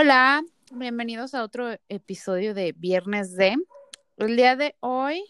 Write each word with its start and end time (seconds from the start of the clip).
Hola, 0.00 0.44
bienvenidos 0.70 1.34
a 1.34 1.42
otro 1.42 1.76
episodio 1.88 2.54
de 2.54 2.70
Viernes 2.70 3.34
de. 3.34 3.56
El 4.16 4.36
día 4.36 4.54
de 4.54 4.76
hoy 4.78 5.24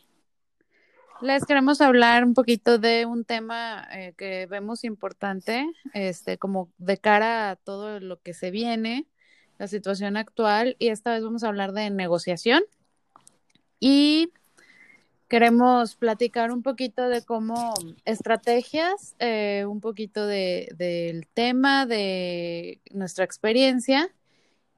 les 1.22 1.46
queremos 1.46 1.80
hablar 1.80 2.22
un 2.22 2.34
poquito 2.34 2.76
de 2.76 3.06
un 3.06 3.24
tema 3.24 3.88
eh, 3.90 4.12
que 4.18 4.44
vemos 4.44 4.84
importante, 4.84 5.66
este, 5.94 6.36
como 6.36 6.70
de 6.76 6.98
cara 6.98 7.48
a 7.48 7.56
todo 7.56 7.98
lo 7.98 8.20
que 8.20 8.34
se 8.34 8.50
viene, 8.50 9.06
la 9.56 9.68
situación 9.68 10.18
actual, 10.18 10.76
y 10.78 10.88
esta 10.88 11.14
vez 11.14 11.24
vamos 11.24 11.44
a 11.44 11.48
hablar 11.48 11.72
de 11.72 11.88
negociación. 11.88 12.62
Y 13.80 14.34
queremos 15.28 15.96
platicar 15.96 16.52
un 16.52 16.62
poquito 16.62 17.08
de 17.08 17.24
cómo 17.24 17.72
estrategias, 18.04 19.16
eh, 19.18 19.64
un 19.66 19.80
poquito 19.80 20.26
de, 20.26 20.68
del 20.76 21.26
tema, 21.26 21.86
de 21.86 22.82
nuestra 22.90 23.24
experiencia 23.24 24.12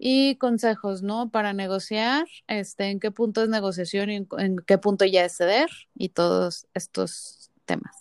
y 0.02 0.36
consejos, 0.36 1.02
¿no? 1.02 1.28
Para 1.28 1.52
negociar, 1.52 2.24
este, 2.46 2.84
en 2.84 3.00
qué 3.00 3.10
punto 3.10 3.42
es 3.42 3.50
negociación 3.50 4.10
y 4.10 4.26
en, 4.38 4.56
qué 4.66 4.78
punto 4.78 5.04
ya 5.04 5.26
es 5.26 5.36
ceder 5.36 5.68
y 5.94 6.08
todos 6.08 6.66
estos 6.72 7.50
temas. 7.66 7.94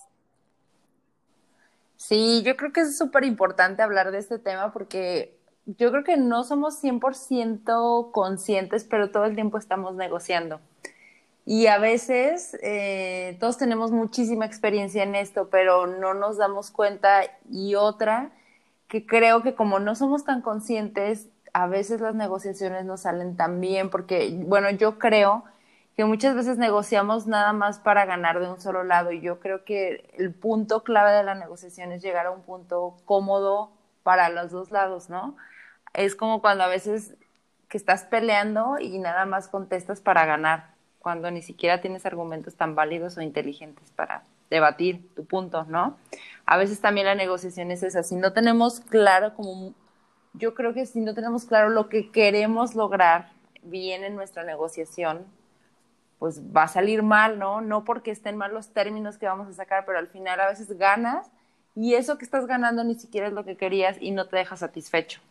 Sí, 1.98 2.42
yo 2.46 2.56
creo 2.56 2.72
que 2.72 2.82
es 2.82 2.98
súper 2.98 3.26
importante 3.26 3.82
hablar 3.82 4.12
de 4.12 4.20
este 4.20 4.40
tema 4.40 4.72
porque 4.72 5.38
yo 5.66 5.92
creo 5.92 6.06
que 6.06 6.16
no 6.16 6.46
somos 6.46 6.82
100% 6.82 8.12
conscientes, 8.12 8.86
pero 8.86 9.12
todo 9.12 9.26
el 9.26 9.36
tiempo 9.36 9.58
estamos 9.58 9.96
negociando. 9.96 10.62
Y 11.46 11.68
a 11.68 11.80
veces 11.80 12.58
eh, 12.64 13.36
todos 13.42 13.58
tenemos 13.58 13.92
muchísima 13.92 14.46
experiencia 14.46 15.04
en 15.04 15.16
esto, 15.16 15.50
pero 15.50 15.86
no 15.86 16.14
nos 16.14 16.38
damos 16.38 16.72
cuenta. 16.72 17.24
Y 17.52 17.76
otra, 17.76 18.32
que 18.88 19.06
creo 19.06 19.44
que 19.44 19.54
como 19.54 19.80
no 19.80 19.96
somos 19.96 20.24
tan 20.24 20.42
conscientes, 20.42 21.28
a 21.54 21.68
veces 21.68 22.02
las 22.02 22.16
negociaciones 22.16 22.86
no 22.86 22.98
salen 22.98 23.36
tan 23.36 23.60
bien, 23.62 23.90
porque, 23.90 24.32
bueno, 24.46 24.70
yo 24.72 25.00
creo 25.00 25.44
que 25.96 26.06
muchas 26.06 26.36
veces 26.36 26.58
negociamos 26.58 27.28
nada 27.28 27.52
más 27.52 27.80
para 27.80 28.06
ganar 28.06 28.40
de 28.40 28.50
un 28.50 28.62
solo 28.62 28.84
lado 28.84 29.12
y 29.12 29.20
yo 29.20 29.40
creo 29.40 29.66
que 29.66 30.10
el 30.18 30.34
punto 30.34 30.84
clave 30.84 31.12
de 31.12 31.24
la 31.24 31.36
negociación 31.36 31.92
es 31.92 32.02
llegar 32.02 32.26
a 32.26 32.32
un 32.32 32.42
punto 32.42 32.96
cómodo 33.06 33.72
para 34.04 34.30
los 34.30 34.52
dos 34.52 34.72
lados, 34.72 35.10
¿no? 35.10 35.36
Es 35.94 36.16
como 36.16 36.42
cuando 36.42 36.64
a 36.64 36.68
veces 36.68 37.16
que 37.68 37.78
estás 37.78 38.04
peleando 38.04 38.78
y 38.80 38.98
nada 38.98 39.26
más 39.26 39.48
contestas 39.48 40.00
para 40.00 40.26
ganar, 40.26 40.72
cuando 41.00 41.32
ni 41.32 41.42
siquiera 41.42 41.82
tienes 41.82 42.06
argumentos 42.06 42.56
tan 42.56 42.76
válidos 42.76 43.18
o 43.18 43.22
inteligentes 43.22 43.92
para 43.92 44.24
debatir 44.50 45.14
tu 45.16 45.26
punto, 45.26 45.66
¿no? 45.66 45.98
A 46.46 46.58
veces 46.58 46.82
también 46.82 47.08
la 47.08 47.16
negociación 47.16 47.72
es 47.72 47.84
esa, 47.84 48.04
si 48.04 48.16
no 48.16 48.34
tenemos 48.34 48.80
claro 48.80 49.34
como 49.36 49.74
yo 50.34 50.54
creo 50.54 50.74
que 50.74 50.86
si 50.86 51.02
no 51.02 51.14
tenemos 51.14 51.46
claro 51.46 51.70
lo 51.70 51.90
que 51.90 52.12
queremos 52.12 52.76
lograr 52.76 53.32
bien 53.64 54.04
en 54.04 54.16
nuestra 54.16 54.44
negociación, 54.44 55.26
pues 56.20 56.42
va 56.56 56.64
a 56.64 56.68
salir 56.68 57.02
mal, 57.02 57.40
¿no? 57.40 57.62
No 57.62 57.86
porque 57.86 58.12
estén 58.12 58.38
mal 58.38 58.54
los 58.54 58.70
términos 58.74 59.18
que 59.18 59.26
vamos 59.26 59.48
a 59.48 59.54
sacar, 59.54 59.86
pero 59.86 59.98
al 59.98 60.08
final 60.08 60.40
a 60.40 60.50
veces 60.50 60.78
ganas 60.78 61.28
y 61.76 61.94
eso 61.96 62.18
que 62.18 62.26
estás 62.26 62.46
ganando 62.46 62.84
ni 62.84 62.96
siquiera 62.96 63.28
es 63.28 63.34
lo 63.34 63.46
que 63.46 63.56
querías 63.56 63.98
y 64.00 64.12
no 64.12 64.28
te 64.28 64.38
deja 64.38 64.58
satisfecho 64.58 65.22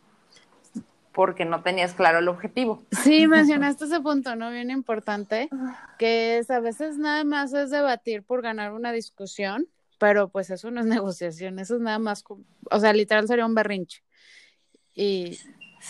porque 1.13 1.45
no 1.45 1.63
tenías 1.63 1.95
claro 1.95 2.21
el 2.21 2.29
objetivo. 2.29 2.81
Sí, 2.93 3.27
mencionaste 3.27 3.87
ese 3.87 4.01
punto, 4.01 4.37
¿no? 4.37 4.51
Bien 4.53 4.71
importante, 4.71 5.49
que 5.99 6.39
es 6.39 6.49
a 6.49 6.61
veces 6.61 6.97
nada 6.97 7.25
más 7.25 7.53
es 7.53 7.71
debatir 7.71 8.23
por 8.23 8.41
ganar 8.41 8.73
una 8.73 8.93
discusión, 8.93 9.67
pero 9.99 10.29
pues 10.29 10.51
eso 10.51 10.71
no 10.71 10.81
es 10.81 10.87
negociación, 10.87 11.59
eso 11.59 11.75
es 11.75 11.81
nada 11.81 11.99
más, 11.99 12.25
o 12.71 12.81
sea, 12.81 12.93
literal 12.93 13.27
sería 13.27 13.47
un 13.47 13.55
berrinche 13.55 14.03
y, 14.99 15.39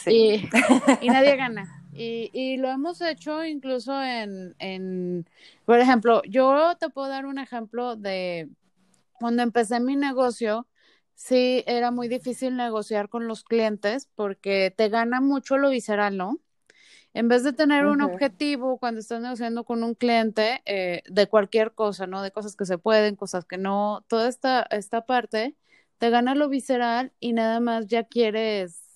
y, 1.01 1.09
nadie 1.09 1.37
gana. 1.37 1.83
Y, 1.93 2.31
y, 2.33 2.59
lo 2.59 2.69
hemos 2.69 3.01
hecho 3.01 3.45
incluso 3.45 4.01
en, 4.03 4.55
en, 4.59 5.27
por 5.65 5.81
ejemplo, 5.81 6.23
yo 6.29 6.77
te 6.79 6.91
puedo 6.91 7.09
dar 7.09 7.27
un 7.27 7.39
ejemplo 7.39 7.97
de 7.97 8.49
cuando 9.19 9.43
empecé 9.43 9.81
mi 9.81 9.97
negocio, 9.97 10.69
sí 11.15 11.65
era 11.67 11.91
muy 11.91 12.07
difícil 12.07 12.57
negociar 12.57 13.09
con 13.09 13.27
los 13.27 13.43
clientes 13.43 14.09
porque 14.15 14.73
te 14.77 14.91
gana 14.91 15.21
mucho 15.21 15.57
lo 15.57 15.71
visceral, 15.71 16.17
¿no? 16.17 16.39
En 17.15 17.27
vez 17.27 17.43
de 17.43 17.55
tener 17.55 17.87
un 17.87 18.03
objetivo 18.03 18.79
cuando 18.79 19.01
estás 19.01 19.23
negociando 19.23 19.65
con 19.65 19.83
un 19.83 19.95
cliente 19.95 20.61
eh, 20.67 21.03
de 21.09 21.27
cualquier 21.27 21.73
cosa, 21.73 22.07
¿no? 22.07 22.23
De 22.23 22.31
cosas 22.31 22.55
que 22.55 22.67
se 22.67 22.77
pueden, 22.77 23.17
cosas 23.17 23.47
que 23.47 23.57
no, 23.57 24.05
toda 24.07 24.29
esta, 24.29 24.67
esta 24.71 25.07
parte, 25.07 25.57
te 25.97 26.11
gana 26.11 26.35
lo 26.35 26.49
visceral 26.49 27.13
y 27.19 27.33
nada 27.33 27.59
más 27.59 27.87
ya 27.87 28.05
quieres 28.05 28.88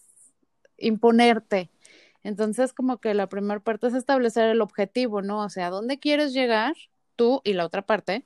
imponerte. 0.79 1.71
Entonces, 2.25 2.73
como 2.73 2.99
que 2.99 3.15
la 3.15 3.29
primera 3.29 3.61
parte 3.61 3.89
es 3.89 3.95
establecer 3.95 4.49
el 4.49 4.61
objetivo, 4.61 5.23
¿no? 5.23 5.41
O 5.41 5.49
sea, 5.49 5.71
¿dónde 5.71 5.99
quieres 5.99 6.33
llegar 6.33 6.75
tú 7.17 7.41
y 7.45 7.55
la 7.55 7.67
otra 7.67 7.83
parte? 7.83 8.25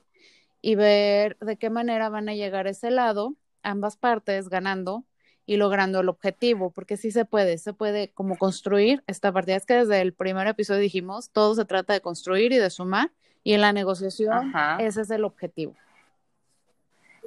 Y 0.61 0.75
ver 0.75 1.37
de 1.39 1.57
qué 1.57 1.71
manera 1.71 2.09
van 2.09 2.29
a 2.29 2.35
llegar 2.35 2.67
a 2.67 2.71
ese 2.71 2.91
lado, 2.91 3.35
ambas 3.63 3.97
partes 3.97 4.49
ganando 4.49 5.05
y 5.47 5.57
logrando 5.57 6.01
el 6.01 6.09
objetivo, 6.09 6.71
porque 6.71 6.97
sí 6.97 7.13
se 7.13 7.25
puede, 7.25 7.57
se 7.59 7.73
puede 7.73 8.09
como 8.09 8.37
construir 8.37 9.03
esta 9.07 9.33
partida. 9.33 9.57
Es 9.57 9.65
que 9.65 9.75
desde 9.75 10.01
el 10.01 10.13
primer 10.13 10.47
episodio 10.49 10.81
dijimos, 10.81 11.31
todo 11.31 11.55
se 11.55 11.65
trata 11.65 11.93
de 11.93 12.01
construir 12.01 12.53
y 12.53 12.59
de 12.59 12.69
sumar, 12.69 13.13
y 13.45 13.53
en 13.53 13.61
la 13.61 13.73
negociación 13.73 14.53
ese 14.81 15.03
es 15.03 15.11
el 15.11 15.25
objetivo. 15.25 15.75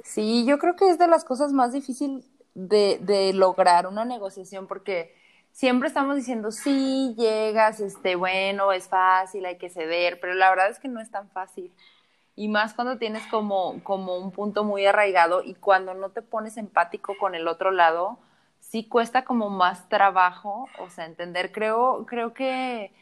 Sí, 0.04 0.44
yo 0.46 0.58
creo 0.58 0.76
que 0.76 0.88
es 0.90 0.98
de 0.98 1.08
las 1.08 1.24
cosas 1.24 1.52
más 1.52 1.72
difíciles 1.72 2.29
de, 2.54 2.98
de 3.02 3.32
lograr 3.32 3.86
una 3.86 4.04
negociación, 4.04 4.66
porque 4.66 5.14
siempre 5.52 5.88
estamos 5.88 6.16
diciendo, 6.16 6.50
sí, 6.50 7.14
llegas, 7.16 7.80
este, 7.80 8.16
bueno, 8.16 8.72
es 8.72 8.88
fácil, 8.88 9.44
hay 9.46 9.58
que 9.58 9.70
ceder, 9.70 10.20
pero 10.20 10.34
la 10.34 10.50
verdad 10.50 10.70
es 10.70 10.78
que 10.78 10.88
no 10.88 11.00
es 11.00 11.10
tan 11.10 11.28
fácil. 11.30 11.72
Y 12.36 12.48
más 12.48 12.74
cuando 12.74 12.98
tienes 12.98 13.26
como, 13.26 13.82
como 13.82 14.16
un 14.16 14.30
punto 14.32 14.64
muy 14.64 14.86
arraigado 14.86 15.42
y 15.42 15.54
cuando 15.54 15.94
no 15.94 16.10
te 16.10 16.22
pones 16.22 16.56
empático 16.56 17.14
con 17.18 17.34
el 17.34 17.48
otro 17.48 17.70
lado, 17.70 18.18
sí 18.60 18.84
cuesta 18.88 19.24
como 19.24 19.50
más 19.50 19.88
trabajo, 19.88 20.68
o 20.78 20.88
sea, 20.90 21.06
entender, 21.06 21.52
creo, 21.52 22.06
creo 22.06 22.32
que, 22.32 22.92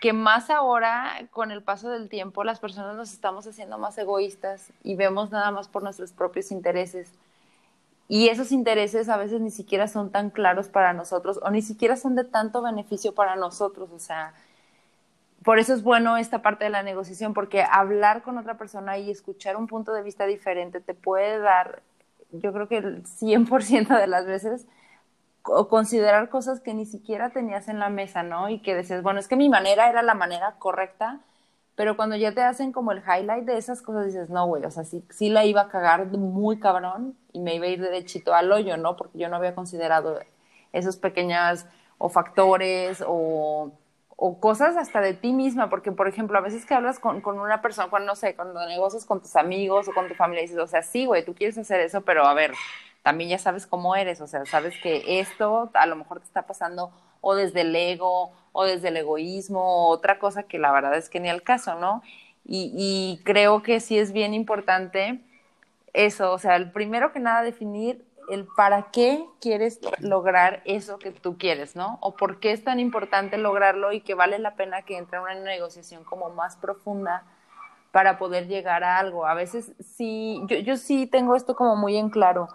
que 0.00 0.12
más 0.12 0.50
ahora, 0.50 1.28
con 1.30 1.50
el 1.50 1.62
paso 1.62 1.90
del 1.90 2.08
tiempo, 2.08 2.44
las 2.44 2.60
personas 2.60 2.96
nos 2.96 3.12
estamos 3.12 3.46
haciendo 3.46 3.78
más 3.78 3.98
egoístas 3.98 4.72
y 4.82 4.96
vemos 4.96 5.30
nada 5.30 5.50
más 5.50 5.68
por 5.68 5.82
nuestros 5.82 6.12
propios 6.12 6.50
intereses 6.50 7.12
y 8.08 8.28
esos 8.28 8.52
intereses 8.52 9.08
a 9.08 9.16
veces 9.16 9.40
ni 9.40 9.50
siquiera 9.50 9.88
son 9.88 10.10
tan 10.10 10.30
claros 10.30 10.68
para 10.68 10.92
nosotros 10.92 11.40
o 11.42 11.50
ni 11.50 11.62
siquiera 11.62 11.96
son 11.96 12.14
de 12.14 12.24
tanto 12.24 12.62
beneficio 12.62 13.14
para 13.14 13.34
nosotros. 13.34 13.90
O 13.92 13.98
sea, 13.98 14.32
por 15.44 15.58
eso 15.58 15.74
es 15.74 15.82
bueno 15.82 16.16
esta 16.16 16.42
parte 16.42 16.64
de 16.64 16.70
la 16.70 16.82
negociación, 16.82 17.34
porque 17.34 17.62
hablar 17.62 18.22
con 18.22 18.38
otra 18.38 18.58
persona 18.58 18.98
y 18.98 19.10
escuchar 19.10 19.56
un 19.56 19.66
punto 19.66 19.92
de 19.92 20.02
vista 20.02 20.26
diferente 20.26 20.80
te 20.80 20.94
puede 20.94 21.38
dar, 21.38 21.82
yo 22.32 22.52
creo 22.52 22.68
que 22.68 22.78
el 22.78 23.04
100% 23.04 23.98
de 23.98 24.06
las 24.06 24.26
veces, 24.26 24.66
o 25.42 25.68
considerar 25.68 26.28
cosas 26.28 26.60
que 26.60 26.74
ni 26.74 26.86
siquiera 26.86 27.30
tenías 27.30 27.68
en 27.68 27.78
la 27.78 27.90
mesa, 27.90 28.22
¿no? 28.22 28.48
Y 28.48 28.60
que 28.60 28.74
decías, 28.74 29.02
bueno, 29.02 29.20
es 29.20 29.28
que 29.28 29.36
mi 29.36 29.48
manera 29.48 29.88
era 29.88 30.02
la 30.02 30.14
manera 30.14 30.56
correcta, 30.58 31.20
pero 31.76 31.96
cuando 31.96 32.16
ya 32.16 32.32
te 32.32 32.42
hacen 32.42 32.72
como 32.72 32.90
el 32.90 33.02
highlight 33.02 33.44
de 33.44 33.58
esas 33.58 33.82
cosas, 33.82 34.06
dices, 34.06 34.30
no, 34.30 34.46
güey, 34.46 34.64
o 34.64 34.70
sea, 34.70 34.84
sí, 34.84 35.04
sí 35.10 35.28
la 35.28 35.44
iba 35.44 35.62
a 35.62 35.68
cagar 35.68 36.06
muy 36.06 36.58
cabrón 36.58 37.16
y 37.36 37.38
me 37.38 37.54
iba 37.54 37.66
a 37.66 37.68
ir 37.68 37.82
derechito 37.82 38.34
al 38.34 38.50
hoyo, 38.50 38.78
¿no? 38.78 38.96
Porque 38.96 39.18
yo 39.18 39.28
no 39.28 39.36
había 39.36 39.54
considerado 39.54 40.20
esos 40.72 40.96
pequeños 40.96 41.66
o 41.98 42.08
factores 42.08 43.04
o, 43.06 43.72
o 44.16 44.40
cosas 44.40 44.74
hasta 44.78 45.02
de 45.02 45.12
ti 45.12 45.34
misma, 45.34 45.68
porque, 45.68 45.92
por 45.92 46.08
ejemplo, 46.08 46.38
a 46.38 46.40
veces 46.40 46.64
que 46.64 46.72
hablas 46.72 46.98
con, 46.98 47.20
con 47.20 47.38
una 47.38 47.60
persona, 47.60 47.90
cuando, 47.90 48.06
no 48.06 48.16
sé, 48.16 48.34
cuando 48.34 48.66
negocias 48.66 49.04
con 49.04 49.20
tus 49.20 49.36
amigos 49.36 49.86
o 49.86 49.92
con 49.92 50.08
tu 50.08 50.14
familia, 50.14 50.40
dices, 50.40 50.56
o 50.56 50.66
sea, 50.66 50.80
sí, 50.82 51.04
güey, 51.04 51.26
tú 51.26 51.34
quieres 51.34 51.58
hacer 51.58 51.80
eso, 51.80 52.00
pero 52.00 52.24
a 52.24 52.32
ver, 52.32 52.54
también 53.02 53.28
ya 53.28 53.38
sabes 53.38 53.66
cómo 53.66 53.94
eres, 53.94 54.22
o 54.22 54.26
sea, 54.26 54.46
sabes 54.46 54.74
que 54.82 55.20
esto 55.20 55.70
a 55.74 55.84
lo 55.84 55.96
mejor 55.96 56.20
te 56.20 56.26
está 56.26 56.46
pasando 56.46 56.90
o 57.20 57.34
desde 57.34 57.60
el 57.60 57.76
ego 57.76 58.32
o 58.52 58.64
desde 58.64 58.88
el 58.88 58.96
egoísmo 58.96 59.60
o 59.60 59.90
otra 59.90 60.18
cosa 60.18 60.44
que 60.44 60.58
la 60.58 60.72
verdad 60.72 60.96
es 60.96 61.10
que 61.10 61.20
ni 61.20 61.28
al 61.28 61.42
caso, 61.42 61.74
¿no? 61.74 62.02
Y, 62.46 62.72
y 62.74 63.22
creo 63.24 63.62
que 63.62 63.80
sí 63.80 63.98
es 63.98 64.12
bien 64.12 64.32
importante 64.32 65.20
eso, 65.96 66.32
o 66.32 66.38
sea, 66.38 66.56
el 66.56 66.70
primero 66.72 67.12
que 67.12 67.20
nada 67.20 67.42
definir 67.42 68.04
el 68.28 68.46
para 68.56 68.90
qué 68.90 69.24
quieres 69.40 69.80
lograr 70.00 70.62
eso 70.64 70.98
que 70.98 71.12
tú 71.12 71.38
quieres, 71.38 71.76
¿no? 71.76 71.98
O 72.00 72.16
por 72.16 72.40
qué 72.40 72.52
es 72.52 72.64
tan 72.64 72.80
importante 72.80 73.38
lograrlo 73.38 73.92
y 73.92 74.00
que 74.00 74.14
vale 74.14 74.38
la 74.38 74.56
pena 74.56 74.82
que 74.82 74.96
entre 74.96 75.18
en 75.18 75.22
una 75.24 75.34
negociación 75.34 76.02
como 76.04 76.30
más 76.30 76.56
profunda 76.56 77.24
para 77.92 78.18
poder 78.18 78.48
llegar 78.48 78.82
a 78.84 78.98
algo. 78.98 79.26
A 79.26 79.34
veces 79.34 79.72
sí, 79.80 80.42
yo, 80.46 80.58
yo 80.58 80.76
sí 80.76 81.06
tengo 81.06 81.36
esto 81.36 81.54
como 81.54 81.76
muy 81.76 81.96
en 81.96 82.10
claro 82.10 82.48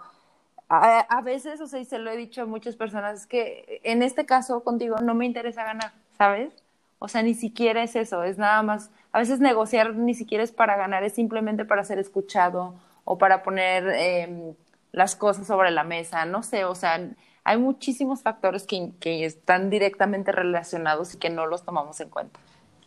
a, 0.74 1.20
veces, 1.20 1.60
o 1.60 1.66
sea, 1.66 1.80
y 1.80 1.84
se 1.84 1.98
lo 1.98 2.10
he 2.10 2.16
dicho 2.16 2.42
a 2.42 2.46
muchas 2.46 2.76
personas, 2.76 3.20
es 3.20 3.26
que 3.26 3.80
en 3.84 4.02
este 4.02 4.24
caso 4.24 4.64
contigo 4.64 4.96
no 5.02 5.14
me 5.14 5.26
interesa 5.26 5.64
ganar, 5.64 5.92
¿sabes? 6.16 6.54
O 6.98 7.08
sea, 7.08 7.22
ni 7.22 7.34
siquiera 7.34 7.82
es 7.82 7.94
eso, 7.94 8.22
es 8.22 8.38
nada 8.38 8.62
más, 8.62 8.90
a 9.12 9.18
veces 9.18 9.38
negociar 9.38 9.94
ni 9.94 10.14
siquiera 10.14 10.42
es 10.42 10.50
para 10.50 10.76
ganar, 10.76 11.04
es 11.04 11.12
simplemente 11.12 11.66
para 11.66 11.84
ser 11.84 11.98
escuchado 11.98 12.74
o 13.04 13.18
para 13.18 13.42
poner 13.42 13.88
em, 13.88 14.54
las 14.92 15.16
cosas 15.16 15.46
sobre 15.46 15.70
la 15.70 15.84
mesa, 15.84 16.24
no 16.24 16.42
sé, 16.42 16.64
o 16.64 16.74
sea, 16.74 17.10
hay 17.44 17.58
muchísimos 17.58 18.22
factores 18.22 18.66
que, 18.66 18.92
que 19.00 19.24
están 19.24 19.70
directamente 19.70 20.32
relacionados 20.32 21.14
y 21.14 21.18
que 21.18 21.30
no 21.30 21.46
los 21.46 21.64
tomamos 21.64 22.00
en 22.00 22.10
cuenta. 22.10 22.38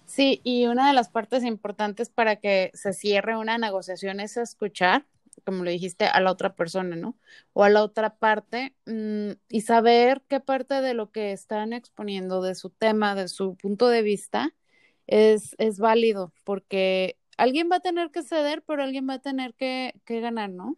Sí, 0.06 0.40
y 0.44 0.68
una 0.68 0.88
de 0.88 0.94
las 0.94 1.10
partes 1.10 1.44
importantes 1.44 2.10
para 2.10 2.38
que 2.38 2.72
se 2.74 2.94
cierre 2.94 3.38
una 3.38 3.58
negociación 3.58 4.20
es 4.20 4.38
escuchar, 4.38 5.06
como 5.46 5.64
lo 5.64 5.72
dijiste, 5.72 6.06
a 6.06 6.22
la 6.22 6.32
otra 6.32 6.56
persona, 6.56 6.96
¿no? 6.96 7.18
O 7.54 7.64
a 7.64 7.70
la 7.70 7.84
otra 7.84 8.16
parte 8.16 8.76
mm, 8.86 9.32
y 9.50 9.62
saber 9.62 10.22
qué 10.28 10.40
parte 10.40 10.82
de 10.82 10.94
lo 10.94 11.12
que 11.12 11.32
están 11.32 11.74
exponiendo, 11.74 12.42
de 12.42 12.56
su 12.56 12.70
tema, 12.70 13.16
de 13.16 13.28
su 13.28 13.56
punto 13.56 13.90
de 13.90 14.04
vista, 14.04 14.54
es, 15.08 15.56
es 15.58 15.80
válido, 15.80 16.34
porque 16.44 17.18
alguien 17.38 17.70
va 17.72 17.78
a 17.78 17.80
tener 17.82 18.12
que 18.12 18.24
ceder, 18.24 18.64
pero 18.64 18.84
alguien 18.84 19.08
va 19.10 19.16
a 19.16 19.20
tener 19.20 19.54
que, 19.56 19.94
que 20.06 20.20
ganar, 20.22 20.50
¿no? 20.50 20.78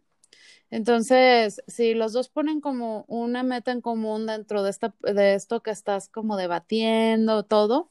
Entonces, 0.70 1.62
si 1.68 1.94
los 1.94 2.14
dos 2.14 2.30
ponen 2.30 2.62
como 2.62 3.06
una 3.08 3.44
meta 3.44 3.72
en 3.72 3.82
común 3.82 4.26
dentro 4.28 4.64
de, 4.64 4.70
esta, 4.70 4.94
de 5.02 5.34
esto 5.36 5.62
que 5.64 5.72
estás 5.72 6.10
como 6.10 6.36
debatiendo, 6.38 7.44
todo, 7.44 7.90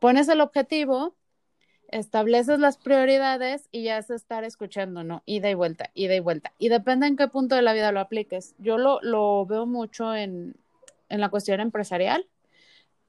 pones 0.00 0.28
el 0.28 0.40
objetivo, 0.40 1.16
estableces 1.88 2.58
las 2.58 2.78
prioridades 2.78 3.68
y 3.72 3.84
ya 3.84 3.98
es 3.98 4.10
estar 4.10 4.44
escuchando, 4.44 5.04
¿no? 5.04 5.22
Ida 5.26 5.50
y 5.50 5.54
vuelta, 5.54 5.90
ida 5.94 6.14
y 6.14 6.20
vuelta. 6.20 6.52
Y 6.58 6.68
depende 6.68 7.06
en 7.06 7.16
qué 7.16 7.28
punto 7.28 7.54
de 7.54 7.62
la 7.62 7.72
vida 7.72 7.92
lo 7.92 8.00
apliques. 8.00 8.54
Yo 8.58 8.78
lo, 8.78 9.00
lo 9.02 9.46
veo 9.46 9.66
mucho 9.66 10.14
en, 10.14 10.56
en 11.08 11.20
la 11.20 11.30
cuestión 11.30 11.60
empresarial, 11.60 12.26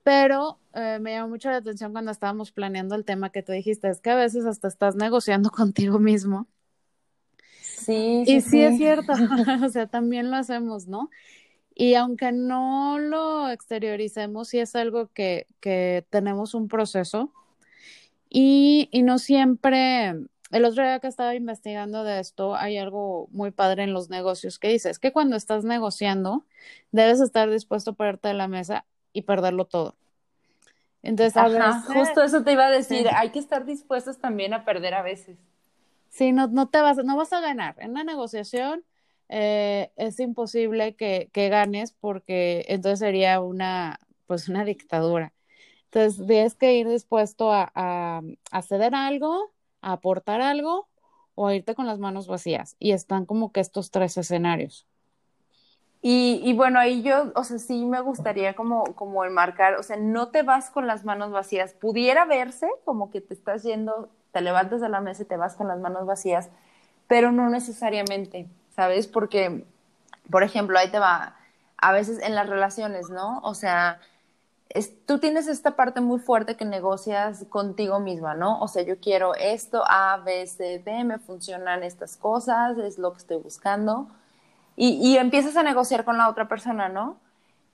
pero 0.03 0.59
eh, 0.73 0.99
me 1.01 1.11
llamó 1.11 1.29
mucho 1.29 1.49
la 1.49 1.57
atención 1.57 1.91
cuando 1.91 2.11
estábamos 2.11 2.51
planeando 2.51 2.95
el 2.95 3.05
tema 3.05 3.31
que 3.31 3.43
tú 3.43 3.51
dijiste, 3.51 3.89
es 3.89 4.01
que 4.01 4.09
a 4.11 4.15
veces 4.15 4.45
hasta 4.45 4.67
estás 4.67 4.95
negociando 4.95 5.49
contigo 5.51 5.99
mismo. 5.99 6.47
Sí, 7.61 8.23
sí 8.25 8.35
y 8.35 8.41
sí, 8.41 8.61
es 8.61 8.77
cierto, 8.77 9.13
o 9.65 9.69
sea, 9.69 9.87
también 9.87 10.31
lo 10.31 10.37
hacemos, 10.37 10.87
¿no? 10.87 11.09
Y 11.73 11.95
aunque 11.95 12.31
no 12.31 12.99
lo 12.99 13.49
exterioricemos, 13.49 14.49
sí 14.49 14.59
es 14.59 14.75
algo 14.75 15.07
que, 15.13 15.47
que 15.61 16.05
tenemos 16.09 16.53
un 16.53 16.67
proceso 16.67 17.31
y, 18.29 18.89
y, 18.91 19.01
no 19.01 19.17
siempre, 19.17 20.09
el 20.51 20.65
otro 20.65 20.83
día 20.83 20.99
que 20.99 21.07
estaba 21.07 21.35
investigando 21.35 22.03
de 22.03 22.19
esto, 22.19 22.55
hay 22.55 22.77
algo 22.77 23.27
muy 23.31 23.51
padre 23.51 23.83
en 23.83 23.93
los 23.93 24.09
negocios 24.09 24.59
que 24.59 24.67
dice, 24.67 24.89
es 24.89 24.99
que 24.99 25.13
cuando 25.13 25.35
estás 25.35 25.63
negociando, 25.63 26.45
debes 26.91 27.21
estar 27.21 27.49
dispuesto 27.49 27.91
a 27.91 27.93
ponerte 27.93 28.27
de 28.27 28.33
la 28.35 28.47
mesa 28.47 28.85
y 29.13 29.23
perderlo 29.23 29.65
todo. 29.65 29.95
Entonces, 31.01 31.37
a 31.37 31.45
Ajá, 31.45 31.81
justo 31.81 32.23
eso 32.23 32.43
te 32.43 32.51
iba 32.51 32.65
a 32.65 32.71
decir, 32.71 33.07
hay 33.13 33.29
que 33.29 33.39
estar 33.39 33.65
dispuestos 33.65 34.17
también 34.17 34.53
a 34.53 34.65
perder 34.65 34.93
a 34.93 35.01
veces. 35.01 35.37
Sí, 36.09 36.31
no, 36.31 36.47
no 36.47 36.67
te 36.67 36.81
vas, 36.81 36.97
no 36.97 37.15
vas 37.15 37.31
a 37.33 37.39
ganar. 37.39 37.75
En 37.79 37.91
una 37.91 38.03
negociación 38.03 38.83
eh, 39.29 39.91
es 39.95 40.19
imposible 40.19 40.95
que, 40.95 41.29
que, 41.31 41.49
ganes 41.49 41.93
porque 41.93 42.65
entonces 42.67 42.99
sería 42.99 43.39
una, 43.39 43.99
pues 44.27 44.49
una 44.49 44.65
dictadura. 44.65 45.33
Entonces, 45.85 46.25
tienes 46.27 46.55
que 46.55 46.73
ir 46.75 46.87
dispuesto 46.87 47.51
a, 47.51 47.71
a, 47.73 48.21
a 48.51 48.61
ceder 48.61 48.93
algo, 48.93 49.53
a 49.81 49.93
aportar 49.93 50.41
algo 50.41 50.89
o 51.35 51.47
a 51.47 51.55
irte 51.55 51.75
con 51.75 51.85
las 51.85 51.99
manos 51.99 52.27
vacías. 52.27 52.75
Y 52.79 52.91
están 52.91 53.25
como 53.25 53.51
que 53.51 53.61
estos 53.61 53.91
tres 53.91 54.17
escenarios. 54.17 54.88
Y, 56.01 56.41
y, 56.43 56.53
bueno, 56.53 56.79
ahí 56.79 57.01
yo, 57.01 57.31
o 57.35 57.43
sea, 57.43 57.59
sí 57.59 57.85
me 57.85 57.99
gustaría 58.01 58.55
como, 58.55 58.83
como 58.95 59.25
enmarcar, 59.25 59.75
o 59.75 59.83
sea, 59.83 59.97
no 59.97 60.29
te 60.29 60.43
vas 60.43 60.69
con 60.69 60.87
las 60.87 61.03
manos 61.03 61.31
vacías. 61.31 61.73
Pudiera 61.73 62.25
verse 62.25 62.69
como 62.85 63.11
que 63.11 63.19
te 63.21 63.33
estás 63.33 63.63
yendo, 63.63 64.09
te 64.31 64.41
levantas 64.41 64.79
de 64.79 64.89
la 64.89 65.01
mesa 65.01 65.23
y 65.23 65.25
te 65.25 65.37
vas 65.37 65.55
con 65.55 65.67
las 65.67 65.79
manos 65.79 66.05
vacías, 66.05 66.49
pero 67.07 67.31
no 67.31 67.49
necesariamente. 67.49 68.47
¿sabes? 68.79 69.07
Porque, 69.07 69.65
por 70.31 70.41
ejemplo, 70.41 70.79
ahí 70.79 70.89
te 70.89 70.99
va, 70.99 71.35
a 71.75 71.91
veces 71.91 72.17
en 72.23 72.33
las 72.33 72.47
relaciones, 72.47 73.09
¿no? 73.09 73.39
O 73.39 73.53
sea, 73.53 73.99
es, 74.69 75.05
tú 75.05 75.19
tienes 75.19 75.49
esta 75.49 75.75
parte 75.75 75.99
muy 75.99 76.19
fuerte 76.21 76.55
que 76.55 76.63
negocias 76.63 77.43
contigo 77.49 77.99
misma, 77.99 78.35
¿no? 78.35 78.57
O 78.61 78.69
sea, 78.69 78.83
yo 78.83 78.97
quiero 79.01 79.35
esto, 79.35 79.83
A, 79.85 80.21
B, 80.23 80.47
C, 80.47 80.79
D, 80.79 81.03
me 81.03 81.19
funcionan 81.19 81.83
estas 81.83 82.15
cosas, 82.15 82.77
es 82.77 82.97
lo 82.97 83.11
que 83.11 83.17
estoy 83.17 83.37
buscando. 83.37 84.07
Y, 84.81 85.17
empiezas 85.17 85.57
a 85.57 85.63
negociar 85.63 86.05
con 86.05 86.17
la 86.17 86.29
otra 86.29 86.47
persona, 86.47 86.87
¿no? 86.87 87.19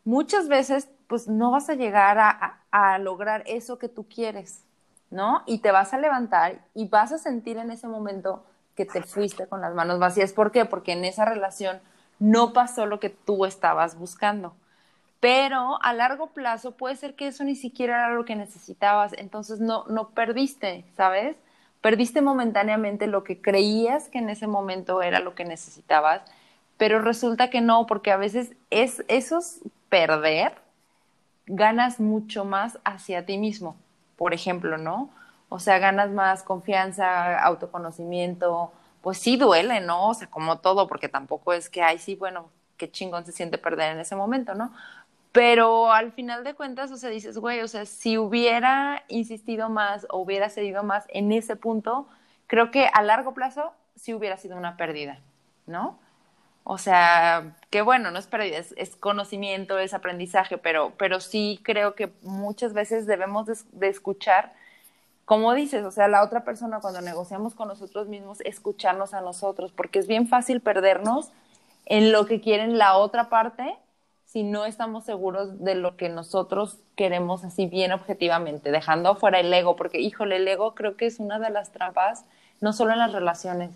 Muchas 0.06 0.48
veces, 0.48 0.90
pues 1.06 1.28
no 1.28 1.52
vas 1.52 1.70
a 1.70 1.76
llegar 1.76 2.18
a, 2.18 2.64
a, 2.72 2.94
a 2.94 2.98
lograr 2.98 3.44
eso 3.46 3.78
que 3.78 3.88
tú 3.88 4.08
quieres, 4.08 4.64
¿no? 5.12 5.44
Y 5.46 5.60
te 5.60 5.70
vas 5.70 5.94
a 5.94 6.00
levantar 6.00 6.66
y 6.74 6.88
vas 6.88 7.12
a 7.12 7.20
sentir 7.20 7.58
en 7.58 7.70
ese 7.70 7.88
momento 7.88 8.44
que 8.76 8.86
te 8.86 9.04
fuiste 9.04 9.46
con 9.46 9.62
las 9.62 9.76
manos 9.76 10.00
vacías. 10.00 10.34
¿Por 10.34 10.52
qué? 10.52 10.66
Porque 10.66 10.94
en 10.94 11.06
esa 11.06 11.26
relación 11.26 11.80
no 12.18 12.54
pasó 12.54 12.88
lo 12.88 13.00
que 13.00 13.12
tú 13.12 13.46
estabas 13.46 14.00
buscando. 14.00 14.56
Pero 15.20 15.78
a 15.84 15.94
largo 15.94 16.32
plazo 16.32 16.72
puede 16.72 16.96
ser 16.96 17.16
que 17.16 17.28
eso 17.28 17.44
ni 17.44 17.56
siquiera 17.56 17.98
era 17.98 18.16
lo 18.16 18.26
que 18.26 18.36
necesitabas, 18.36 19.14
entonces 19.14 19.60
no, 19.60 19.86
no 19.90 20.10
perdiste, 20.10 20.86
¿sabes? 20.98 21.38
Perdiste 21.82 22.24
momentáneamente 22.24 23.06
lo 23.06 23.24
que 23.24 23.42
creías 23.42 24.10
que 24.10 24.18
en 24.18 24.32
ese 24.32 24.48
momento 24.48 25.04
era 25.04 25.20
lo 25.20 25.36
que 25.36 25.46
necesitabas, 25.46 26.24
pero 26.78 27.02
resulta 27.02 27.50
que 27.50 27.62
no, 27.62 27.86
porque 27.86 28.12
a 28.12 28.18
veces 28.18 28.54
es 28.70 29.04
esos 29.08 29.60
perder 29.90 30.54
ganas 31.48 32.00
mucho 32.00 32.46
más 32.46 32.80
hacia 32.84 33.26
ti 33.26 33.38
mismo, 33.38 33.76
por 34.18 34.34
ejemplo, 34.34 34.78
¿no? 34.78 35.10
O 35.50 35.60
sea, 35.60 35.80
ganas 35.80 36.10
más 36.10 36.44
confianza, 36.44 37.40
autoconocimiento, 37.40 38.72
pues 39.02 39.20
sí 39.20 39.38
duele, 39.38 39.80
¿no? 39.82 40.10
O 40.10 40.14
sea, 40.14 40.28
como 40.28 40.60
todo, 40.60 40.88
porque 40.88 41.08
tampoco 41.08 41.54
es 41.54 41.70
que, 41.70 41.82
ay, 41.82 42.00
sí, 42.00 42.16
bueno, 42.16 42.50
qué 42.78 42.92
chingón 42.92 43.26
se 43.26 43.32
siente 43.32 43.58
perder 43.58 43.94
en 43.94 44.00
ese 44.00 44.16
momento, 44.16 44.56
¿no? 44.56 44.74
Pero 45.32 45.92
al 45.92 46.12
final 46.14 46.44
de 46.44 46.56
cuentas, 46.56 46.92
o 46.92 46.98
sea, 46.98 47.10
dices, 47.10 47.38
güey, 47.38 47.62
o 47.62 47.68
sea, 47.68 47.86
si 47.86 48.18
hubiera 48.18 49.04
insistido 49.08 49.70
más 49.70 50.08
o 50.10 50.20
hubiera 50.20 50.50
cedido 50.50 50.82
más 50.84 51.06
en 51.10 51.32
ese 51.32 51.56
punto, 51.56 52.08
creo 52.48 52.72
que 52.72 52.90
a 52.92 53.02
largo 53.02 53.34
plazo 53.34 53.74
sí 53.96 54.14
hubiera 54.14 54.38
sido 54.38 54.58
una 54.58 54.78
pérdida, 54.78 55.20
¿no? 55.68 56.00
O 56.66 56.78
sea, 56.78 57.56
que 57.70 57.82
bueno, 57.82 58.12
no 58.12 58.20
es 58.20 58.28
pérdida, 58.28 58.58
es, 58.58 58.96
conocimiento, 58.98 59.78
es 59.80 59.94
aprendizaje, 59.94 60.58
pero, 60.58 60.94
pero 60.98 61.20
sí 61.22 61.62
creo 61.64 61.96
que 61.96 62.12
muchas 62.24 62.74
veces 62.74 63.06
debemos 63.06 63.46
de 63.46 63.88
escuchar 63.88 64.54
como 65.26 65.56
dices, 65.56 65.84
o 65.84 65.92
sea, 65.92 66.08
la 66.08 66.24
otra 66.24 66.44
persona 66.44 66.80
cuando 66.80 67.02
negociamos 67.02 67.56
con 67.56 67.68
nosotros 67.68 68.08
mismos, 68.08 68.42
escucharnos 68.42 69.14
a 69.16 69.22
nosotros, 69.22 69.72
porque 69.72 70.00
es 70.00 70.08
bien 70.08 70.28
fácil 70.28 70.62
perdernos 70.62 71.32
en 71.86 72.12
lo 72.12 72.28
que 72.28 72.42
quieren 72.42 72.78
la 72.78 72.96
otra 72.98 73.30
parte 73.30 73.76
si 74.26 74.44
no 74.44 74.66
estamos 74.66 75.06
seguros 75.06 75.64
de 75.64 75.76
lo 75.76 75.98
que 75.98 76.10
nosotros 76.10 76.78
queremos 76.96 77.44
así 77.44 77.68
bien 77.68 77.92
objetivamente, 77.92 78.72
dejando 78.72 79.10
afuera 79.10 79.40
el 79.40 79.54
ego, 79.54 79.76
porque 79.76 80.00
híjole, 80.00 80.38
el 80.38 80.48
ego 80.48 80.76
creo 80.76 80.96
que 80.98 81.06
es 81.06 81.20
una 81.20 81.40
de 81.40 81.50
las 81.50 81.72
trampas, 81.72 82.26
no 82.62 82.74
solo 82.74 82.94
en 82.94 83.00
las 83.00 83.14
relaciones, 83.14 83.72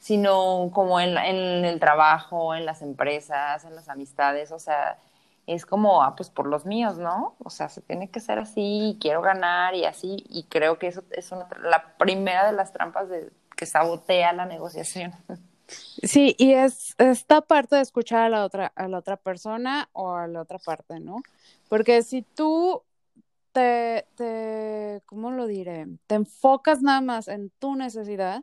sino 0.00 0.70
como 0.72 0.98
en, 0.98 1.16
en 1.16 1.64
el 1.64 1.78
trabajo, 1.78 2.54
en 2.54 2.64
las 2.64 2.82
empresas, 2.82 3.64
en 3.64 3.76
las 3.76 3.88
amistades, 3.88 4.50
o 4.50 4.58
sea, 4.58 4.98
es 5.46 5.66
como, 5.66 6.02
ah, 6.02 6.16
pues 6.16 6.30
por 6.30 6.46
los 6.46 6.64
míos, 6.64 6.98
¿no? 6.98 7.36
O 7.44 7.50
sea, 7.50 7.68
se 7.68 7.82
tiene 7.82 8.10
que 8.10 8.20
ser 8.20 8.38
así, 8.38 8.96
quiero 9.00 9.20
ganar 9.20 9.74
y 9.74 9.84
así, 9.84 10.24
y 10.28 10.44
creo 10.44 10.78
que 10.78 10.88
eso 10.88 11.04
es 11.10 11.30
una, 11.32 11.46
la 11.62 11.96
primera 11.98 12.46
de 12.46 12.52
las 12.52 12.72
trampas 12.72 13.08
de, 13.08 13.30
que 13.56 13.66
sabotea 13.66 14.32
la 14.32 14.46
negociación. 14.46 15.12
Sí, 16.02 16.34
y 16.38 16.54
es 16.54 16.94
esta 16.98 17.42
parte 17.42 17.76
de 17.76 17.82
escuchar 17.82 18.22
a 18.22 18.28
la 18.28 18.44
otra, 18.44 18.72
a 18.74 18.88
la 18.88 18.98
otra 18.98 19.16
persona 19.16 19.88
o 19.92 20.14
a 20.14 20.26
la 20.26 20.40
otra 20.42 20.58
parte, 20.58 20.98
¿no? 20.98 21.22
Porque 21.68 22.02
si 22.02 22.22
tú 22.22 22.82
te, 23.52 24.06
te, 24.16 25.02
¿cómo 25.06 25.30
lo 25.30 25.46
diré? 25.46 25.86
Te 26.06 26.14
enfocas 26.16 26.82
nada 26.82 27.00
más 27.00 27.28
en 27.28 27.50
tu 27.58 27.76
necesidad, 27.76 28.42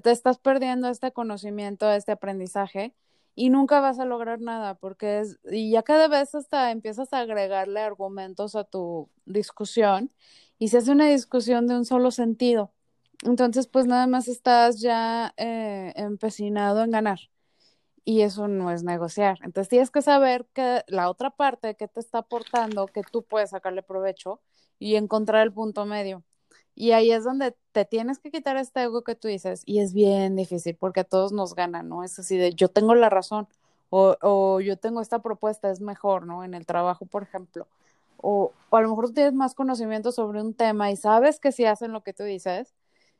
te 0.00 0.10
estás 0.10 0.38
perdiendo 0.38 0.88
este 0.88 1.12
conocimiento, 1.12 1.90
este 1.90 2.12
aprendizaje, 2.12 2.94
y 3.34 3.50
nunca 3.50 3.80
vas 3.80 4.00
a 4.00 4.04
lograr 4.04 4.40
nada 4.40 4.74
porque 4.74 5.20
es, 5.20 5.38
y 5.50 5.70
ya 5.70 5.82
cada 5.84 6.08
vez 6.08 6.34
hasta 6.34 6.72
empiezas 6.72 7.12
a 7.12 7.20
agregarle 7.20 7.80
argumentos 7.80 8.56
a 8.56 8.64
tu 8.64 9.08
discusión 9.26 10.10
y 10.58 10.68
se 10.68 10.78
hace 10.78 10.90
una 10.90 11.08
discusión 11.08 11.68
de 11.68 11.76
un 11.76 11.84
solo 11.84 12.10
sentido. 12.10 12.72
Entonces, 13.24 13.68
pues 13.68 13.86
nada 13.86 14.06
más 14.08 14.28
estás 14.28 14.80
ya 14.80 15.34
eh, 15.36 15.92
empecinado 15.96 16.82
en 16.82 16.90
ganar 16.90 17.20
y 18.04 18.22
eso 18.22 18.48
no 18.48 18.72
es 18.72 18.82
negociar. 18.82 19.38
Entonces 19.42 19.68
tienes 19.68 19.90
que 19.90 20.02
saber 20.02 20.46
que 20.54 20.82
la 20.88 21.10
otra 21.10 21.30
parte 21.30 21.76
que 21.76 21.88
te 21.88 22.00
está 22.00 22.18
aportando, 22.18 22.86
que 22.86 23.02
tú 23.02 23.22
puedes 23.22 23.50
sacarle 23.50 23.82
provecho 23.82 24.40
y 24.78 24.96
encontrar 24.96 25.42
el 25.42 25.52
punto 25.52 25.84
medio. 25.84 26.24
Y 26.80 26.92
ahí 26.92 27.10
es 27.10 27.24
donde 27.24 27.56
te 27.72 27.84
tienes 27.84 28.20
que 28.20 28.30
quitar 28.30 28.56
este 28.56 28.84
ego 28.84 29.02
que 29.02 29.16
tú 29.16 29.26
dices, 29.26 29.62
y 29.66 29.80
es 29.80 29.92
bien 29.94 30.36
difícil 30.36 30.76
porque 30.76 31.00
a 31.00 31.04
todos 31.04 31.32
nos 31.32 31.56
ganan, 31.56 31.88
¿no? 31.88 32.04
Es 32.04 32.16
así 32.20 32.36
de 32.38 32.54
yo 32.54 32.68
tengo 32.68 32.94
la 32.94 33.10
razón, 33.10 33.48
o, 33.90 34.16
o 34.22 34.60
yo 34.60 34.76
tengo 34.78 35.00
esta 35.00 35.18
propuesta, 35.20 35.72
es 35.72 35.80
mejor, 35.80 36.24
¿no? 36.24 36.44
En 36.44 36.54
el 36.54 36.66
trabajo, 36.66 37.04
por 37.04 37.24
ejemplo. 37.24 37.66
O, 38.18 38.52
o, 38.70 38.76
a 38.76 38.80
lo 38.80 38.90
mejor 38.90 39.06
tú 39.08 39.14
tienes 39.14 39.34
más 39.34 39.54
conocimiento 39.56 40.12
sobre 40.12 40.40
un 40.40 40.54
tema 40.54 40.88
y 40.92 40.96
sabes 40.96 41.40
que 41.40 41.50
si 41.50 41.64
hacen 41.64 41.90
lo 41.90 42.02
que 42.04 42.12
tú 42.14 42.22
dices, 42.22 42.74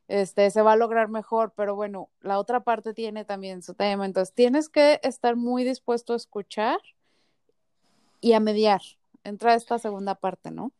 este, 0.06 0.50
se 0.50 0.62
va 0.62 0.74
a 0.74 0.76
lograr 0.76 1.08
mejor, 1.08 1.52
pero 1.56 1.74
bueno, 1.74 2.10
la 2.20 2.38
otra 2.38 2.60
parte 2.60 2.94
tiene 2.94 3.24
también 3.24 3.62
su 3.62 3.74
tema, 3.74 4.06
entonces 4.06 4.32
tienes 4.34 4.68
que 4.68 5.00
estar 5.02 5.34
muy 5.34 5.64
dispuesto 5.64 6.12
a 6.12 6.16
escuchar 6.16 6.78
y 8.20 8.34
a 8.34 8.40
mediar. 8.40 8.82
Entra 9.24 9.54
esta 9.54 9.80
segunda 9.80 10.14
parte, 10.14 10.52
¿no? 10.52 10.70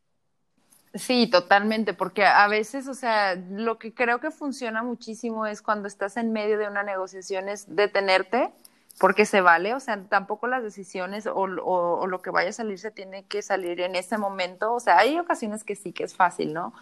Sí, 0.95 1.28
totalmente, 1.30 1.92
porque 1.92 2.25
a 2.25 2.49
veces, 2.49 2.88
o 2.88 2.95
sea, 2.95 3.35
lo 3.35 3.78
que 3.78 3.92
creo 3.92 4.21
que 4.21 4.30
funciona 4.30 4.83
muchísimo 4.83 5.47
es 5.47 5.61
cuando 5.61 5.87
estás 5.87 6.16
en 6.16 6.33
medio 6.33 6.59
de 6.59 6.66
una 6.66 6.83
negociación 6.83 7.49
es 7.49 7.75
detenerte, 7.75 8.50
porque 8.99 9.26
se 9.26 9.40
vale, 9.40 9.75
o 9.75 9.80
sea, 9.80 10.02
tampoco 10.09 10.47
las 10.49 10.62
decisiones 10.62 11.26
o, 11.26 11.35
o, 11.35 12.07
lo 12.07 12.23
que 12.23 12.30
vaya 12.30 12.50
a 12.50 12.52
salir 12.52 12.78
se 12.78 12.90
tiene 12.90 13.25
que 13.25 13.42
salir 13.42 13.80
en 13.80 13.97
ese 13.97 14.18
momento, 14.18 14.73
o 14.75 14.80
sea, 14.80 14.99
hay 14.99 15.18
ocasiones 15.18 15.62
que 15.62 15.76
sí 15.76 15.92
que 15.92 16.04
es 16.04 16.16
fácil, 16.16 16.52
¿no? 16.54 16.73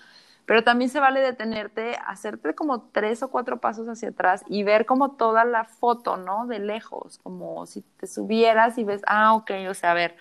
Pero 0.47 0.63
también 0.63 0.89
se 0.91 1.01
vale 1.01 1.21
detenerte, 1.21 1.99
hacerte 2.07 2.55
como 2.55 2.83
tres 2.83 3.23
o 3.25 3.29
cuatro 3.29 3.59
pasos 3.61 3.89
hacia 3.89 4.11
atrás 4.11 4.45
y 4.49 4.63
ver 4.63 4.87
como 4.87 5.13
toda 5.17 5.45
la 5.45 5.65
foto, 5.65 6.17
¿no? 6.17 6.47
De 6.47 6.61
lejos, 6.61 7.19
como 7.25 7.67
si 7.67 7.83
te 7.83 8.07
subieras 8.07 8.79
y 8.79 8.85
ves, 8.85 9.03
ah, 9.09 9.35
ok, 9.35 9.51
o 9.69 9.75
sea, 9.75 9.91
a 9.91 9.95
ver, 9.95 10.17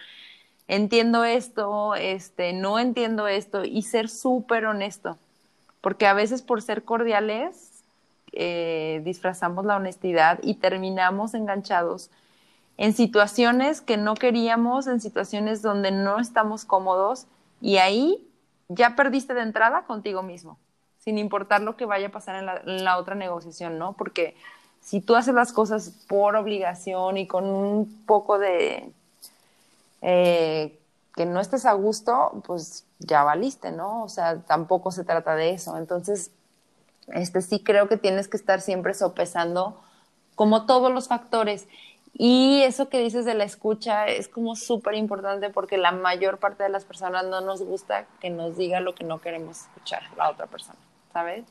entiendo 0.67 1.23
esto, 1.23 1.95
este, 1.95 2.53
no 2.53 2.79
entiendo 2.79 3.27
esto, 3.27 3.63
y 3.63 3.83
ser 3.83 4.09
súper 4.09 4.65
honesto, 4.65 5.17
porque 5.81 6.07
a 6.07 6.13
veces 6.13 6.41
por 6.41 6.61
ser 6.61 6.83
cordiales 6.83 7.83
eh, 8.31 9.01
disfrazamos 9.03 9.65
la 9.65 9.75
honestidad 9.75 10.39
y 10.41 10.55
terminamos 10.55 11.33
enganchados 11.33 12.09
en 12.77 12.93
situaciones 12.93 13.79
que 13.81 13.97
no 13.97 14.15
queríamos, 14.15 14.87
en 14.87 14.99
situaciones 14.99 15.61
donde 15.61 15.91
no 15.91 16.19
estamos 16.19 16.65
cómodos, 16.65 17.27
y 17.61 17.77
ahí 17.77 18.27
ya 18.67 18.95
perdiste 18.95 19.33
de 19.33 19.41
entrada 19.41 19.83
contigo 19.83 20.23
mismo, 20.23 20.57
sin 20.99 21.17
importar 21.17 21.61
lo 21.61 21.77
que 21.77 21.85
vaya 21.85 22.07
a 22.07 22.11
pasar 22.11 22.35
en 22.35 22.45
la, 22.47 22.57
en 22.57 22.83
la 22.83 22.97
otra 22.97 23.15
negociación, 23.15 23.77
¿no? 23.77 23.93
Porque 23.93 24.35
si 24.81 25.01
tú 25.01 25.15
haces 25.15 25.33
las 25.33 25.53
cosas 25.53 25.91
por 26.07 26.35
obligación 26.35 27.17
y 27.17 27.27
con 27.27 27.45
un 27.45 28.03
poco 28.05 28.37
de 28.37 28.91
eh, 30.07 30.79
que 31.15 31.25
no 31.25 31.39
estés 31.39 31.65
a 31.65 31.73
gusto, 31.73 32.43
pues 32.45 32.85
ya 32.99 33.23
valiste, 33.23 33.71
¿no? 33.71 34.03
O 34.03 34.09
sea, 34.09 34.37
tampoco 34.41 34.91
se 34.91 35.03
trata 35.03 35.35
de 35.35 35.49
eso. 35.49 35.77
Entonces, 35.77 36.29
este 37.07 37.41
sí 37.41 37.59
creo 37.59 37.87
que 37.87 37.97
tienes 37.97 38.27
que 38.27 38.37
estar 38.37 38.61
siempre 38.61 38.93
sopesando 38.93 39.81
como 40.35 40.67
todos 40.67 40.91
los 40.91 41.07
factores. 41.07 41.67
Y 42.13 42.61
eso 42.61 42.87
que 42.87 42.99
dices 42.99 43.25
de 43.25 43.33
la 43.33 43.45
escucha 43.45 44.05
es 44.05 44.27
como 44.27 44.55
súper 44.55 44.93
importante 44.93 45.49
porque 45.49 45.77
la 45.77 45.91
mayor 45.91 46.37
parte 46.37 46.61
de 46.61 46.69
las 46.69 46.85
personas 46.85 47.25
no 47.25 47.41
nos 47.41 47.63
gusta 47.63 48.05
que 48.21 48.29
nos 48.29 48.57
diga 48.57 48.81
lo 48.81 48.93
que 48.93 49.05
no 49.05 49.19
queremos 49.19 49.61
escuchar 49.61 50.03
la 50.17 50.29
otra 50.29 50.45
persona, 50.45 50.79
¿sabes? 51.13 51.45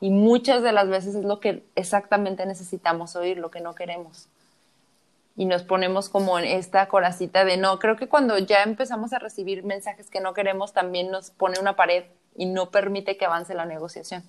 Y 0.00 0.10
muchas 0.10 0.62
de 0.62 0.72
las 0.72 0.88
veces 0.88 1.14
es 1.14 1.24
lo 1.24 1.40
que 1.40 1.64
exactamente 1.74 2.44
necesitamos 2.44 3.16
oír, 3.16 3.38
lo 3.38 3.50
que 3.50 3.62
no 3.62 3.74
queremos 3.74 4.28
y 5.36 5.46
nos 5.46 5.64
ponemos 5.64 6.08
como 6.08 6.38
en 6.38 6.44
esta 6.44 6.86
coracita 6.88 7.44
de 7.44 7.56
no. 7.56 7.78
Creo 7.78 7.96
que 7.96 8.08
cuando 8.08 8.38
ya 8.38 8.62
empezamos 8.62 9.12
a 9.12 9.18
recibir 9.18 9.64
mensajes 9.64 10.10
que 10.10 10.20
no 10.20 10.32
queremos, 10.34 10.72
también 10.72 11.10
nos 11.10 11.30
pone 11.30 11.58
una 11.60 11.76
pared 11.76 12.04
y 12.36 12.46
no 12.46 12.70
permite 12.70 13.16
que 13.16 13.24
avance 13.24 13.54
la 13.54 13.64
negociación. 13.64 14.22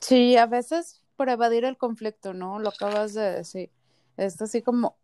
Sí, 0.00 0.36
a 0.36 0.46
veces 0.46 1.02
por 1.16 1.28
evadir 1.28 1.64
el 1.64 1.76
conflicto, 1.76 2.34
¿no? 2.34 2.58
Lo 2.58 2.68
acabas 2.68 3.14
de 3.14 3.32
decir. 3.32 3.70
Es 4.16 4.40
así 4.40 4.62
como, 4.62 4.96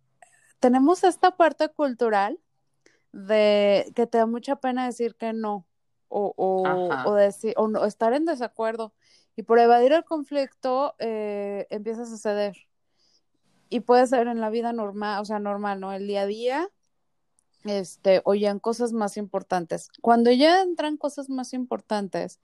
tenemos 0.61 1.05
esta 1.05 1.37
parte 1.37 1.69
cultural 1.69 2.39
de 3.13 3.91
que 3.95 4.07
te 4.07 4.19
da 4.19 4.27
mucha 4.27 4.57
pena 4.57 4.87
decir 4.87 5.15
que 5.15 5.33
no 5.33 5.67
o, 6.09 6.33
o, 6.37 7.15
decir, 7.15 7.55
o 7.57 7.69
no, 7.69 7.85
estar 7.85 8.13
en 8.13 8.25
desacuerdo. 8.25 8.93
Y 9.37 9.43
por 9.43 9.59
evadir 9.59 9.93
el 9.93 10.05
conflicto 10.05 10.95
eh, 10.99 11.67
empiezas 11.71 12.13
a 12.13 12.17
ceder 12.17 12.57
y 13.71 13.81
puede 13.81 14.07
ser 14.07 14.29
en 14.29 14.41
la 14.41 14.51
vida 14.51 14.73
normal, 14.73 15.21
o 15.21 15.25
sea, 15.25 15.39
normal, 15.39 15.81
¿no? 15.81 15.93
El 15.93 16.07
día 16.07 16.23
a 16.23 16.27
día, 16.27 16.71
este, 17.65 18.23
o 18.25 18.35
ya 18.35 18.51
en 18.51 18.59
cosas 18.61 18.93
más 18.93 19.17
importantes. 19.17 19.89
Cuando 20.01 20.31
ya 20.31 20.63
entran 20.63 20.97
cosas 20.97 21.31
más 21.31 21.53
importantes, 21.55 22.41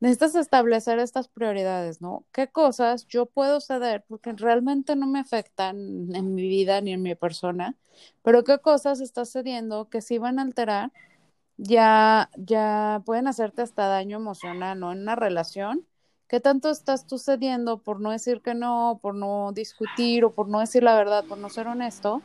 necesitas 0.00 0.34
establecer 0.34 0.98
estas 0.98 1.28
prioridades, 1.28 2.00
¿no? 2.00 2.24
¿Qué 2.32 2.48
cosas 2.48 3.06
yo 3.06 3.26
puedo 3.26 3.60
ceder 3.60 4.04
porque 4.08 4.32
realmente 4.32 4.96
no 4.96 5.06
me 5.06 5.20
afectan 5.20 6.14
en 6.14 6.34
mi 6.34 6.42
vida 6.48 6.80
ni 6.80 6.92
en 6.92 7.02
mi 7.02 7.14
persona, 7.14 7.76
pero 8.22 8.44
qué 8.44 8.58
cosas 8.58 9.00
estás 9.00 9.32
cediendo 9.32 9.88
que 9.88 10.02
sí 10.02 10.18
van 10.18 10.38
a 10.38 10.42
alterar, 10.42 10.92
ya, 11.58 12.30
ya 12.36 13.02
pueden 13.06 13.28
hacerte 13.28 13.62
hasta 13.62 13.86
daño 13.88 14.18
emocional, 14.18 14.78
¿no? 14.80 14.92
En 14.92 15.00
una 15.00 15.16
relación 15.16 15.86
¿Qué 16.28 16.40
tanto 16.40 16.70
estás 16.70 17.06
tú 17.06 17.18
cediendo 17.18 17.78
por 17.78 18.00
no 18.00 18.10
decir 18.10 18.42
que 18.42 18.54
no, 18.54 18.98
por 19.00 19.14
no 19.14 19.52
discutir 19.52 20.24
o 20.24 20.32
por 20.32 20.48
no 20.48 20.58
decir 20.58 20.82
la 20.82 20.96
verdad, 20.96 21.24
por 21.24 21.38
no 21.38 21.48
ser 21.48 21.68
honesto? 21.68 22.20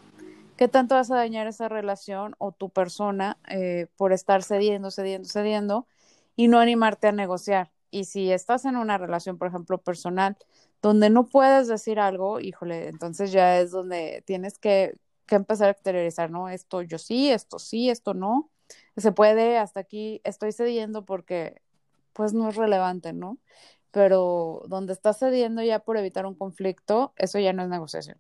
¿Qué 0.57 0.67
tanto 0.67 0.95
vas 0.95 1.11
a 1.11 1.15
dañar 1.15 1.47
esa 1.47 1.69
relación 1.69 2.35
o 2.39 2.51
tu 2.51 2.69
persona 2.69 3.37
eh, 3.47 3.87
por 3.97 4.11
estar 4.11 4.43
cediendo, 4.43 4.89
cediendo, 4.89 5.27
cediendo 5.27 5.87
y 6.35 6.47
no 6.47 6.59
animarte 6.59 7.07
a 7.07 7.11
negociar? 7.11 7.71
Y 7.91 8.05
si 8.05 8.31
estás 8.31 8.65
en 8.65 8.75
una 8.77 8.97
relación, 8.97 9.37
por 9.37 9.47
ejemplo, 9.47 9.77
personal, 9.77 10.37
donde 10.81 11.09
no 11.09 11.27
puedes 11.27 11.67
decir 11.67 11.99
algo, 11.99 12.39
híjole, 12.39 12.87
entonces 12.87 13.31
ya 13.31 13.59
es 13.59 13.71
donde 13.71 14.23
tienes 14.25 14.57
que, 14.57 14.97
empezar 15.29 15.69
a 15.69 15.71
exteriorizar, 15.71 16.29
¿no? 16.29 16.49
Esto 16.49 16.81
yo 16.81 16.97
sí, 16.97 17.29
esto 17.31 17.57
sí, 17.57 17.89
esto 17.89 18.13
no. 18.13 18.49
Se 18.97 19.13
puede, 19.13 19.57
hasta 19.57 19.79
aquí 19.79 20.19
estoy 20.25 20.51
cediendo 20.51 21.05
porque 21.05 21.61
pues 22.11 22.33
no 22.33 22.49
es 22.49 22.57
relevante, 22.57 23.13
¿no? 23.13 23.37
Pero 23.91 24.63
donde 24.67 24.93
estás 24.93 25.19
cediendo 25.19 25.61
ya 25.61 25.79
por 25.79 25.97
evitar 25.97 26.25
un 26.25 26.33
conflicto, 26.33 27.13
eso 27.17 27.39
ya 27.39 27.53
no 27.53 27.61
es 27.63 27.69
negociación. 27.69 28.17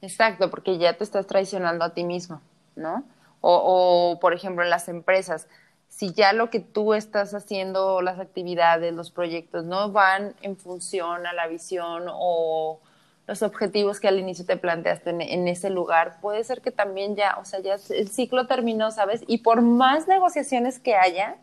Exacto, 0.00 0.50
porque 0.50 0.78
ya 0.78 0.96
te 0.96 1.04
estás 1.04 1.26
traicionando 1.26 1.84
a 1.84 1.92
ti 1.92 2.04
mismo, 2.04 2.40
¿no? 2.76 3.04
O, 3.42 4.18
por 4.20 4.32
ejemplo, 4.32 4.62
en 4.64 4.70
las 4.70 4.88
empresas, 4.88 5.48
si 5.88 6.12
ya 6.12 6.32
lo 6.32 6.50
que 6.50 6.60
tú 6.60 6.94
estás 6.94 7.34
haciendo, 7.34 8.00
las 8.00 8.18
actividades, 8.18 8.94
los 8.94 9.10
proyectos, 9.10 9.64
no 9.64 9.90
van 9.92 10.34
en 10.42 10.56
función 10.56 11.26
a 11.26 11.32
la 11.32 11.46
visión 11.48 12.04
o 12.08 12.80
los 13.26 13.42
objetivos 13.42 14.00
que 14.00 14.08
al 14.08 14.18
inicio 14.18 14.44
te 14.44 14.56
planteaste 14.56 15.10
en, 15.10 15.20
en, 15.20 15.48
ese 15.48 15.70
lugar, 15.70 16.18
puede 16.20 16.42
ser 16.44 16.60
que 16.60 16.70
también 16.70 17.16
ya, 17.16 17.36
o 17.40 17.44
sea, 17.44 17.60
ya 17.60 17.76
el 17.90 18.08
ciclo 18.08 18.46
terminó, 18.46 18.90
¿sabes? 18.90 19.22
Y 19.26 19.38
por 19.38 19.62
más 19.62 20.08
negociaciones 20.08 20.78
que 20.78 20.96
haya, 20.96 21.36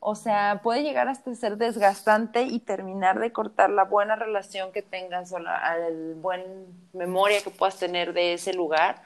o 0.00 0.14
sea, 0.14 0.60
puede 0.62 0.82
llegar 0.82 1.08
hasta 1.08 1.34
ser 1.34 1.58
desgastante 1.58 2.42
y 2.42 2.58
terminar 2.58 3.20
de 3.20 3.32
cortar 3.32 3.68
la 3.68 3.84
buena 3.84 4.16
relación 4.16 4.72
que 4.72 4.80
tengas 4.80 5.30
o 5.32 5.38
la 5.38 5.76
el 5.86 6.14
buen 6.14 6.42
memoria 6.94 7.42
que 7.42 7.50
puedas 7.50 7.78
tener 7.78 8.14
de 8.14 8.32
ese 8.32 8.54
lugar 8.54 9.02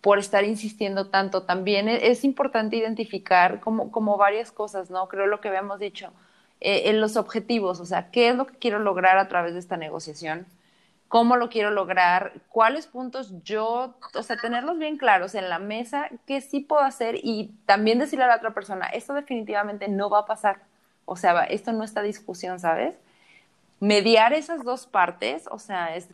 por 0.00 0.18
estar 0.18 0.44
insistiendo 0.44 1.08
tanto. 1.08 1.44
También 1.44 1.88
e, 1.88 2.08
es, 2.08 2.24
importante 2.24 2.76
identificar 2.76 3.60
como, 3.60 3.92
como 3.92 4.16
varias 4.16 4.50
cosas, 4.50 4.90
¿no? 4.90 5.06
Creo 5.08 5.26
lo 5.26 5.40
que 5.40 5.48
habíamos 5.48 5.78
dicho, 5.78 6.12
eh, 6.60 6.82
en 6.86 7.00
los 7.00 7.16
objetivos, 7.16 7.78
o 7.80 7.86
sea, 7.86 8.10
¿qué 8.10 8.30
es 8.30 8.36
lo 8.36 8.46
que 8.46 8.56
quiero 8.56 8.80
lograr 8.80 9.18
a 9.18 9.28
través 9.28 9.54
de 9.54 9.60
esta 9.60 9.76
negociación? 9.76 10.46
Cómo 11.08 11.36
lo 11.36 11.48
quiero 11.48 11.70
lograr, 11.70 12.34
cuáles 12.50 12.86
puntos 12.86 13.32
yo, 13.42 13.94
o 14.14 14.22
sea, 14.22 14.36
tenerlos 14.36 14.78
bien 14.78 14.98
claros 14.98 15.34
en 15.34 15.48
la 15.48 15.58
mesa, 15.58 16.10
qué 16.26 16.40
sí 16.40 16.60
puedo 16.60 16.82
hacer 16.82 17.16
y 17.22 17.50
también 17.64 17.98
decirle 17.98 18.26
a 18.26 18.28
la 18.28 18.36
otra 18.36 18.52
persona, 18.52 18.86
esto 18.86 19.14
definitivamente 19.14 19.88
no 19.88 20.10
va 20.10 20.20
a 20.20 20.26
pasar, 20.26 20.60
o 21.06 21.16
sea, 21.16 21.44
esto 21.44 21.72
no 21.72 21.82
está 21.82 22.02
discusión, 22.02 22.60
¿sabes? 22.60 22.94
Mediar 23.80 24.34
esas 24.34 24.64
dos 24.64 24.86
partes, 24.86 25.46
o 25.50 25.58
sea, 25.58 25.96
es 25.96 26.08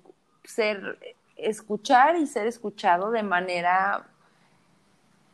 ser, 0.44 0.98
escuchar 1.36 2.16
y 2.16 2.26
ser 2.26 2.46
escuchado 2.46 3.10
de 3.10 3.24
manera 3.24 4.06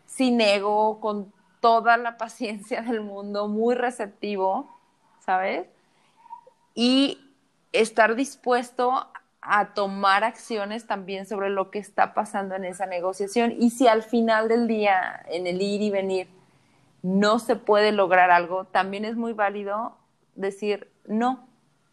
sin 0.06 0.40
ego, 0.40 1.00
con 1.00 1.32
toda 1.60 1.98
la 1.98 2.16
paciencia 2.16 2.80
del 2.80 3.02
mundo, 3.02 3.46
muy 3.46 3.74
receptivo, 3.74 4.74
¿sabes? 5.20 5.68
Y 6.74 7.20
estar 7.72 8.14
dispuesto 8.14 9.06
a 9.42 9.72
tomar 9.74 10.24
acciones 10.24 10.86
también 10.86 11.26
sobre 11.26 11.50
lo 11.50 11.70
que 11.70 11.78
está 11.78 12.14
pasando 12.14 12.54
en 12.54 12.64
esa 12.64 12.86
negociación. 12.86 13.54
Y 13.58 13.70
si 13.70 13.88
al 13.88 14.02
final 14.02 14.48
del 14.48 14.66
día, 14.66 15.24
en 15.28 15.46
el 15.46 15.62
ir 15.62 15.80
y 15.82 15.90
venir, 15.90 16.28
no 17.02 17.38
se 17.38 17.56
puede 17.56 17.92
lograr 17.92 18.30
algo, 18.30 18.64
también 18.64 19.04
es 19.04 19.16
muy 19.16 19.32
válido 19.32 19.96
decir 20.34 20.90
no 21.06 21.46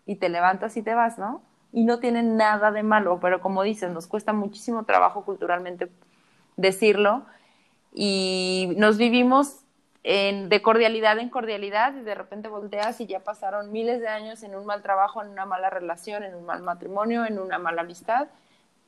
y 0.05 0.15
te 0.15 0.29
levantas 0.29 0.75
y 0.77 0.81
te 0.81 0.93
vas, 0.93 1.17
¿no? 1.17 1.41
Y 1.71 1.83
no 1.83 1.99
tiene 1.99 2.23
nada 2.23 2.71
de 2.71 2.83
malo, 2.83 3.19
pero 3.21 3.41
como 3.41 3.63
dices, 3.63 3.91
nos 3.91 4.07
cuesta 4.07 4.33
muchísimo 4.33 4.83
trabajo 4.83 5.23
culturalmente 5.23 5.89
decirlo 6.55 7.25
y 7.93 8.73
nos 8.77 8.97
vivimos 8.97 9.61
de 10.07 10.61
cordialidad 10.61 11.19
en 11.19 11.29
cordialidad 11.29 11.93
y 11.93 11.99
de 11.99 12.15
repente 12.15 12.47
volteas 12.47 13.01
y 13.01 13.07
ya 13.07 13.19
pasaron 13.19 13.73
miles 13.73 13.99
de 13.99 14.07
años 14.07 14.41
en 14.43 14.55
un 14.55 14.65
mal 14.65 14.81
trabajo, 14.81 15.21
en 15.21 15.27
una 15.27 15.45
mala 15.45 15.69
relación, 15.69 16.23
en 16.23 16.33
un 16.33 16.45
mal 16.45 16.63
matrimonio, 16.63 17.25
en 17.25 17.39
una 17.39 17.59
mala 17.59 17.81
amistad, 17.81 18.29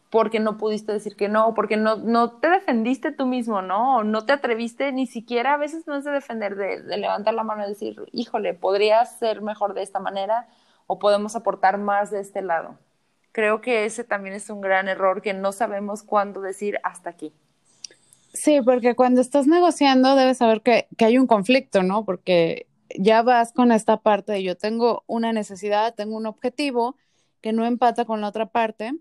porque 0.10 0.40
no 0.40 0.58
pudiste 0.58 0.94
decir 0.94 1.18
que 1.18 1.28
no, 1.28 1.54
porque 1.54 1.76
no, 1.76 1.98
no 1.98 2.32
te 2.40 2.50
defendiste 2.50 3.12
tú 3.12 3.26
mismo, 3.26 3.62
¿no? 3.62 4.06
No 4.06 4.26
te 4.26 4.32
atreviste 4.32 4.94
ni 4.94 5.08
siquiera, 5.08 5.56
a 5.56 5.58
veces 5.58 5.86
no 5.88 5.98
es 5.98 6.06
de 6.06 6.12
defender, 6.12 6.56
de, 6.56 6.82
de 6.84 6.98
levantar 6.98 7.34
la 7.34 7.44
mano 7.44 7.66
y 7.66 7.70
decir, 7.70 8.02
híjole, 8.14 8.54
podría 8.54 9.04
ser 9.06 9.42
mejor 9.42 9.74
de 9.74 9.82
esta 9.82 10.00
manera 10.00 10.48
o 10.88 11.00
podemos 11.00 11.36
aportar 11.36 11.78
más 11.78 12.12
de 12.12 12.22
este 12.22 12.42
lado. 12.42 12.78
Creo 13.34 13.60
que 13.60 13.84
ese 13.84 14.06
también 14.06 14.36
es 14.36 14.50
un 14.50 14.62
gran 14.62 14.88
error 14.88 15.22
que 15.22 15.34
no 15.34 15.52
sabemos 15.52 16.02
cuándo 16.02 16.40
decir 16.40 16.80
hasta 16.84 17.10
aquí. 17.10 17.34
Sí, 18.34 18.62
porque 18.64 18.96
cuando 18.96 19.22
estás 19.22 19.48
negociando 19.48 20.16
debes 20.16 20.38
saber 20.38 20.62
que, 20.62 20.88
que 20.98 21.06
hay 21.06 21.18
un 21.18 21.28
conflicto, 21.28 21.84
¿no? 21.84 22.06
Porque 22.06 22.68
ya 22.98 23.22
vas 23.22 23.54
con 23.54 23.72
esta 23.72 23.98
parte 24.02 24.34
de 24.34 24.44
yo 24.44 24.58
tengo 24.58 25.04
una 25.08 25.34
necesidad, 25.34 25.96
tengo 25.96 26.18
un 26.18 26.26
objetivo 26.26 26.96
que 27.42 27.54
no 27.54 27.66
empata 27.66 28.06
con 28.06 28.22
la 28.22 28.28
otra 28.28 28.48
parte, 28.48 28.94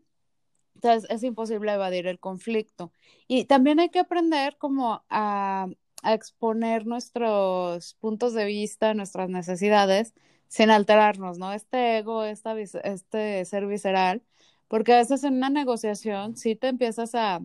entonces 0.74 1.10
es 1.10 1.22
imposible 1.24 1.72
evadir 1.72 2.06
el 2.06 2.20
conflicto. 2.20 2.92
Y 3.26 3.44
también 3.46 3.80
hay 3.80 3.90
que 3.90 3.98
aprender 4.00 4.56
como 4.58 5.04
a, 5.10 5.68
exponer 6.04 6.86
nuestros 6.86 7.94
puntos 7.94 8.32
de 8.32 8.44
vista, 8.44 8.94
nuestras 8.94 9.28
necesidades, 9.30 10.14
sin 10.46 10.70
alterarnos, 10.70 11.38
¿no? 11.38 11.52
Este 11.52 11.98
ego, 11.98 12.24
esta, 12.24 12.56
este 12.60 13.44
ser 13.44 13.66
visceral, 13.66 14.22
porque 14.68 14.92
a 14.94 14.98
veces 14.98 15.24
en 15.24 15.34
una 15.34 15.50
negociación 15.50 16.36
sí 16.36 16.54
te 16.54 16.68
empiezas 16.68 17.16
a 17.16 17.40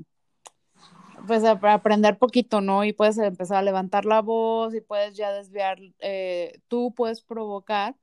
pues 1.27 1.43
aprender 1.43 2.17
poquito, 2.17 2.61
¿no? 2.61 2.83
Y 2.83 2.93
puedes 2.93 3.17
empezar 3.17 3.57
a 3.57 3.61
levantar 3.61 4.05
la 4.05 4.21
voz 4.21 4.73
y 4.75 4.81
puedes 4.81 5.15
ya 5.15 5.31
desviar, 5.31 5.79
eh, 5.99 6.59
tú 6.67 6.93
puedes 6.95 7.21
provocar 7.21 7.95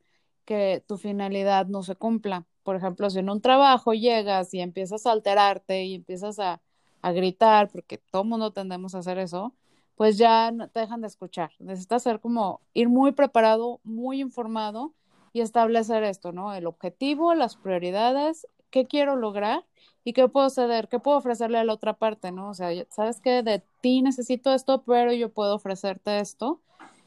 que 0.45 0.83
tu 0.87 0.97
finalidad 0.99 1.67
no 1.67 1.83
se 1.83 1.97
cumpla. 1.97 2.47
Por 2.63 2.77
ejemplo, 2.77 3.11
si 3.11 3.19
en 3.21 3.31
un 3.31 3.41
trabajo 3.41 3.93
llegas 3.95 4.55
y 4.55 4.61
empiezas 4.61 5.07
a 5.07 5.13
alterarte 5.13 5.85
y 5.85 5.95
empiezas 5.95 6.39
a, 6.39 6.61
a 7.03 7.13
gritar, 7.13 7.71
porque 7.71 7.99
todo 7.99 8.25
mundo 8.25 8.53
tendemos 8.53 8.95
a 8.95 8.99
hacer 8.99 9.19
eso, 9.19 9.55
pues 9.97 10.19
ya 10.19 10.53
te 10.73 10.81
dejan 10.81 11.03
de 11.03 11.09
escuchar. 11.09 11.53
Necesitas 11.59 12.03
ser 12.03 12.21
como 12.21 12.61
ir 12.73 12.89
muy 12.89 13.13
preparado, 13.13 13.81
muy 13.85 14.21
informado 14.21 14.95
y 15.33 15.41
establecer 15.43 16.05
esto, 16.05 16.33
¿no? 16.33 16.55
El 16.55 16.67
objetivo, 16.67 17.35
las 17.35 17.57
prioridades, 17.57 18.47
qué 18.71 18.87
quiero 18.87 19.17
lograr 19.17 19.65
y 20.05 20.13
qué 20.13 20.29
puedo 20.29 20.49
ceder, 20.51 20.89
qué 20.89 20.99
puedo 20.99 21.19
ofrecerle 21.19 21.59
a 21.59 21.65
la 21.65 21.75
otra 21.75 21.95
parte, 21.95 22.33
¿no? 22.33 22.51
O 22.51 22.55
sea, 22.55 22.71
sabes 22.91 23.21
que 23.21 23.43
de 23.43 23.63
ti 23.81 24.03
necesito 24.03 24.53
esto, 24.55 24.83
pero 24.83 25.13
yo 25.13 25.31
puedo 25.31 25.55
ofrecerte 25.55 26.21
esto. 26.21 26.61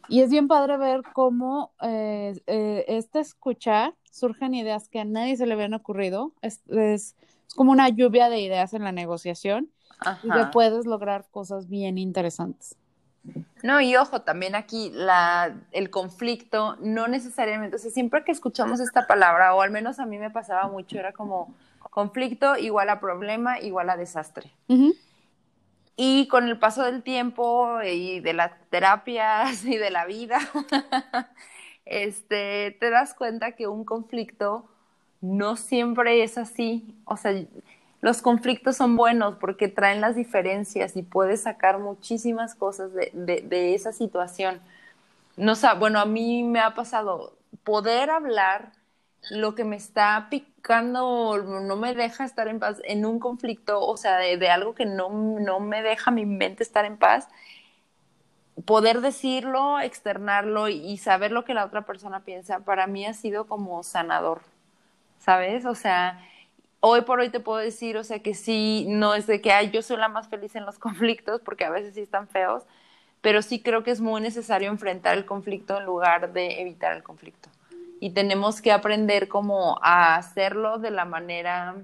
Y 0.10 0.22
es 0.22 0.30
bien 0.30 0.48
padre 0.48 0.78
ver 0.78 1.02
cómo 1.14 1.72
eh, 1.82 2.40
eh, 2.46 2.86
este 2.88 3.20
escuchar 3.20 3.96
surgen 4.12 4.54
ideas 4.54 4.90
que 4.90 5.00
a 5.00 5.06
nadie 5.06 5.38
se 5.38 5.46
le 5.46 5.54
habían 5.54 5.74
ocurrido. 5.74 6.34
Es, 6.42 6.62
es, 6.68 7.16
como 7.56 7.72
una 7.72 7.90
lluvia 7.90 8.30
de 8.30 8.42
ideas 8.42 8.74
en 8.74 8.84
la 8.84 8.92
negociación 8.92 9.70
y 10.24 10.30
que 10.32 10.46
puedes 10.52 10.86
lograr 10.86 11.28
cosas 11.32 11.70
bien 11.70 11.98
interesantes. 11.98 12.76
No, 13.64 13.80
y 13.80 13.96
ojo, 13.96 14.22
también 14.22 14.56
aquí 14.56 14.92
la, 14.94 15.56
el 15.72 15.90
conflicto 15.90 16.76
no 16.82 17.08
necesariamente, 17.08 17.78
o 17.78 17.80
sea, 17.80 17.92
siempre 17.92 18.24
que 18.26 18.34
escuchamos 18.34 18.82
esta 18.82 19.08
palabra, 19.08 19.56
o 19.56 19.62
al 19.62 19.72
menos 19.72 20.00
a 20.00 20.06
mí 20.06 20.18
me 20.18 20.30
pasaba 20.30 20.68
mucho, 20.68 21.00
era 21.00 21.14
como 21.14 21.54
conflicto 21.94 22.58
igual 22.58 22.90
a 22.90 23.00
problema, 23.00 23.60
igual 23.60 23.90
a 23.90 23.98
desastre. 23.98 24.52
Y 25.96 26.28
con 26.28 26.48
el 26.48 26.58
paso 26.58 26.84
del 26.84 27.04
tiempo 27.04 27.80
y 27.84 28.20
de 28.20 28.34
las 28.34 28.52
terapias 28.70 29.64
y 29.66 29.78
de 29.78 29.92
la 29.92 30.06
vida, 30.06 30.40
este, 31.86 32.76
te 32.80 32.90
das 32.90 33.14
cuenta 33.14 33.54
que 33.54 33.68
un 33.68 33.86
conflicto 33.86 34.68
no 35.22 35.56
siempre 35.56 36.24
es 36.24 36.38
así. 36.38 36.96
O 37.06 37.16
sea, 37.16 37.32
los 38.04 38.22
conflictos 38.22 38.76
son 38.76 38.98
buenos 38.98 39.36
porque 39.40 39.70
traen 39.70 40.02
las 40.02 40.18
diferencias 40.18 40.98
y 40.98 41.04
puedes 41.04 41.44
sacar 41.44 41.80
muchísimas 41.80 42.54
cosas 42.54 42.94
de, 42.94 43.12
de, 43.14 43.76
esa 43.76 43.94
situación. 43.94 44.60
No, 45.38 45.54
bueno, 45.80 46.02
a 46.02 46.06
mí 46.06 46.44
me 46.44 46.60
ha 46.60 46.74
pasado 46.76 47.38
poder 47.64 48.10
hablar 48.10 48.74
lo 49.32 49.56
que 49.56 49.64
me 49.64 49.78
está 49.78 50.28
picando, 50.30 51.38
no 51.38 51.78
me 51.78 51.96
deja 51.96 52.26
estar 52.26 52.50
en 52.50 52.60
paz 52.60 52.82
en 52.84 53.06
un 53.06 53.20
conflicto, 53.20 53.80
o 53.80 53.96
sea, 53.96 54.18
de, 54.18 54.50
algo 54.50 54.76
que 54.76 54.86
no, 54.86 55.10
no 55.10 55.62
me 55.62 55.82
deja 55.82 56.12
mi 56.12 56.26
mente 56.26 56.62
estar 56.62 56.84
en 56.84 56.98
paz, 56.98 57.30
poder 58.66 59.00
decirlo, 59.00 59.80
externarlo 59.80 60.68
y 60.68 60.98
saber 60.98 61.32
lo 61.32 61.46
que 61.46 61.54
la 61.54 61.64
otra 61.64 61.84
persona 61.84 62.20
piensa, 62.26 62.60
para 62.60 62.86
mí 62.86 63.06
ha 63.06 63.14
sido 63.14 63.48
como 63.48 63.82
sanador, 63.84 64.42
¿sabes? 65.20 65.64
O 65.64 65.74
sea, 65.74 66.20
hoy 66.86 67.02
por 67.02 67.22
hoy 67.22 67.30
te 67.30 67.40
puedo 67.40 67.60
decir, 67.60 67.96
o 67.96 68.04
sea, 68.04 68.20
que 68.20 68.34
sí, 68.34 68.86
no 68.90 69.16
es 69.16 69.26
de 69.26 69.40
que, 69.40 69.54
ay, 69.54 69.72
yo 69.72 69.82
soy 69.82 69.96
la 69.96 70.10
más 70.10 70.28
feliz 70.28 70.54
en 70.56 70.66
los 70.66 70.80
conflictos, 70.80 71.40
porque 71.40 71.64
a 71.64 71.70
veces 71.70 71.96
sí 71.96 72.02
están 72.02 72.28
feos, 72.28 72.64
pero 73.22 73.42
sí 73.42 73.62
creo 73.62 73.84
que 73.84 73.92
es 73.92 74.02
muy 74.02 74.20
necesario 74.20 74.70
enfrentar 74.70 75.18
el 75.18 75.26
conflicto 75.26 75.78
en 75.78 75.86
lugar 75.86 76.34
de 76.34 76.62
evitar 76.62 76.94
el 76.94 77.02
conflicto. 77.02 77.50
Y 78.02 78.10
tenemos 78.10 78.62
que 78.62 78.74
aprender 78.74 79.30
cómo 79.30 79.80
a 79.82 80.18
hacerlo 80.18 80.78
de 80.78 80.92
la 80.92 81.06
manera 81.06 81.78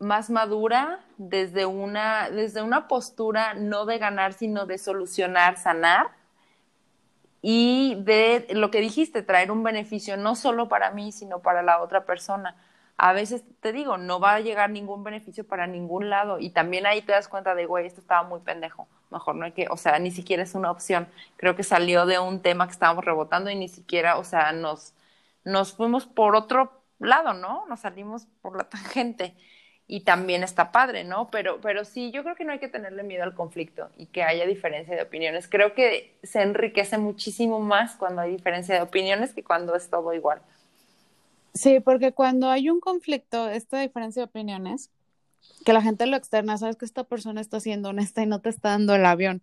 más 0.00 0.30
madura, 0.30 0.98
desde 1.16 1.64
una, 1.64 2.30
desde 2.30 2.60
una 2.60 2.88
postura 2.88 3.54
no 3.54 3.86
de 3.86 3.98
ganar, 3.98 4.32
sino 4.32 4.66
de 4.66 4.78
solucionar, 4.78 5.58
sanar, 5.58 6.08
y 7.40 7.94
de 8.00 8.48
lo 8.50 8.72
que 8.72 8.80
dijiste, 8.80 9.22
traer 9.22 9.52
un 9.52 9.62
beneficio 9.62 10.16
no 10.16 10.34
solo 10.34 10.68
para 10.68 10.90
mí, 10.90 11.12
sino 11.12 11.38
para 11.38 11.62
la 11.62 11.80
otra 11.80 12.04
persona 12.04 12.56
a 12.96 13.12
veces 13.12 13.44
te 13.60 13.72
digo, 13.72 13.98
no 13.98 14.20
va 14.20 14.34
a 14.34 14.40
llegar 14.40 14.70
ningún 14.70 15.02
beneficio 15.04 15.44
para 15.46 15.66
ningún 15.66 16.10
lado 16.10 16.38
y 16.38 16.50
también 16.50 16.86
ahí 16.86 17.02
te 17.02 17.12
das 17.12 17.28
cuenta 17.28 17.54
de, 17.54 17.66
güey, 17.66 17.86
esto 17.86 18.00
estaba 18.00 18.22
muy 18.22 18.40
pendejo, 18.40 18.88
mejor 19.10 19.34
no 19.36 19.44
hay 19.44 19.52
que, 19.52 19.66
o 19.70 19.76
sea, 19.76 19.98
ni 19.98 20.10
siquiera 20.10 20.42
es 20.42 20.54
una 20.54 20.70
opción. 20.70 21.08
Creo 21.36 21.56
que 21.56 21.62
salió 21.64 22.06
de 22.06 22.18
un 22.18 22.40
tema 22.42 22.66
que 22.66 22.72
estábamos 22.72 23.04
rebotando 23.04 23.50
y 23.50 23.56
ni 23.56 23.68
siquiera, 23.68 24.18
o 24.18 24.24
sea, 24.24 24.52
nos, 24.52 24.94
nos 25.44 25.74
fuimos 25.74 26.06
por 26.06 26.36
otro 26.36 26.72
lado, 26.98 27.32
¿no? 27.34 27.66
Nos 27.68 27.80
salimos 27.80 28.26
por 28.42 28.56
la 28.56 28.64
tangente 28.68 29.34
y 29.86 30.00
también 30.04 30.42
está 30.42 30.72
padre, 30.72 31.04
¿no? 31.04 31.30
Pero, 31.30 31.60
pero 31.60 31.84
sí, 31.84 32.10
yo 32.12 32.22
creo 32.22 32.36
que 32.36 32.44
no 32.44 32.52
hay 32.52 32.58
que 32.58 32.68
tenerle 32.68 33.02
miedo 33.02 33.22
al 33.24 33.34
conflicto 33.34 33.90
y 33.96 34.06
que 34.06 34.22
haya 34.22 34.46
diferencia 34.46 34.96
de 34.96 35.02
opiniones. 35.02 35.48
Creo 35.48 35.74
que 35.74 36.18
se 36.22 36.42
enriquece 36.42 36.96
muchísimo 36.98 37.60
más 37.60 37.96
cuando 37.96 38.22
hay 38.22 38.32
diferencia 38.32 38.74
de 38.74 38.82
opiniones 38.82 39.34
que 39.34 39.44
cuando 39.44 39.74
es 39.76 39.90
todo 39.90 40.14
igual. 40.14 40.40
Sí, 41.54 41.80
porque 41.80 42.12
cuando 42.12 42.48
hay 42.50 42.68
un 42.70 42.80
conflicto, 42.80 43.48
esta 43.48 43.80
diferencia 43.80 44.22
de 44.22 44.26
opiniones, 44.26 44.90
que 45.64 45.72
la 45.74 45.82
gente 45.82 46.06
lo 46.06 46.16
externa, 46.16 46.58
sabes 46.58 46.76
que 46.76 46.86
esta 46.86 47.04
persona 47.04 47.40
está 47.40 47.60
siendo 47.60 47.90
honesta 47.90 48.22
y 48.22 48.26
no 48.26 48.40
te 48.42 48.50
está 48.50 48.70
dando 48.70 48.94
el 48.94 49.06
avión. 49.06 49.42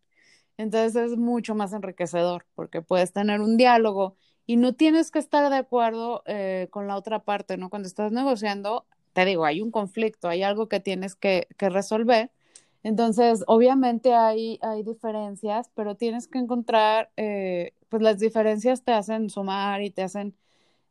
Entonces 0.57 0.95
es 1.13 1.17
mucho 1.17 1.55
más 1.55 1.73
enriquecedor 1.73 2.45
porque 2.55 2.81
puedes 2.81 3.13
tener 3.13 3.41
un 3.41 3.57
diálogo 3.57 4.17
y 4.47 4.57
no 4.57 4.73
tienes 4.75 5.11
que 5.11 5.19
estar 5.19 5.49
de 5.51 5.57
acuerdo 5.57 6.23
eh, 6.27 6.67
con 6.71 6.87
la 6.87 6.97
otra 6.97 7.19
parte, 7.23 7.57
¿no? 7.57 7.69
Cuando 7.69 7.87
estás 7.87 8.11
negociando, 8.13 8.87
te 9.13 9.25
digo, 9.25 9.45
hay 9.45 9.61
un 9.61 9.71
conflicto, 9.71 10.29
hay 10.29 10.43
algo 10.43 10.69
que 10.69 10.79
tienes 10.81 11.15
que, 11.15 11.47
que 11.57 11.69
resolver. 11.69 12.31
Entonces, 12.83 13.43
obviamente 13.47 14.13
hay, 14.15 14.59
hay 14.61 14.83
diferencias, 14.83 15.69
pero 15.75 15.95
tienes 15.95 16.27
que 16.27 16.39
encontrar, 16.39 17.11
eh, 17.17 17.73
pues 17.89 18.01
las 18.03 18.19
diferencias 18.19 18.83
te 18.83 18.91
hacen 18.93 19.29
sumar 19.29 19.81
y 19.83 19.91
te 19.91 20.03
hacen 20.03 20.35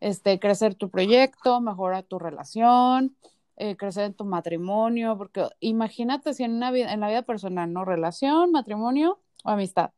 este, 0.01 0.39
crecer 0.39 0.75
tu 0.75 0.91
proyecto, 0.91 1.61
mejorar 1.61 2.05
tu 2.05 2.19
relación, 2.19 3.17
eh, 3.57 3.77
crecer 3.77 4.05
en 4.05 4.15
tu 4.15 4.25
matrimonio, 4.25 5.17
porque 5.19 5.47
imagínate 5.61 6.35
si 6.35 6.45
en, 6.45 6.55
una 6.55 6.71
vida, 6.71 6.93
en 6.93 7.01
la 7.01 7.09
vida 7.09 7.23
personal, 7.23 7.73
¿no? 7.73 7.85
Relación, 7.85 8.53
matrimonio 8.53 9.21
o 9.45 9.51
amistad. 9.51 9.91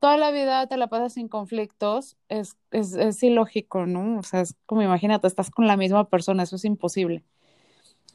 Toda 0.00 0.16
la 0.16 0.30
vida 0.30 0.66
te 0.68 0.76
la 0.76 0.88
pasas 0.88 1.14
sin 1.14 1.28
conflictos, 1.28 2.16
es, 2.28 2.56
es, 2.70 2.94
es 2.94 3.22
ilógico, 3.22 3.86
¿no? 3.86 4.18
O 4.18 4.22
sea, 4.22 4.42
es 4.42 4.54
como 4.66 4.82
imagínate, 4.82 5.26
estás 5.26 5.50
con 5.50 5.66
la 5.66 5.76
misma 5.76 6.08
persona, 6.08 6.44
eso 6.44 6.56
es 6.56 6.64
imposible. 6.64 7.24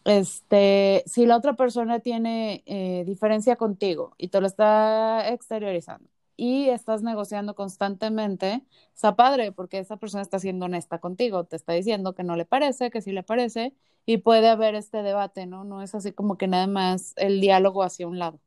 Este, 0.06 1.04
si 1.06 1.26
la 1.26 1.38
otra 1.38 1.54
persona 1.54 2.00
tiene 2.00 2.63
eh, 2.65 3.04
diferencia 3.06 3.56
contigo 3.56 4.13
y 4.17 4.28
te 4.30 4.41
lo 4.41 4.48
está 4.48 5.30
exteriorizando, 5.30 6.10
y 6.36 6.69
estás 6.69 7.04
negociando 7.04 7.56
constantemente, 7.56 8.63
está 8.93 9.15
padre 9.15 9.52
porque 9.52 9.80
esa 9.80 9.98
persona 9.98 10.24
está 10.24 10.39
siendo 10.39 10.65
honesta 10.65 11.00
contigo, 11.00 11.46
te 11.46 11.56
está 11.56 11.74
diciendo 11.74 12.15
que 12.15 12.24
no 12.24 12.36
le 12.36 12.46
parece, 12.46 12.89
que 12.91 13.02
sí 13.02 13.12
le 13.12 13.24
parece 13.24 13.74
y 14.06 14.17
puede 14.17 14.50
haber 14.50 14.76
este 14.76 15.04
debate, 15.04 15.46
¿no? 15.46 15.63
No 15.63 15.82
es 15.82 15.96
así 15.96 16.12
como 16.12 16.38
que 16.38 16.48
nada 16.48 16.67
más 16.67 17.13
el 17.17 17.39
diálogo 17.41 17.84
hacia 17.84 18.08
un 18.08 18.19
lado. 18.19 18.39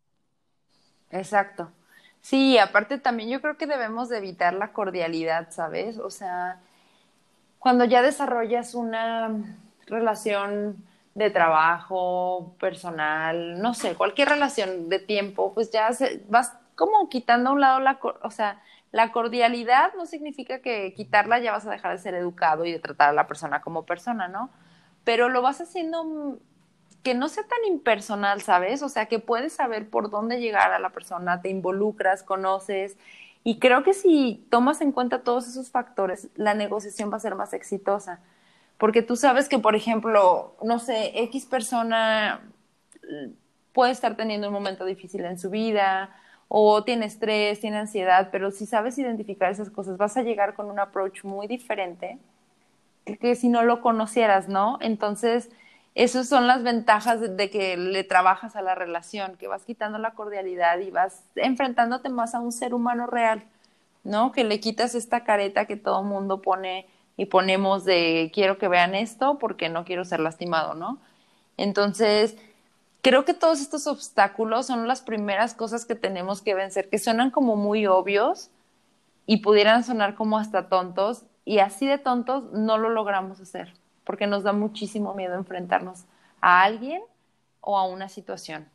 Exacto. 1.11 1.71
Sí, 2.21 2.59
aparte 2.59 2.99
también 2.99 3.29
yo 3.31 3.41
creo 3.41 3.57
que 3.57 3.67
debemos 3.67 4.09
de 4.09 4.19
evitar 4.19 4.53
la 4.53 4.73
cordialidad, 4.73 5.51
¿sabes? 5.51 5.99
O 5.99 6.11
sea, 6.11 6.61
cuando 7.59 7.85
ya 7.85 8.03
desarrollas 8.03 8.75
una 8.75 9.59
relación 9.87 10.85
de 11.15 11.31
trabajo, 11.31 12.55
personal, 12.61 13.61
no 13.63 13.75
sé, 13.75 13.95
cualquier 13.95 14.29
relación 14.29 14.89
de 14.89 14.99
tiempo, 14.99 15.55
pues 15.55 15.71
ya 15.71 15.93
se, 15.93 16.23
vas 16.29 16.53
como 16.77 17.09
quitando 17.09 17.51
a 17.51 17.53
un 17.55 17.61
lado 17.61 17.81
la, 17.81 17.99
o 18.23 18.31
sea, 18.31 18.63
la 18.93 19.11
cordialidad 19.11 19.93
no 19.97 20.07
significa 20.07 20.61
que 20.61 20.95
quitarla 20.95 21.41
ya 21.41 21.53
vas 21.53 21.67
a 21.67 21.71
dejar 21.71 21.93
de 21.93 22.03
ser 22.03 22.15
educado 22.15 22.65
y 22.65 22.73
de 22.73 22.79
tratar 22.79 23.09
a 23.09 23.13
la 23.13 23.27
persona 23.27 23.61
como 23.61 23.85
persona, 23.85 24.29
¿no? 24.29 24.51
Pero 25.05 25.29
lo 25.29 25.43
vas 25.43 25.61
haciendo 25.61 26.39
que 27.03 27.15
no 27.15 27.29
sea 27.29 27.45
tan 27.45 27.59
impersonal, 27.67 28.43
¿sabes? 28.43 28.83
O 28.83 28.89
sea, 28.89 29.07
que 29.07 29.19
puedes 29.19 29.53
saber 29.53 29.89
por 29.89 30.11
dónde 30.11 30.41
llegar 30.41 30.73
a 30.73 30.79
la 30.79 30.91
persona, 30.91 31.41
te 31.41 31.49
involucras, 31.49 32.23
conoces. 32.23 32.97
Y 33.45 33.59
creo 33.59 33.83
que 33.83 33.95
si 33.95 34.45
tomas 34.51 34.81
en 34.81 34.93
cuenta 34.93 35.23
todos 35.23 35.47
esos 35.47 35.71
factores, 35.71 36.29
la 36.35 36.55
negociación 36.55 37.13
va 37.13 37.17
a 37.17 37.21
ser 37.21 37.37
más 37.37 37.53
exitosa. 37.53 38.21
Porque 38.79 39.03
tú 39.03 39.17
sabes 39.17 39.49
que, 39.49 39.59
por 39.59 39.77
ejemplo, 39.77 40.57
no 40.63 40.79
sé, 40.79 41.13
X 41.23 41.47
persona 41.47 42.41
puede 43.73 43.93
estar 43.93 44.17
teniendo 44.17 44.49
un 44.49 44.55
momento 44.55 44.85
difícil 44.85 45.25
en 45.25 45.39
su 45.39 45.51
vida 45.51 46.11
o 46.49 46.85
tiene 46.85 47.07
estrés, 47.07 47.61
tiene 47.61 47.79
ansiedad, 47.79 48.29
pero 48.31 48.51
si 48.51 48.67
sabes 48.67 48.99
identificar 48.99 49.51
esas 49.51 49.71
cosas, 49.71 49.97
vas 49.97 50.17
a 50.17 50.23
llegar 50.23 50.55
con 50.55 50.71
un 50.71 50.79
approach 50.79 51.25
muy 51.25 51.47
diferente 51.47 52.19
que 53.21 53.37
si 53.37 53.49
no 53.49 53.63
lo 53.63 53.81
conocieras, 53.81 54.49
¿no? 54.49 54.79
Entonces, 54.81 55.49
esas 55.95 56.29
son 56.29 56.47
las 56.47 56.63
ventajas 56.63 57.37
de, 57.37 57.51
que 57.51 57.77
le 57.77 58.05
trabajas 58.05 58.57
a 58.57 58.63
la 58.63 58.75
relación, 58.75 59.37
que 59.37 59.49
vas 59.49 59.65
quitando 59.65 59.99
la 59.99 60.13
cordialidad 60.13 60.79
y 60.81 60.91
vas 60.91 61.23
enfrentándote 61.37 62.09
más 62.09 62.35
a 62.35 62.41
un 62.41 62.53
ser 62.53 62.75
humano 62.75 63.07
real, 63.07 63.45
¿no? 64.05 64.33
Que 64.33 64.45
le 64.45 64.61
quitas 64.61 64.95
esta 64.95 65.25
careta 65.25 65.67
que 65.67 65.77
todo 65.77 66.03
mundo 66.03 66.43
pone 66.43 66.87
y 67.17 67.27
ponemos 67.27 67.85
de 67.85 68.31
quiero 68.35 68.59
que 68.59 68.69
vean 68.69 68.95
esto 68.95 69.39
porque 69.39 69.69
no 69.69 69.85
quiero 69.85 70.05
ser 70.05 70.21
lastimado, 70.21 70.75
¿no? 70.75 70.99
Entonces, 71.57 72.37
creo 73.07 73.25
que 73.25 73.35
todos 73.35 73.61
estos 73.61 73.87
obstáculos 73.87 74.67
son 74.67 74.89
las 74.89 75.01
primeras 75.01 75.55
cosas 75.55 75.85
que 75.85 75.95
tenemos 75.95 76.43
que 76.43 76.57
vencer, 76.57 76.89
que 76.89 76.99
suenan 76.99 77.31
como 77.31 77.55
muy 77.55 77.87
obvios 77.87 78.51
y 79.27 79.43
pudieran 79.43 79.85
sonar 79.85 80.17
como 80.17 80.39
hasta 80.39 80.69
tontos, 80.69 81.23
y 81.45 81.61
así 81.61 81.87
de 81.87 81.99
tontos 81.99 82.51
no 82.51 82.79
lo 82.79 82.89
logramos 82.89 83.39
hacer, 83.41 83.73
porque 84.03 84.27
nos 84.27 84.43
da 84.43 84.53
muchísimo 84.53 85.15
miedo 85.15 85.37
enfrentarnos 85.37 86.03
a 86.41 86.65
alguien 86.65 87.01
o 87.61 87.79
a 87.79 87.87
una 87.87 88.09
situación. 88.09 88.67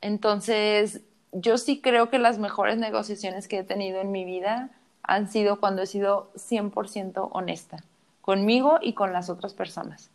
Entonces, 0.00 1.00
yo 1.32 1.58
sí 1.58 1.80
creo 1.80 2.08
que 2.08 2.20
las 2.20 2.38
mejores 2.38 2.78
negociaciones 2.78 3.48
que 3.48 3.58
he 3.58 3.64
tenido 3.64 4.00
en 4.00 4.12
mi 4.12 4.24
vida 4.24 4.70
han 5.02 5.28
sido 5.28 5.58
cuando 5.58 5.82
he 5.82 5.86
sido 5.86 6.30
100% 6.34 7.30
honesta 7.32 7.78
conmigo 8.20 8.78
y 8.80 8.92
con 8.92 9.12
las 9.12 9.28
otras 9.28 9.54
personas. 9.54 10.08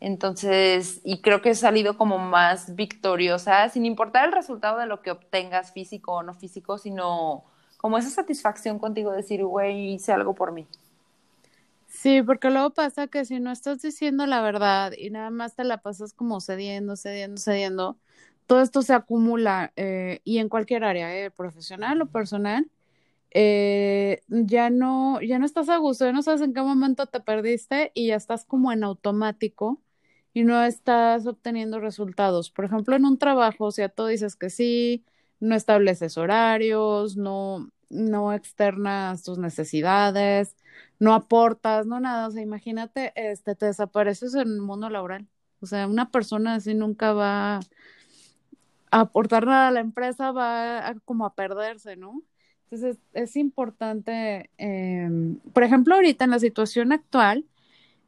Entonces, 0.00 1.00
y 1.04 1.20
creo 1.22 1.42
que 1.42 1.50
he 1.50 1.54
salido 1.54 1.96
como 1.98 2.18
más 2.18 2.76
victoriosa, 2.76 3.68
sin 3.68 3.84
importar 3.86 4.26
el 4.26 4.32
resultado 4.32 4.78
de 4.78 4.86
lo 4.86 5.02
que 5.02 5.10
obtengas, 5.10 5.72
físico 5.72 6.12
o 6.14 6.22
no 6.22 6.34
físico, 6.34 6.78
sino 6.78 7.44
como 7.78 7.98
esa 7.98 8.10
satisfacción 8.10 8.78
contigo 8.78 9.10
de 9.10 9.18
decir, 9.18 9.44
güey, 9.44 9.94
hice 9.94 10.12
algo 10.12 10.34
por 10.34 10.52
mí. 10.52 10.66
Sí, 11.88 12.22
porque 12.22 12.50
luego 12.50 12.70
pasa 12.70 13.08
que 13.08 13.24
si 13.24 13.40
no 13.40 13.50
estás 13.50 13.82
diciendo 13.82 14.26
la 14.26 14.40
verdad 14.42 14.92
y 14.96 15.10
nada 15.10 15.30
más 15.30 15.56
te 15.56 15.64
la 15.64 15.78
pasas 15.78 16.12
como 16.12 16.40
cediendo, 16.40 16.96
cediendo, 16.96 17.40
cediendo, 17.40 17.98
todo 18.46 18.60
esto 18.62 18.82
se 18.82 18.94
acumula 18.94 19.72
eh, 19.76 20.20
y 20.24 20.38
en 20.38 20.48
cualquier 20.48 20.84
área, 20.84 21.14
eh, 21.16 21.30
profesional 21.30 22.00
o 22.02 22.06
personal, 22.06 22.70
eh, 23.32 24.22
ya 24.28 24.70
no, 24.70 25.20
ya 25.22 25.38
no 25.38 25.46
estás 25.46 25.68
a 25.68 25.78
gusto, 25.78 26.06
ya 26.06 26.12
no 26.12 26.22
sabes 26.22 26.42
en 26.42 26.54
qué 26.54 26.62
momento 26.62 27.06
te 27.06 27.20
perdiste 27.20 27.92
y 27.94 28.08
ya 28.08 28.16
estás 28.16 28.44
como 28.44 28.72
en 28.72 28.84
automático 28.84 29.80
y 30.38 30.44
no 30.44 30.62
estás 30.62 31.26
obteniendo 31.26 31.80
resultados. 31.80 32.50
Por 32.52 32.64
ejemplo, 32.64 32.94
en 32.94 33.04
un 33.04 33.18
trabajo, 33.18 33.64
o 33.64 33.70
sea, 33.72 33.88
tú 33.88 34.06
dices 34.06 34.36
que 34.36 34.50
sí, 34.50 35.04
no 35.40 35.56
estableces 35.56 36.16
horarios, 36.16 37.16
no, 37.16 37.72
no 37.90 38.32
externas 38.32 39.24
tus 39.24 39.38
necesidades, 39.38 40.54
no 41.00 41.14
aportas, 41.14 41.86
no 41.86 41.98
nada. 41.98 42.28
O 42.28 42.30
sea, 42.30 42.40
imagínate, 42.40 43.12
este, 43.16 43.56
te 43.56 43.66
desapareces 43.66 44.32
en 44.36 44.42
el 44.48 44.60
mundo 44.60 44.88
laboral. 44.90 45.26
O 45.60 45.66
sea, 45.66 45.88
una 45.88 46.12
persona 46.12 46.54
así 46.54 46.72
nunca 46.72 47.12
va 47.12 47.56
a 47.56 47.60
aportar 48.92 49.44
nada 49.44 49.68
a 49.68 49.72
la 49.72 49.80
empresa, 49.80 50.30
va 50.30 50.94
como 51.04 51.26
a 51.26 51.34
perderse, 51.34 51.96
¿no? 51.96 52.22
Entonces, 52.70 52.98
es 53.12 53.34
importante, 53.34 54.50
em, 54.56 55.40
por 55.52 55.64
ejemplo, 55.64 55.96
ahorita 55.96 56.24
en 56.24 56.30
la 56.30 56.38
situación 56.38 56.92
actual, 56.92 57.44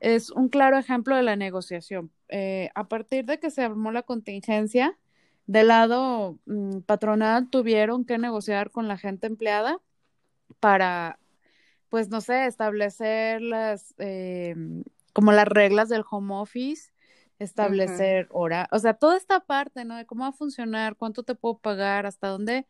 es 0.00 0.30
un 0.30 0.48
claro 0.48 0.78
ejemplo 0.78 1.16
de 1.16 1.22
la 1.22 1.36
negociación. 1.36 2.10
Eh, 2.28 2.70
a 2.74 2.88
partir 2.88 3.24
de 3.26 3.38
que 3.38 3.50
se 3.50 3.62
armó 3.62 3.92
la 3.92 4.02
contingencia, 4.02 4.98
del 5.46 5.68
lado 5.68 6.38
mm, 6.46 6.80
patronal 6.80 7.50
tuvieron 7.50 8.04
que 8.04 8.18
negociar 8.18 8.70
con 8.70 8.88
la 8.88 8.98
gente 8.98 9.26
empleada 9.26 9.80
para, 10.60 11.18
pues 11.88 12.08
no 12.08 12.20
sé, 12.20 12.46
establecer 12.46 13.42
las, 13.42 13.94
eh, 13.98 14.54
como 15.12 15.32
las 15.32 15.48
reglas 15.48 15.88
del 15.88 16.04
home 16.08 16.34
office, 16.34 16.92
establecer 17.38 18.28
hora, 18.30 18.68
o 18.70 18.78
sea, 18.78 18.94
toda 18.94 19.16
esta 19.16 19.40
parte, 19.40 19.84
¿no? 19.84 19.96
De 19.96 20.06
cómo 20.06 20.24
va 20.24 20.28
a 20.28 20.32
funcionar, 20.32 20.96
cuánto 20.96 21.22
te 21.22 21.34
puedo 21.34 21.58
pagar, 21.58 22.06
hasta 22.06 22.28
dónde 22.28 22.66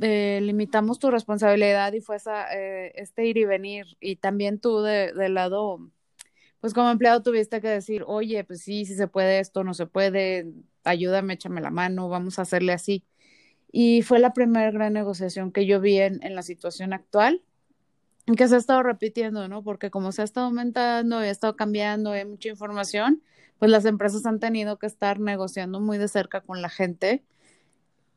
eh, 0.00 0.40
limitamos 0.42 0.98
tu 0.98 1.10
responsabilidad 1.10 1.92
y 1.92 2.00
fue 2.00 2.16
esa, 2.16 2.52
eh, 2.54 2.92
este 2.96 3.26
ir 3.26 3.38
y 3.38 3.44
venir. 3.44 3.86
Y 4.00 4.16
también 4.16 4.60
tú 4.60 4.82
de, 4.82 5.12
del 5.12 5.34
lado, 5.34 5.90
pues 6.62 6.72
como 6.74 6.90
empleado 6.90 7.22
tuviste 7.22 7.60
que 7.60 7.68
decir, 7.68 8.04
oye, 8.06 8.44
pues 8.44 8.62
sí, 8.62 8.86
sí 8.86 8.94
se 8.96 9.08
puede 9.08 9.40
esto, 9.40 9.64
no 9.64 9.74
se 9.74 9.86
puede, 9.86 10.46
ayúdame, 10.84 11.34
échame 11.34 11.60
la 11.60 11.70
mano, 11.70 12.08
vamos 12.08 12.38
a 12.38 12.42
hacerle 12.42 12.72
así. 12.72 13.04
Y 13.72 14.02
fue 14.02 14.18
la 14.20 14.32
primera 14.32 14.70
gran 14.70 14.94
negociación 14.94 15.52
que 15.52 15.66
yo 15.66 15.80
vi 15.80 15.98
en, 15.98 16.22
en 16.24 16.34
la 16.34 16.42
situación 16.42 16.94
actual, 16.94 17.42
que 18.36 18.48
se 18.48 18.54
ha 18.54 18.58
estado 18.58 18.82
repitiendo, 18.82 19.48
¿no? 19.48 19.62
Porque 19.64 19.90
como 19.90 20.12
se 20.12 20.22
ha 20.22 20.24
estado 20.24 20.46
aumentando 20.46 21.22
y 21.22 21.28
ha 21.28 21.30
estado 21.30 21.56
cambiando, 21.56 22.12
hay 22.12 22.24
mucha 22.24 22.48
información, 22.48 23.22
pues 23.58 23.70
las 23.70 23.84
empresas 23.84 24.24
han 24.26 24.40
tenido 24.40 24.78
que 24.78 24.86
estar 24.86 25.20
negociando 25.20 25.80
muy 25.80 25.98
de 25.98 26.08
cerca 26.08 26.40
con 26.40 26.62
la 26.62 26.70
gente 26.70 27.24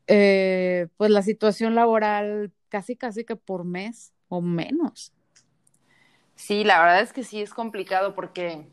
eh, 0.06 0.88
pues 0.96 1.10
la 1.10 1.22
situación 1.22 1.74
laboral 1.74 2.52
casi, 2.68 2.96
casi 2.96 3.24
que 3.24 3.36
por 3.36 3.64
mes 3.64 4.12
o 4.28 4.40
menos. 4.40 5.12
Sí, 6.36 6.64
la 6.64 6.80
verdad 6.80 7.00
es 7.00 7.12
que 7.12 7.24
sí 7.24 7.40
es 7.40 7.52
complicado 7.52 8.14
porque 8.14 8.66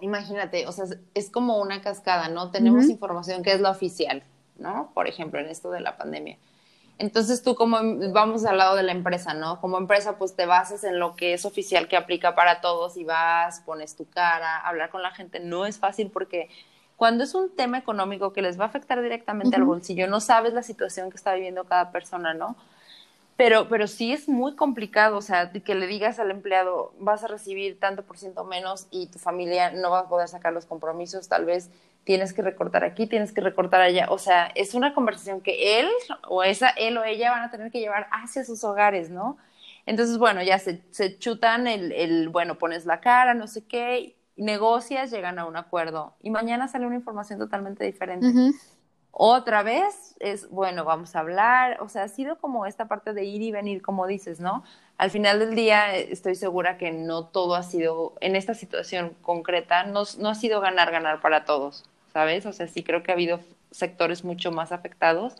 imagínate, 0.00 0.66
o 0.66 0.72
sea, 0.72 0.84
es 1.14 1.30
como 1.30 1.60
una 1.60 1.80
cascada, 1.80 2.28
¿no? 2.28 2.50
Tenemos 2.50 2.88
información 2.88 3.42
que 3.42 3.52
es 3.52 3.60
la 3.60 3.70
oficial, 3.70 4.22
¿no? 4.56 4.90
Por 4.94 5.08
ejemplo, 5.08 5.40
en 5.40 5.46
esto 5.46 5.70
de 5.70 5.80
la 5.80 5.96
pandemia. 5.96 6.38
Entonces 6.98 7.42
tú 7.42 7.56
como 7.56 7.78
vamos 8.12 8.44
al 8.44 8.58
lado 8.58 8.76
de 8.76 8.84
la 8.84 8.92
empresa, 8.92 9.34
¿no? 9.34 9.60
Como 9.60 9.78
empresa 9.78 10.16
pues 10.16 10.36
te 10.36 10.46
basas 10.46 10.84
en 10.84 11.00
lo 11.00 11.16
que 11.16 11.32
es 11.32 11.44
oficial 11.44 11.88
que 11.88 11.96
aplica 11.96 12.36
para 12.36 12.60
todos 12.60 12.96
y 12.96 13.04
vas, 13.04 13.60
pones 13.60 13.96
tu 13.96 14.08
cara, 14.08 14.58
hablar 14.58 14.90
con 14.90 15.02
la 15.02 15.10
gente 15.10 15.40
no 15.40 15.66
es 15.66 15.78
fácil 15.78 16.10
porque 16.12 16.50
cuando 16.96 17.24
es 17.24 17.34
un 17.34 17.54
tema 17.54 17.78
económico 17.78 18.32
que 18.32 18.42
les 18.42 18.58
va 18.58 18.64
a 18.64 18.68
afectar 18.68 19.02
directamente 19.02 19.56
al 19.56 19.64
bolsillo, 19.64 20.06
no 20.06 20.20
sabes 20.20 20.54
la 20.54 20.62
situación 20.62 21.10
que 21.10 21.16
está 21.16 21.34
viviendo 21.34 21.64
cada 21.64 21.90
persona, 21.90 22.32
¿no? 22.34 22.56
Pero, 23.36 23.68
pero 23.68 23.88
sí 23.88 24.12
es 24.12 24.28
muy 24.28 24.54
complicado, 24.54 25.16
o 25.16 25.22
sea, 25.22 25.50
que 25.50 25.74
le 25.74 25.88
digas 25.88 26.20
al 26.20 26.30
empleado, 26.30 26.94
vas 27.00 27.24
a 27.24 27.28
recibir 27.28 27.80
tanto 27.80 28.04
por 28.04 28.16
ciento 28.16 28.44
menos 28.44 28.86
y 28.90 29.08
tu 29.08 29.18
familia 29.18 29.72
no 29.72 29.90
va 29.90 30.00
a 30.00 30.08
poder 30.08 30.28
sacar 30.28 30.52
los 30.52 30.66
compromisos, 30.66 31.28
tal 31.28 31.44
vez 31.44 31.68
tienes 32.04 32.32
que 32.32 32.42
recortar 32.42 32.84
aquí, 32.84 33.06
tienes 33.06 33.32
que 33.32 33.40
recortar 33.40 33.80
allá. 33.80 34.06
O 34.10 34.18
sea, 34.18 34.46
es 34.54 34.74
una 34.74 34.94
conversación 34.94 35.40
que 35.40 35.80
él 35.80 35.88
o 36.28 36.44
esa, 36.44 36.68
él 36.70 36.96
o 36.96 37.04
ella 37.04 37.32
van 37.32 37.42
a 37.42 37.50
tener 37.50 37.72
que 37.72 37.80
llevar 37.80 38.06
hacia 38.12 38.44
sus 38.44 38.62
hogares, 38.62 39.10
¿no? 39.10 39.36
Entonces, 39.86 40.16
bueno, 40.16 40.42
ya 40.42 40.58
se, 40.58 40.82
chutan 41.18 41.66
el, 41.66 41.92
el, 41.92 42.28
bueno, 42.28 42.56
pones 42.56 42.86
la 42.86 43.00
cara, 43.00 43.34
no 43.34 43.46
sé 43.46 43.66
qué, 43.66 44.16
negocias, 44.36 45.10
llegan 45.10 45.38
a 45.38 45.46
un 45.46 45.56
acuerdo 45.56 46.14
y 46.22 46.30
mañana 46.30 46.68
sale 46.68 46.86
una 46.86 46.96
información 46.96 47.38
totalmente 47.38 47.84
diferente. 47.84 48.32
Otra 49.16 49.62
vez 49.62 50.16
es, 50.18 50.50
bueno, 50.50 50.84
vamos 50.84 51.14
a 51.14 51.20
hablar, 51.20 51.80
o 51.80 51.88
sea, 51.88 52.02
ha 52.02 52.08
sido 52.08 52.36
como 52.36 52.66
esta 52.66 52.86
parte 52.88 53.12
de 53.12 53.24
ir 53.24 53.42
y 53.42 53.52
venir, 53.52 53.80
como 53.80 54.08
dices, 54.08 54.40
¿no? 54.40 54.64
Al 54.98 55.12
final 55.12 55.38
del 55.38 55.54
día 55.54 55.94
estoy 55.96 56.34
segura 56.34 56.78
que 56.78 56.90
no 56.90 57.24
todo 57.24 57.54
ha 57.54 57.62
sido, 57.62 58.14
en 58.20 58.34
esta 58.34 58.54
situación 58.54 59.16
concreta, 59.22 59.84
no, 59.84 60.02
no 60.18 60.28
ha 60.30 60.34
sido 60.34 60.60
ganar, 60.60 60.90
ganar 60.90 61.20
para 61.20 61.44
todos, 61.44 61.84
¿sabes? 62.12 62.44
O 62.44 62.52
sea, 62.52 62.66
sí 62.66 62.82
creo 62.82 63.04
que 63.04 63.12
ha 63.12 63.14
habido 63.14 63.38
sectores 63.70 64.24
mucho 64.24 64.50
más 64.50 64.72
afectados 64.72 65.36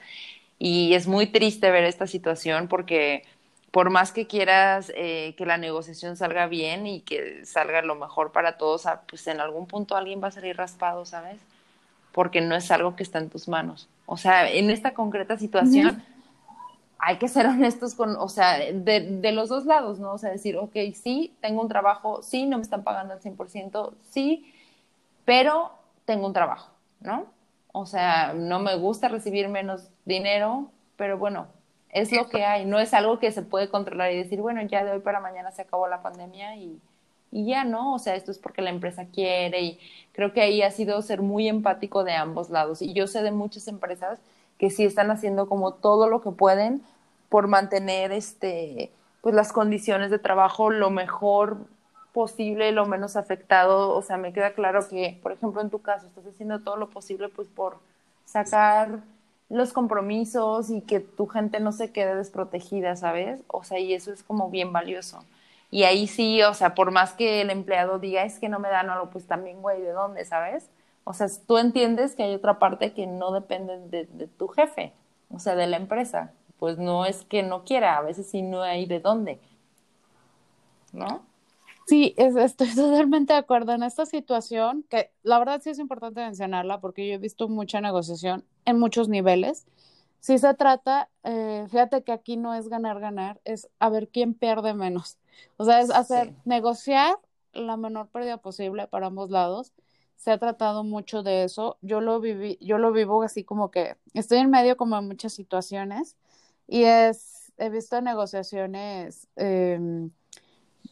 y 0.58 0.94
es 0.94 1.08
muy 1.08 1.26
triste 1.26 1.70
ver 1.72 1.82
esta 1.82 2.06
situación 2.06 2.68
porque 2.68 3.24
por 3.72 3.90
más 3.90 4.12
que 4.12 4.28
quieras 4.28 4.92
eh, 4.94 5.34
que 5.36 5.46
la 5.46 5.58
negociación 5.58 6.16
salga 6.16 6.46
bien 6.46 6.86
y 6.86 7.00
que 7.00 7.44
salga 7.44 7.82
lo 7.82 7.96
mejor 7.96 8.30
para 8.30 8.56
todos, 8.56 8.86
ah, 8.86 9.02
pues 9.08 9.26
en 9.26 9.40
algún 9.40 9.66
punto 9.66 9.96
alguien 9.96 10.22
va 10.22 10.28
a 10.28 10.32
salir 10.32 10.56
raspado, 10.56 11.04
¿sabes? 11.04 11.38
Porque 12.14 12.40
no 12.40 12.54
es 12.54 12.70
algo 12.70 12.96
que 12.96 13.02
está 13.02 13.18
en 13.18 13.28
tus 13.28 13.48
manos. 13.48 13.90
O 14.06 14.16
sea, 14.16 14.50
en 14.50 14.70
esta 14.70 14.94
concreta 14.94 15.36
situación 15.36 16.02
hay 16.98 17.18
que 17.18 17.28
ser 17.28 17.46
honestos 17.48 17.94
con, 17.94 18.16
o 18.16 18.28
sea, 18.28 18.58
de, 18.58 19.18
de, 19.20 19.32
los 19.32 19.48
dos 19.48 19.66
lados, 19.66 19.98
¿no? 19.98 20.12
O 20.12 20.18
sea, 20.18 20.30
decir, 20.30 20.56
ok, 20.56 20.74
sí, 20.94 21.36
tengo 21.40 21.60
un 21.60 21.68
trabajo, 21.68 22.22
sí, 22.22 22.46
no 22.46 22.56
me 22.56 22.62
están 22.62 22.84
pagando 22.84 23.14
al 23.14 23.20
100%, 23.20 23.92
sí, 24.02 24.54
pero 25.24 25.72
tengo 26.04 26.26
un 26.26 26.32
trabajo, 26.32 26.70
¿no? 27.00 27.26
O 27.72 27.86
sea, 27.86 28.32
no 28.32 28.60
me 28.60 28.76
gusta 28.76 29.08
recibir 29.08 29.48
menos 29.48 29.90
dinero, 30.04 30.70
pero 30.96 31.18
bueno, 31.18 31.48
es 31.90 32.12
lo 32.12 32.28
que 32.28 32.44
hay, 32.44 32.64
no 32.64 32.78
es 32.78 32.94
algo 32.94 33.18
que 33.18 33.32
se 33.32 33.42
puede 33.42 33.68
controlar 33.68 34.12
y 34.12 34.16
decir, 34.16 34.40
bueno, 34.40 34.62
ya 34.62 34.84
de 34.84 34.92
hoy 34.92 35.00
para 35.00 35.20
mañana 35.20 35.50
se 35.50 35.62
acabó 35.62 35.88
la 35.88 36.02
pandemia 36.02 36.56
y, 36.56 36.80
y 37.34 37.46
ya 37.46 37.64
no, 37.64 37.94
o 37.94 37.98
sea, 37.98 38.14
esto 38.14 38.30
es 38.30 38.38
porque 38.38 38.62
la 38.62 38.70
empresa 38.70 39.06
quiere 39.12 39.60
y 39.60 39.80
creo 40.12 40.32
que 40.32 40.40
ahí 40.40 40.62
ha 40.62 40.70
sido 40.70 41.02
ser 41.02 41.20
muy 41.20 41.48
empático 41.48 42.04
de 42.04 42.12
ambos 42.14 42.48
lados. 42.48 42.80
Y 42.80 42.92
yo 42.92 43.08
sé 43.08 43.22
de 43.24 43.32
muchas 43.32 43.66
empresas 43.66 44.20
que 44.56 44.70
sí 44.70 44.84
están 44.84 45.10
haciendo 45.10 45.48
como 45.48 45.74
todo 45.74 46.08
lo 46.08 46.22
que 46.22 46.30
pueden 46.30 46.82
por 47.28 47.48
mantener 47.48 48.12
este 48.12 48.92
pues 49.20 49.34
las 49.34 49.52
condiciones 49.52 50.12
de 50.12 50.20
trabajo 50.20 50.70
lo 50.70 50.90
mejor 50.90 51.56
posible, 52.12 52.70
lo 52.70 52.86
menos 52.86 53.16
afectado, 53.16 53.90
o 53.90 54.02
sea, 54.02 54.16
me 54.16 54.32
queda 54.32 54.52
claro 54.52 54.88
que, 54.88 55.18
por 55.20 55.32
ejemplo, 55.32 55.60
en 55.60 55.70
tu 55.70 55.80
caso, 55.82 56.06
estás 56.06 56.26
haciendo 56.26 56.60
todo 56.60 56.76
lo 56.76 56.88
posible 56.90 57.28
pues 57.30 57.48
por 57.48 57.78
sacar 58.26 59.00
los 59.48 59.72
compromisos 59.72 60.70
y 60.70 60.82
que 60.82 61.00
tu 61.00 61.26
gente 61.26 61.58
no 61.58 61.72
se 61.72 61.90
quede 61.90 62.14
desprotegida, 62.14 62.94
¿sabes? 62.94 63.40
O 63.48 63.64
sea, 63.64 63.80
y 63.80 63.92
eso 63.94 64.12
es 64.12 64.22
como 64.22 64.50
bien 64.50 64.72
valioso. 64.72 65.24
Y 65.74 65.82
ahí 65.82 66.06
sí, 66.06 66.40
o 66.44 66.54
sea, 66.54 66.76
por 66.76 66.92
más 66.92 67.14
que 67.14 67.40
el 67.40 67.50
empleado 67.50 67.98
diga, 67.98 68.22
es 68.22 68.38
que 68.38 68.48
no 68.48 68.60
me 68.60 68.68
dan 68.68 68.90
algo, 68.90 69.10
pues 69.10 69.26
también, 69.26 69.60
güey, 69.60 69.82
¿de 69.82 69.90
dónde, 69.90 70.24
sabes? 70.24 70.70
O 71.02 71.14
sea, 71.14 71.26
tú 71.48 71.58
entiendes 71.58 72.14
que 72.14 72.22
hay 72.22 72.32
otra 72.32 72.60
parte 72.60 72.92
que 72.92 73.08
no 73.08 73.32
depende 73.32 73.80
de, 73.88 74.04
de 74.06 74.28
tu 74.28 74.46
jefe, 74.46 74.92
o 75.32 75.40
sea, 75.40 75.56
de 75.56 75.66
la 75.66 75.76
empresa. 75.76 76.32
Pues 76.60 76.78
no 76.78 77.06
es 77.06 77.24
que 77.24 77.42
no 77.42 77.64
quiera, 77.64 77.96
a 77.96 78.02
veces 78.02 78.30
sí 78.30 78.40
no 78.40 78.62
hay 78.62 78.86
de 78.86 79.00
dónde. 79.00 79.40
¿No? 80.92 81.22
Sí, 81.88 82.14
estoy 82.18 82.68
totalmente 82.76 83.32
de 83.32 83.40
acuerdo 83.40 83.72
en 83.72 83.82
esta 83.82 84.06
situación, 84.06 84.84
que 84.88 85.10
la 85.24 85.40
verdad 85.40 85.60
sí 85.60 85.70
es 85.70 85.80
importante 85.80 86.20
mencionarla 86.20 86.80
porque 86.80 87.08
yo 87.08 87.14
he 87.14 87.18
visto 87.18 87.48
mucha 87.48 87.80
negociación 87.80 88.44
en 88.64 88.78
muchos 88.78 89.08
niveles. 89.08 89.66
Si 90.24 90.38
se 90.38 90.54
trata, 90.54 91.10
eh, 91.22 91.66
fíjate 91.68 92.02
que 92.02 92.10
aquí 92.10 92.38
no 92.38 92.54
es 92.54 92.70
ganar, 92.70 92.98
ganar, 92.98 93.42
es 93.44 93.68
a 93.78 93.90
ver 93.90 94.08
quién 94.08 94.32
pierde 94.32 94.72
menos. 94.72 95.18
O 95.58 95.66
sea, 95.66 95.82
es 95.82 95.90
hacer, 95.90 96.32
negociar 96.46 97.18
la 97.52 97.76
menor 97.76 98.08
pérdida 98.08 98.38
posible 98.38 98.86
para 98.86 99.08
ambos 99.08 99.28
lados. 99.28 99.74
Se 100.16 100.30
ha 100.30 100.38
tratado 100.38 100.82
mucho 100.82 101.22
de 101.22 101.44
eso. 101.44 101.76
Yo 101.82 102.00
lo 102.00 102.20
viví, 102.20 102.56
yo 102.62 102.78
lo 102.78 102.90
vivo 102.90 103.22
así 103.22 103.44
como 103.44 103.70
que 103.70 103.98
estoy 104.14 104.38
en 104.38 104.48
medio 104.48 104.78
como 104.78 104.96
en 104.96 105.08
muchas 105.08 105.34
situaciones 105.34 106.16
y 106.66 106.84
es, 106.84 107.52
he 107.58 107.68
visto 107.68 108.00
negociaciones, 108.00 109.28
eh, 109.36 110.08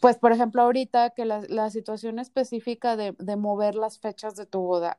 pues 0.02 0.18
por 0.18 0.32
ejemplo 0.32 0.60
ahorita 0.60 1.08
que 1.08 1.24
la, 1.24 1.40
la 1.48 1.70
situación 1.70 2.18
específica 2.18 2.96
de, 2.96 3.12
de, 3.18 3.36
mover 3.36 3.76
las 3.76 3.98
fechas 3.98 4.36
de 4.36 4.44
tu 4.44 4.60
boda, 4.60 4.98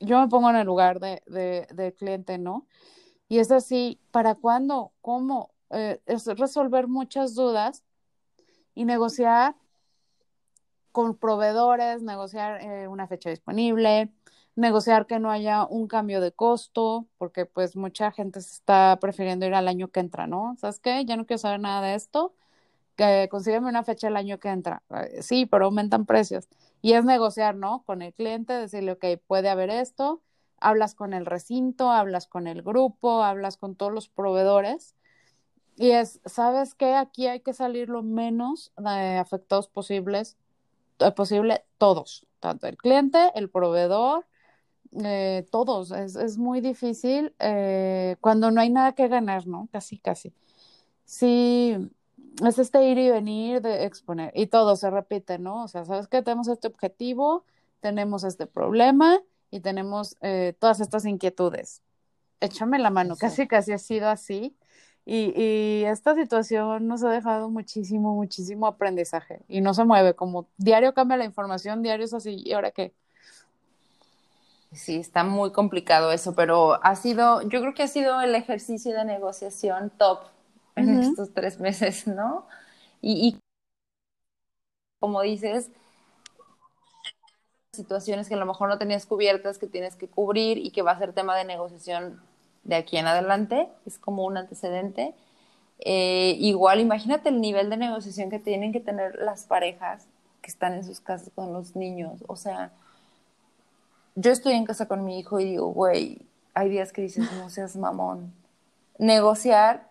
yo 0.00 0.18
me 0.20 0.26
pongo 0.26 0.50
en 0.50 0.56
el 0.56 0.66
lugar 0.66 0.98
de, 0.98 1.22
de, 1.28 1.68
de 1.72 1.94
cliente, 1.94 2.38
¿no? 2.38 2.66
Y 3.28 3.38
es 3.38 3.50
así, 3.50 4.00
¿para 4.10 4.34
cuándo? 4.34 4.92
¿Cómo? 5.00 5.50
Eh, 5.70 6.00
es 6.06 6.26
resolver 6.26 6.86
muchas 6.86 7.34
dudas 7.34 7.84
y 8.74 8.84
negociar 8.84 9.56
con 10.92 11.16
proveedores, 11.16 12.02
negociar 12.02 12.62
eh, 12.62 12.88
una 12.88 13.06
fecha 13.06 13.30
disponible, 13.30 14.10
negociar 14.54 15.06
que 15.06 15.18
no 15.18 15.30
haya 15.30 15.66
un 15.66 15.88
cambio 15.88 16.20
de 16.20 16.32
costo, 16.32 17.06
porque 17.18 17.46
pues 17.46 17.76
mucha 17.76 18.12
gente 18.12 18.40
se 18.40 18.54
está 18.54 18.98
prefiriendo 19.00 19.44
ir 19.46 19.54
al 19.54 19.68
año 19.68 19.88
que 19.88 20.00
entra, 20.00 20.26
¿no? 20.26 20.56
¿Sabes 20.58 20.80
qué? 20.80 21.04
Ya 21.04 21.16
no 21.16 21.26
quiero 21.26 21.38
saber 21.38 21.60
nada 21.60 21.86
de 21.86 21.94
esto, 21.94 22.34
que 22.96 23.28
consígueme 23.30 23.68
una 23.68 23.84
fecha 23.84 24.08
el 24.08 24.16
año 24.16 24.38
que 24.40 24.48
entra. 24.48 24.82
Eh, 24.90 25.22
sí, 25.22 25.46
pero 25.46 25.66
aumentan 25.66 26.06
precios. 26.06 26.48
Y 26.82 26.94
es 26.94 27.04
negociar, 27.04 27.56
¿no? 27.56 27.82
Con 27.84 28.02
el 28.02 28.14
cliente, 28.14 28.54
decirle, 28.54 28.92
ok, 28.92 29.04
puede 29.26 29.50
haber 29.50 29.70
esto, 29.70 30.22
hablas 30.66 30.96
con 30.96 31.14
el 31.14 31.26
recinto, 31.26 31.92
hablas 31.92 32.26
con 32.26 32.48
el 32.48 32.62
grupo, 32.62 33.22
hablas 33.22 33.56
con 33.56 33.76
todos 33.76 33.92
los 33.92 34.08
proveedores. 34.08 34.96
Y 35.76 35.90
es, 35.90 36.20
¿sabes 36.24 36.74
qué? 36.74 36.94
Aquí 36.94 37.28
hay 37.28 37.40
que 37.40 37.52
salir 37.52 37.88
lo 37.88 38.02
menos 38.02 38.72
de 38.76 39.16
afectados 39.16 39.68
posibles, 39.68 40.36
eh, 40.98 41.12
posible 41.12 41.64
todos, 41.78 42.26
tanto 42.40 42.66
el 42.66 42.76
cliente, 42.76 43.30
el 43.36 43.48
proveedor, 43.48 44.26
eh, 45.04 45.46
todos. 45.52 45.92
Es, 45.92 46.16
es, 46.16 46.36
muy 46.36 46.60
difícil 46.60 47.32
eh, 47.38 48.16
cuando 48.20 48.50
no 48.50 48.60
hay 48.60 48.70
nada 48.70 48.92
que 48.92 49.06
ganar, 49.06 49.46
¿no? 49.46 49.68
Casi, 49.70 49.98
casi. 49.98 50.32
Sí, 51.04 51.76
es 52.44 52.58
este 52.58 52.88
ir 52.90 52.98
y 52.98 53.10
venir 53.10 53.62
de 53.62 53.84
exponer 53.84 54.32
y 54.34 54.48
todo 54.48 54.74
se 54.74 54.90
repite, 54.90 55.38
¿no? 55.38 55.64
O 55.64 55.68
sea, 55.68 55.84
¿sabes 55.84 56.08
qué? 56.08 56.22
Tenemos 56.22 56.48
este 56.48 56.66
objetivo, 56.66 57.44
tenemos 57.80 58.24
este 58.24 58.46
problema 58.48 59.22
y 59.50 59.60
tenemos 59.60 60.16
eh, 60.20 60.54
todas 60.58 60.80
estas 60.80 61.04
inquietudes. 61.04 61.82
Échame 62.40 62.78
la 62.78 62.90
mano, 62.90 63.16
casi, 63.16 63.46
casi 63.48 63.72
ha 63.72 63.78
sido 63.78 64.08
así. 64.08 64.56
Y, 65.04 65.32
y, 65.40 65.84
esta 65.84 66.14
situación 66.16 66.88
nos 66.88 67.04
ha 67.04 67.10
dejado 67.10 67.48
muchísimo, 67.48 68.14
muchísimo 68.16 68.66
aprendizaje 68.66 69.40
y 69.46 69.60
no 69.60 69.72
se 69.72 69.84
mueve, 69.84 70.14
como 70.14 70.48
diario 70.56 70.94
cambia 70.94 71.16
la 71.16 71.24
información, 71.24 71.80
diario 71.80 72.04
es 72.04 72.12
así, 72.12 72.42
¿y 72.44 72.52
ahora 72.52 72.72
qué? 72.72 72.92
Sí, 74.72 74.96
está 74.96 75.22
muy 75.22 75.52
complicado 75.52 76.10
eso, 76.10 76.34
pero 76.34 76.84
ha 76.84 76.96
sido, 76.96 77.42
yo 77.42 77.60
creo 77.60 77.72
que 77.72 77.84
ha 77.84 77.88
sido 77.88 78.20
el 78.20 78.34
ejercicio 78.34 78.94
de 78.94 79.04
negociación 79.04 79.90
top 79.96 80.24
en 80.74 80.90
uh 80.90 81.00
-huh. 81.00 81.10
estos 81.10 81.32
tres 81.32 81.60
meses, 81.60 82.06
¿no? 82.06 82.46
Y, 83.00 83.28
y, 83.28 83.38
como 85.00 85.22
dices, 85.22 85.70
situaciones 87.76 88.28
que 88.28 88.34
a 88.34 88.38
lo 88.38 88.46
mejor 88.46 88.68
no 88.68 88.78
tenías 88.78 89.06
cubiertas, 89.06 89.58
que 89.58 89.66
tienes 89.66 89.96
que 89.96 90.08
cubrir 90.08 90.58
y 90.58 90.70
que 90.70 90.82
va 90.82 90.92
a 90.92 90.98
ser 90.98 91.12
tema 91.12 91.36
de 91.36 91.44
negociación 91.44 92.20
de 92.64 92.76
aquí 92.76 92.96
en 92.96 93.06
adelante, 93.06 93.68
es 93.86 93.98
como 93.98 94.24
un 94.24 94.36
antecedente. 94.36 95.14
Eh, 95.78 96.36
igual, 96.40 96.80
imagínate 96.80 97.28
el 97.28 97.40
nivel 97.40 97.70
de 97.70 97.76
negociación 97.76 98.30
que 98.30 98.38
tienen 98.38 98.72
que 98.72 98.80
tener 98.80 99.16
las 99.16 99.44
parejas 99.44 100.06
que 100.40 100.50
están 100.50 100.74
en 100.74 100.84
sus 100.84 101.00
casas 101.00 101.30
con 101.34 101.52
los 101.52 101.76
niños, 101.76 102.24
o 102.28 102.36
sea, 102.36 102.72
yo 104.16 104.32
estoy 104.32 104.54
en 104.54 104.64
casa 104.64 104.88
con 104.88 105.04
mi 105.04 105.18
hijo 105.18 105.38
y 105.40 105.44
digo, 105.44 105.66
güey, 105.68 106.22
hay 106.54 106.70
días 106.70 106.90
que 106.92 107.02
dices, 107.02 107.30
no 107.32 107.50
seas 107.50 107.76
mamón. 107.76 108.32
Negociar, 108.98 109.90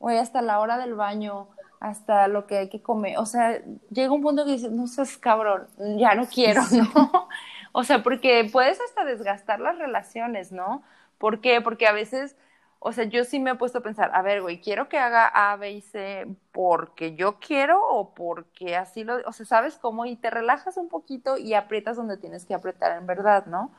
güey, 0.00 0.16
hasta 0.16 0.40
la 0.40 0.60
hora 0.60 0.78
del 0.78 0.94
baño, 0.94 1.48
hasta 1.86 2.26
lo 2.28 2.46
que 2.46 2.58
hay 2.58 2.68
que 2.68 2.82
comer. 2.82 3.18
O 3.18 3.26
sea, 3.26 3.62
llega 3.90 4.12
un 4.12 4.22
punto 4.22 4.44
que 4.44 4.52
dices, 4.52 4.72
no 4.72 4.86
seas 4.86 5.16
cabrón, 5.16 5.68
ya 5.98 6.14
no 6.14 6.26
quiero, 6.26 6.62
¿no? 6.72 7.28
o 7.72 7.84
sea, 7.84 8.02
porque 8.02 8.48
puedes 8.50 8.80
hasta 8.80 9.04
desgastar 9.04 9.60
las 9.60 9.78
relaciones, 9.78 10.52
¿no? 10.52 10.82
¿Por 11.18 11.40
qué? 11.40 11.60
Porque 11.60 11.86
a 11.86 11.92
veces, 11.92 12.36
o 12.80 12.92
sea, 12.92 13.04
yo 13.04 13.24
sí 13.24 13.38
me 13.38 13.52
he 13.52 13.54
puesto 13.54 13.78
a 13.78 13.82
pensar, 13.82 14.10
a 14.14 14.22
ver, 14.22 14.42
güey, 14.42 14.60
quiero 14.60 14.88
que 14.88 14.98
haga 14.98 15.26
A, 15.26 15.56
B 15.56 15.72
y 15.72 15.80
C 15.80 16.26
porque 16.52 17.14
yo 17.14 17.38
quiero 17.38 17.80
o 17.86 18.14
porque 18.14 18.76
así 18.76 19.04
lo, 19.04 19.18
o 19.26 19.32
sea, 19.32 19.46
¿sabes 19.46 19.78
cómo? 19.78 20.04
Y 20.06 20.16
te 20.16 20.30
relajas 20.30 20.76
un 20.76 20.88
poquito 20.88 21.38
y 21.38 21.54
aprietas 21.54 21.96
donde 21.96 22.16
tienes 22.16 22.46
que 22.46 22.54
apretar 22.54 22.98
en 22.98 23.06
verdad, 23.06 23.46
¿no? 23.46 23.70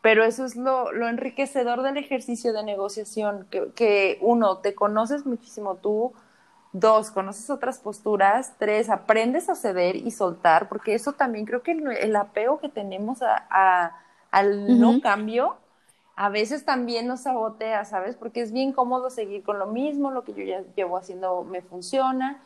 Pero 0.00 0.24
eso 0.24 0.44
es 0.44 0.56
lo, 0.56 0.92
lo 0.92 1.08
enriquecedor 1.08 1.82
del 1.82 1.96
ejercicio 1.96 2.52
de 2.52 2.62
negociación, 2.64 3.46
que, 3.50 3.72
que 3.74 4.18
uno, 4.20 4.58
te 4.58 4.74
conoces 4.74 5.26
muchísimo 5.26 5.76
tú, 5.76 6.12
dos, 6.72 7.10
conoces 7.10 7.50
otras 7.50 7.78
posturas, 7.78 8.54
tres, 8.58 8.88
aprendes 8.88 9.48
a 9.48 9.54
ceder 9.54 9.96
y 9.96 10.10
soltar, 10.10 10.68
porque 10.68 10.94
eso 10.94 11.12
también 11.12 11.44
creo 11.44 11.62
que 11.62 11.72
el, 11.72 11.86
el 11.92 12.16
apego 12.16 12.58
que 12.58 12.68
tenemos 12.68 13.22
a, 13.22 13.46
a, 13.50 13.98
al 14.30 14.52
uh 14.52 14.66
-huh. 14.68 14.78
no 14.78 15.00
cambio, 15.00 15.56
a 16.16 16.28
veces 16.28 16.64
también 16.64 17.06
nos 17.06 17.22
sabotea, 17.22 17.84
¿sabes? 17.84 18.16
Porque 18.16 18.42
es 18.42 18.52
bien 18.52 18.72
cómodo 18.72 19.10
seguir 19.10 19.42
con 19.42 19.58
lo 19.58 19.66
mismo, 19.66 20.10
lo 20.10 20.24
que 20.24 20.34
yo 20.34 20.44
ya 20.44 20.62
llevo 20.76 20.96
haciendo 20.96 21.42
me 21.44 21.62
funciona. 21.62 22.40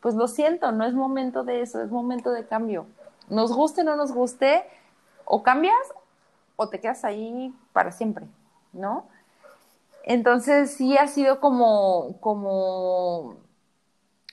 Pues 0.00 0.14
lo 0.14 0.28
siento, 0.28 0.72
no 0.72 0.84
es 0.84 0.94
momento 0.94 1.42
de 1.42 1.62
eso, 1.62 1.82
es 1.82 1.90
momento 1.90 2.30
de 2.30 2.46
cambio. 2.46 2.86
Nos 3.28 3.52
guste 3.52 3.80
o 3.80 3.84
no 3.84 3.96
nos 3.96 4.12
guste, 4.12 4.64
o 5.24 5.42
cambias 5.42 5.74
o 6.56 6.68
te 6.68 6.80
quedas 6.80 7.04
ahí 7.04 7.54
para 7.72 7.92
siempre, 7.92 8.26
¿no? 8.72 9.06
Entonces 10.04 10.70
sí 10.72 10.96
ha 10.96 11.06
sido 11.06 11.40
como, 11.40 12.16
como 12.20 13.36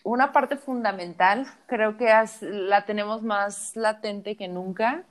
una 0.06 0.32
parte 0.32 0.56
fundamental, 0.56 1.46
creo 1.68 1.98
que 1.98 2.14
la 2.42 2.86
tenemos 2.86 3.22
más 3.24 3.76
latente 3.76 4.38
que 4.38 4.48
nunca 4.48 5.04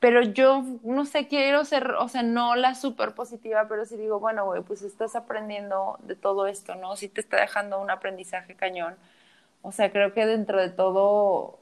pero 0.00 0.22
yo 0.22 0.64
no 0.84 1.04
sé, 1.06 1.26
quiero 1.26 1.64
ser, 1.64 1.92
o 1.92 2.08
sea, 2.08 2.22
no 2.22 2.54
la 2.54 2.74
súper 2.74 3.14
positiva, 3.14 3.66
pero 3.68 3.84
sí 3.84 3.96
digo, 3.96 4.20
bueno, 4.20 4.44
güey, 4.44 4.62
pues 4.62 4.82
estás 4.82 5.16
aprendiendo 5.16 5.98
de 6.02 6.14
todo 6.14 6.46
esto, 6.46 6.76
¿no? 6.76 6.94
Sí 6.96 7.08
te 7.08 7.20
está 7.20 7.40
dejando 7.40 7.80
un 7.80 7.90
aprendizaje 7.90 8.54
cañón. 8.54 8.96
O 9.62 9.72
sea, 9.72 9.90
creo 9.90 10.14
que 10.14 10.24
dentro 10.26 10.60
de 10.60 10.70
todo 10.70 11.58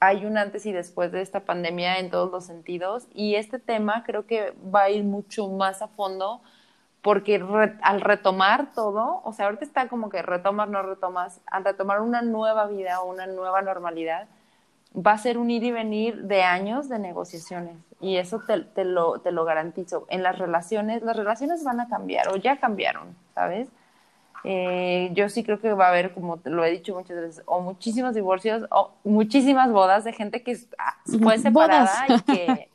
hay 0.00 0.26
un 0.26 0.36
antes 0.36 0.66
y 0.66 0.72
después 0.72 1.12
de 1.12 1.22
esta 1.22 1.40
pandemia 1.40 1.98
en 1.98 2.10
todos 2.10 2.30
los 2.30 2.44
sentidos 2.44 3.06
y 3.14 3.36
este 3.36 3.58
tema 3.58 4.04
creo 4.04 4.26
que 4.26 4.52
va 4.74 4.82
a 4.84 4.90
ir 4.90 5.04
mucho 5.04 5.48
más 5.48 5.80
a 5.80 5.88
fondo 5.88 6.42
porque 7.02 7.38
re, 7.38 7.76
al 7.82 8.00
retomar 8.00 8.72
todo, 8.74 9.20
o 9.24 9.32
sea, 9.32 9.46
ahorita 9.46 9.64
está 9.64 9.88
como 9.88 10.08
que 10.08 10.22
retomas, 10.22 10.68
no 10.68 10.82
retomas, 10.82 11.40
al 11.46 11.64
retomar 11.64 12.00
una 12.00 12.22
nueva 12.22 12.66
vida 12.66 13.00
o 13.00 13.10
una 13.10 13.26
nueva 13.26 13.60
normalidad, 13.60 14.28
va 14.94 15.12
a 15.12 15.18
ser 15.18 15.38
un 15.38 15.50
ir 15.50 15.64
y 15.64 15.72
venir 15.72 16.22
de 16.22 16.42
años 16.42 16.88
de 16.88 16.98
negociaciones 16.98 17.76
y 18.00 18.16
eso 18.16 18.40
te, 18.46 18.60
te, 18.60 18.84
lo, 18.84 19.20
te 19.20 19.32
lo 19.32 19.44
garantizo. 19.44 20.06
En 20.10 20.22
las 20.22 20.38
relaciones, 20.38 21.02
las 21.02 21.16
relaciones 21.16 21.64
van 21.64 21.80
a 21.80 21.88
cambiar 21.88 22.28
o 22.28 22.36
ya 22.36 22.58
cambiaron, 22.58 23.16
¿sabes? 23.34 23.68
Eh, 24.44 25.10
yo 25.14 25.28
sí 25.28 25.44
creo 25.44 25.60
que 25.60 25.72
va 25.72 25.86
a 25.86 25.88
haber, 25.90 26.12
como 26.12 26.36
te 26.36 26.50
lo 26.50 26.64
he 26.64 26.70
dicho 26.70 26.94
muchas 26.94 27.16
veces, 27.16 27.42
o 27.46 27.60
muchísimos 27.60 28.14
divorcios 28.14 28.64
o 28.70 28.90
muchísimas 29.04 29.70
bodas 29.70 30.04
de 30.04 30.12
gente 30.12 30.42
que 30.42 30.56
fue 31.22 31.38
separada 31.38 32.06
y 32.08 32.20
que... 32.20 32.68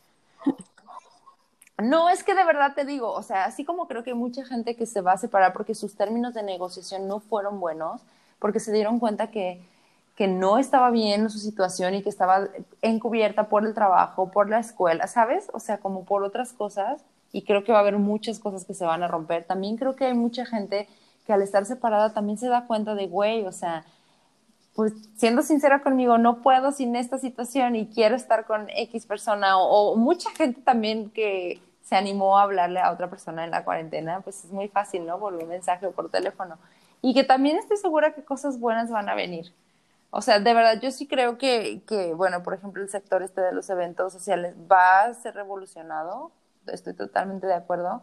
No, 1.81 2.09
es 2.09 2.23
que 2.23 2.33
de 2.33 2.43
verdad 2.43 2.73
te 2.75 2.85
digo, 2.85 3.11
o 3.11 3.21
sea, 3.23 3.45
así 3.45 3.63
como 3.63 3.87
creo 3.87 4.03
que 4.03 4.11
hay 4.11 4.15
mucha 4.15 4.43
gente 4.45 4.75
que 4.75 4.85
se 4.85 5.01
va 5.01 5.13
a 5.13 5.17
separar 5.17 5.53
porque 5.53 5.75
sus 5.75 5.95
términos 5.95 6.33
de 6.33 6.43
negociación 6.43 7.07
no 7.07 7.19
fueron 7.19 7.59
buenos, 7.59 8.01
porque 8.39 8.59
se 8.59 8.71
dieron 8.71 8.99
cuenta 8.99 9.29
que 9.29 9.61
que 10.17 10.27
no 10.27 10.57
estaba 10.57 10.89
bien 10.89 11.29
su 11.29 11.37
situación 11.37 11.93
y 11.93 12.01
que 12.01 12.09
estaba 12.09 12.47
encubierta 12.81 13.49
por 13.49 13.65
el 13.65 13.75
trabajo, 13.75 14.31
por 14.31 14.49
la 14.49 14.59
escuela, 14.59 15.05
¿sabes? 15.05 15.47
O 15.53 15.59
sea, 15.59 15.77
como 15.77 16.05
por 16.05 16.23
otras 16.23 16.53
cosas. 16.53 17.01
y 17.31 17.43
creo 17.43 17.63
que 17.63 17.71
va 17.71 17.79
a 17.79 17.81
haber 17.81 17.97
muchas 17.99 18.39
cosas 18.39 18.65
que 18.65 18.73
se 18.73 18.85
van 18.85 19.03
a 19.03 19.07
romper. 19.07 19.43
También 19.43 19.77
creo 19.77 19.95
que 19.95 20.05
hay 20.05 20.13
mucha 20.15 20.45
gente 20.45 20.87
que 21.25 21.33
al 21.33 21.41
estar 21.43 21.65
separada 21.65 22.13
también 22.13 22.37
se 22.39 22.47
da 22.47 22.65
cuenta 22.65 22.95
de, 22.95 23.07
güey, 23.07 23.45
o 23.45 23.51
sea, 23.51 23.85
pues 24.75 24.93
siendo 25.17 25.41
sincera 25.43 25.83
conmigo, 25.83 26.17
no 26.17 26.41
puedo 26.41 26.71
sin 26.71 26.95
esta 26.95 27.17
situación 27.19 27.75
y 27.75 27.87
quiero 27.87 28.15
estar 28.15 28.45
con 28.45 28.69
X 28.69 29.05
persona 29.05 29.59
o, 29.59 29.95
mucha 29.97 30.31
gente 30.31 30.61
también 30.61 31.11
que 31.11 31.61
se 31.87 31.95
animó 31.95 32.37
a 32.37 32.41
hablarle 32.41 32.81
a 32.81 32.91
otra 32.91 33.09
persona 33.09 33.45
en 33.45 33.51
la 33.51 33.63
cuarentena, 33.63 34.19
pues 34.19 34.43
es 34.43 34.51
muy 34.51 34.67
fácil, 34.67 35.05
¿no? 35.05 35.19
Por 35.19 35.33
un 35.33 35.47
mensaje 35.47 35.85
o 35.87 35.93
por 35.93 36.09
teléfono. 36.09 36.57
Y 37.01 37.13
que 37.13 37.23
también 37.23 37.55
estoy 37.55 37.77
segura 37.77 38.13
que 38.13 38.25
cosas 38.25 38.59
buenas 38.59 38.91
van 38.91 39.07
a 39.07 39.15
venir. 39.15 39.53
O 40.09 40.21
sea, 40.21 40.41
de 40.41 40.53
verdad, 40.53 40.81
yo 40.81 40.91
sí 40.91 41.07
creo 41.07 41.37
que, 41.37 41.81
que, 41.87 42.13
bueno, 42.13 42.43
por 42.43 42.53
ejemplo, 42.53 42.83
el 42.83 42.89
sector 42.89 43.23
este 43.23 43.39
de 43.39 43.53
los 43.53 43.69
eventos 43.69 44.11
sociales 44.11 44.53
va 44.69 45.03
a 45.03 45.13
ser 45.13 45.35
revolucionado, 45.35 46.31
estoy 46.67 46.93
totalmente 46.93 47.47
de 47.47 47.53
acuerdo, 47.53 48.01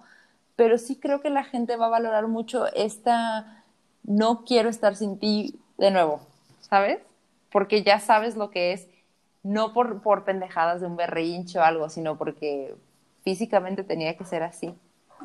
pero 0.57 0.79
sí 0.79 0.97
creo 0.97 1.21
que 1.21 1.29
la 1.29 1.45
gente 1.45 1.77
va 1.77 1.87
a 1.87 1.91
valorar 1.91 2.27
mucho 2.27 2.67
esta 2.73 3.65
no 4.03 4.45
quiero 4.47 4.71
estar 4.71 4.97
sin 4.97 5.19
ti 5.19 5.61
de 5.77 5.91
nuevo, 5.91 6.21
¿sabes? 6.61 7.01
Porque 7.53 7.83
ya 7.83 8.01
sabes 8.01 8.37
lo 8.37 8.51
que 8.51 8.73
es, 8.73 8.89
no 9.43 9.75
por, 9.75 10.01
por 10.01 10.25
pendejadas 10.25 10.81
de 10.81 10.87
un 10.87 10.97
berrinche 10.97 11.59
o 11.59 11.63
algo, 11.63 11.91
sino 11.91 12.17
porque 12.17 12.75
físicamente 13.25 13.83
tenía 13.83 14.17
que 14.17 14.25
ser 14.25 14.43
así. 14.43 14.75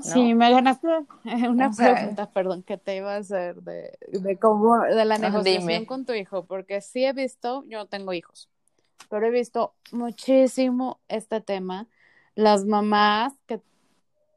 Sí, 0.02 0.34
me 0.34 0.50
ganaste 0.50 0.88
una 1.50 1.72
pregunta, 1.72 2.32
perdón, 2.32 2.64
que 2.64 2.78
te 2.78 2.96
iba 2.96 3.14
a 3.14 3.18
hacer 3.18 3.62
de, 3.62 3.98
de 4.08 4.38
cómo, 4.38 4.80
de 4.80 5.06
la 5.06 5.18
negociación 5.18 5.86
con 5.86 6.06
tu 6.06 6.14
hijo, 6.14 6.46
porque 6.46 6.82
sí 6.82 7.04
he 7.04 7.12
visto, 7.12 7.66
yo 7.68 7.80
no 7.80 7.88
tengo 7.88 8.14
hijos, 8.14 8.50
pero 9.10 9.28
he 9.28 9.32
visto 9.32 9.76
muchísimo 9.92 11.02
este 11.10 11.42
tema, 11.42 11.88
las 12.36 12.66
mamás 12.66 13.34
que 13.46 13.62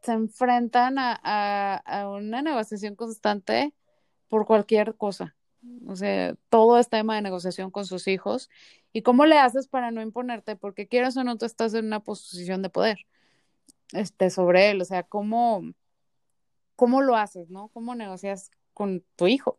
se 0.03 0.12
enfrentan 0.12 0.98
a, 0.98 1.77
a, 1.77 2.09
una 2.11 2.42
negociación 2.42 2.96
constante 2.96 3.72
por 4.29 4.46
cualquier 4.46 4.96
cosa. 4.96 5.37
O 5.87 5.94
sea, 5.94 6.35
todo 6.48 6.77
es 6.79 6.88
tema 6.88 7.14
de 7.14 7.22
negociación 7.22 7.70
con 7.70 7.87
sus 7.87 8.09
hijos. 8.09 8.51
¿Y 8.92 9.03
cómo 9.03 9.27
le 9.27 9.38
haces 9.38 9.68
para 9.68 9.92
no 9.92 10.03
imponerte? 10.03 10.57
Porque 10.57 10.88
quieras 10.88 11.16
o 11.16 11.22
no, 11.22 11.38
tú 11.38 11.44
estás 11.44 11.72
en 11.75 11.87
una 11.87 12.01
posición 12.01 12.62
de 12.62 12.68
poder 12.68 13.07
este, 13.93 14.31
sobre 14.31 14.71
él. 14.71 14.81
O 14.81 14.85
sea, 14.85 15.03
¿cómo, 15.03 15.63
cómo 16.77 17.03
lo 17.03 17.17
haces, 17.17 17.51
no? 17.51 17.69
¿Cómo 17.69 17.95
negocias 17.95 18.51
con 18.75 19.05
tu 19.17 19.27
hijo? 19.27 19.59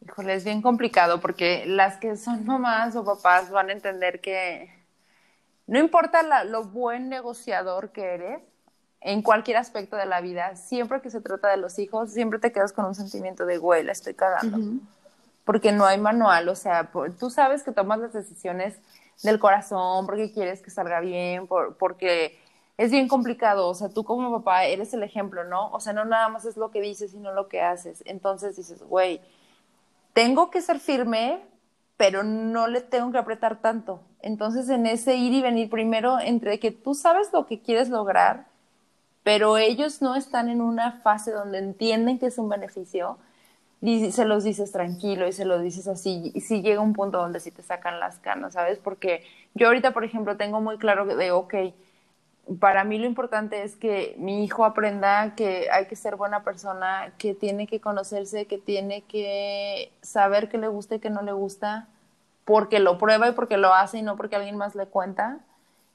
Híjole, 0.00 0.34
es 0.34 0.44
bien 0.44 0.60
complicado 0.60 1.20
porque 1.20 1.64
las 1.66 1.96
que 1.96 2.16
son 2.16 2.44
mamás 2.44 2.94
o 2.94 3.04
papás 3.04 3.50
van 3.50 3.70
a 3.70 3.72
entender 3.72 4.20
que 4.20 4.70
no 5.66 5.78
importa 5.78 6.44
lo 6.44 6.64
buen 6.64 7.08
negociador 7.08 7.90
que 7.90 8.02
eres, 8.02 8.42
en 9.00 9.20
cualquier 9.20 9.58
aspecto 9.58 9.96
de 9.96 10.06
la 10.06 10.22
vida, 10.22 10.56
siempre 10.56 11.02
que 11.02 11.10
se 11.10 11.20
trata 11.20 11.50
de 11.50 11.58
los 11.58 11.78
hijos, 11.78 12.10
siempre 12.10 12.38
te 12.38 12.52
quedas 12.52 12.72
con 12.72 12.86
un 12.86 12.94
sentimiento 12.94 13.44
de, 13.44 13.58
güey, 13.58 13.84
la 13.84 13.92
estoy 13.92 14.14
cagando. 14.14 14.80
Porque 15.44 15.72
no 15.72 15.84
hay 15.84 16.00
manual, 16.00 16.48
o 16.48 16.56
sea, 16.56 16.90
tú 17.20 17.28
sabes 17.28 17.62
que 17.62 17.72
tomas 17.72 17.98
las 17.98 18.14
decisiones 18.14 18.78
del 19.22 19.38
corazón 19.38 20.06
porque 20.06 20.32
quieres 20.32 20.62
que 20.62 20.70
salga 20.70 21.00
bien, 21.00 21.46
porque 21.46 22.38
es 22.76 22.90
bien 22.90 23.08
complicado, 23.08 23.68
o 23.68 23.74
sea, 23.74 23.88
tú 23.88 24.04
como 24.04 24.32
papá 24.32 24.64
eres 24.64 24.92
el 24.94 25.02
ejemplo, 25.02 25.44
¿no? 25.44 25.70
O 25.70 25.80
sea, 25.80 25.92
no 25.92 26.04
nada 26.04 26.28
más 26.28 26.44
es 26.44 26.56
lo 26.56 26.70
que 26.70 26.80
dices, 26.80 27.12
sino 27.12 27.32
lo 27.32 27.48
que 27.48 27.62
haces. 27.62 28.02
Entonces 28.06 28.56
dices, 28.56 28.82
güey, 28.82 29.20
tengo 30.12 30.50
que 30.50 30.60
ser 30.60 30.80
firme, 30.80 31.40
pero 31.96 32.22
no 32.24 32.66
le 32.66 32.80
tengo 32.80 33.12
que 33.12 33.18
apretar 33.18 33.60
tanto. 33.60 34.00
Entonces, 34.20 34.68
en 34.68 34.86
ese 34.86 35.16
ir 35.16 35.32
y 35.32 35.42
venir 35.42 35.70
primero, 35.70 36.18
entre 36.18 36.58
que 36.58 36.70
tú 36.70 36.94
sabes 36.94 37.32
lo 37.32 37.46
que 37.46 37.60
quieres 37.60 37.88
lograr, 37.90 38.46
pero 39.22 39.56
ellos 39.56 40.02
no 40.02 40.16
están 40.16 40.48
en 40.48 40.60
una 40.60 41.00
fase 41.02 41.30
donde 41.30 41.58
entienden 41.58 42.18
que 42.18 42.26
es 42.26 42.38
un 42.38 42.48
beneficio, 42.48 43.18
se 44.12 44.24
los 44.24 44.44
dices 44.44 44.72
tranquilo 44.72 45.26
y 45.28 45.32
se 45.32 45.44
los 45.44 45.62
dices 45.62 45.88
así, 45.88 46.32
y 46.34 46.40
si 46.40 46.62
llega 46.62 46.80
un 46.80 46.94
punto 46.94 47.18
donde 47.18 47.40
sí 47.40 47.50
te 47.50 47.62
sacan 47.62 48.00
las 48.00 48.18
canas, 48.18 48.54
¿sabes? 48.54 48.78
Porque 48.78 49.22
yo 49.54 49.66
ahorita, 49.66 49.92
por 49.92 50.04
ejemplo, 50.04 50.36
tengo 50.36 50.60
muy 50.60 50.78
claro 50.78 51.04
de, 51.04 51.30
ok, 51.32 51.54
para 52.60 52.84
mí 52.84 52.98
lo 52.98 53.06
importante 53.06 53.62
es 53.62 53.76
que 53.76 54.14
mi 54.18 54.44
hijo 54.44 54.64
aprenda 54.64 55.34
que 55.34 55.68
hay 55.70 55.86
que 55.86 55.96
ser 55.96 56.16
buena 56.16 56.44
persona, 56.44 57.12
que 57.18 57.34
tiene 57.34 57.66
que 57.66 57.80
conocerse, 57.80 58.46
que 58.46 58.58
tiene 58.58 59.02
que 59.02 59.92
saber 60.02 60.48
qué 60.48 60.58
le 60.58 60.68
gusta 60.68 60.96
y 60.96 61.00
qué 61.00 61.10
no 61.10 61.22
le 61.22 61.32
gusta, 61.32 61.88
porque 62.44 62.80
lo 62.80 62.98
prueba 62.98 63.28
y 63.28 63.32
porque 63.32 63.56
lo 63.56 63.72
hace 63.74 63.98
y 63.98 64.02
no 64.02 64.16
porque 64.16 64.36
alguien 64.36 64.56
más 64.56 64.74
le 64.74 64.86
cuenta. 64.86 65.40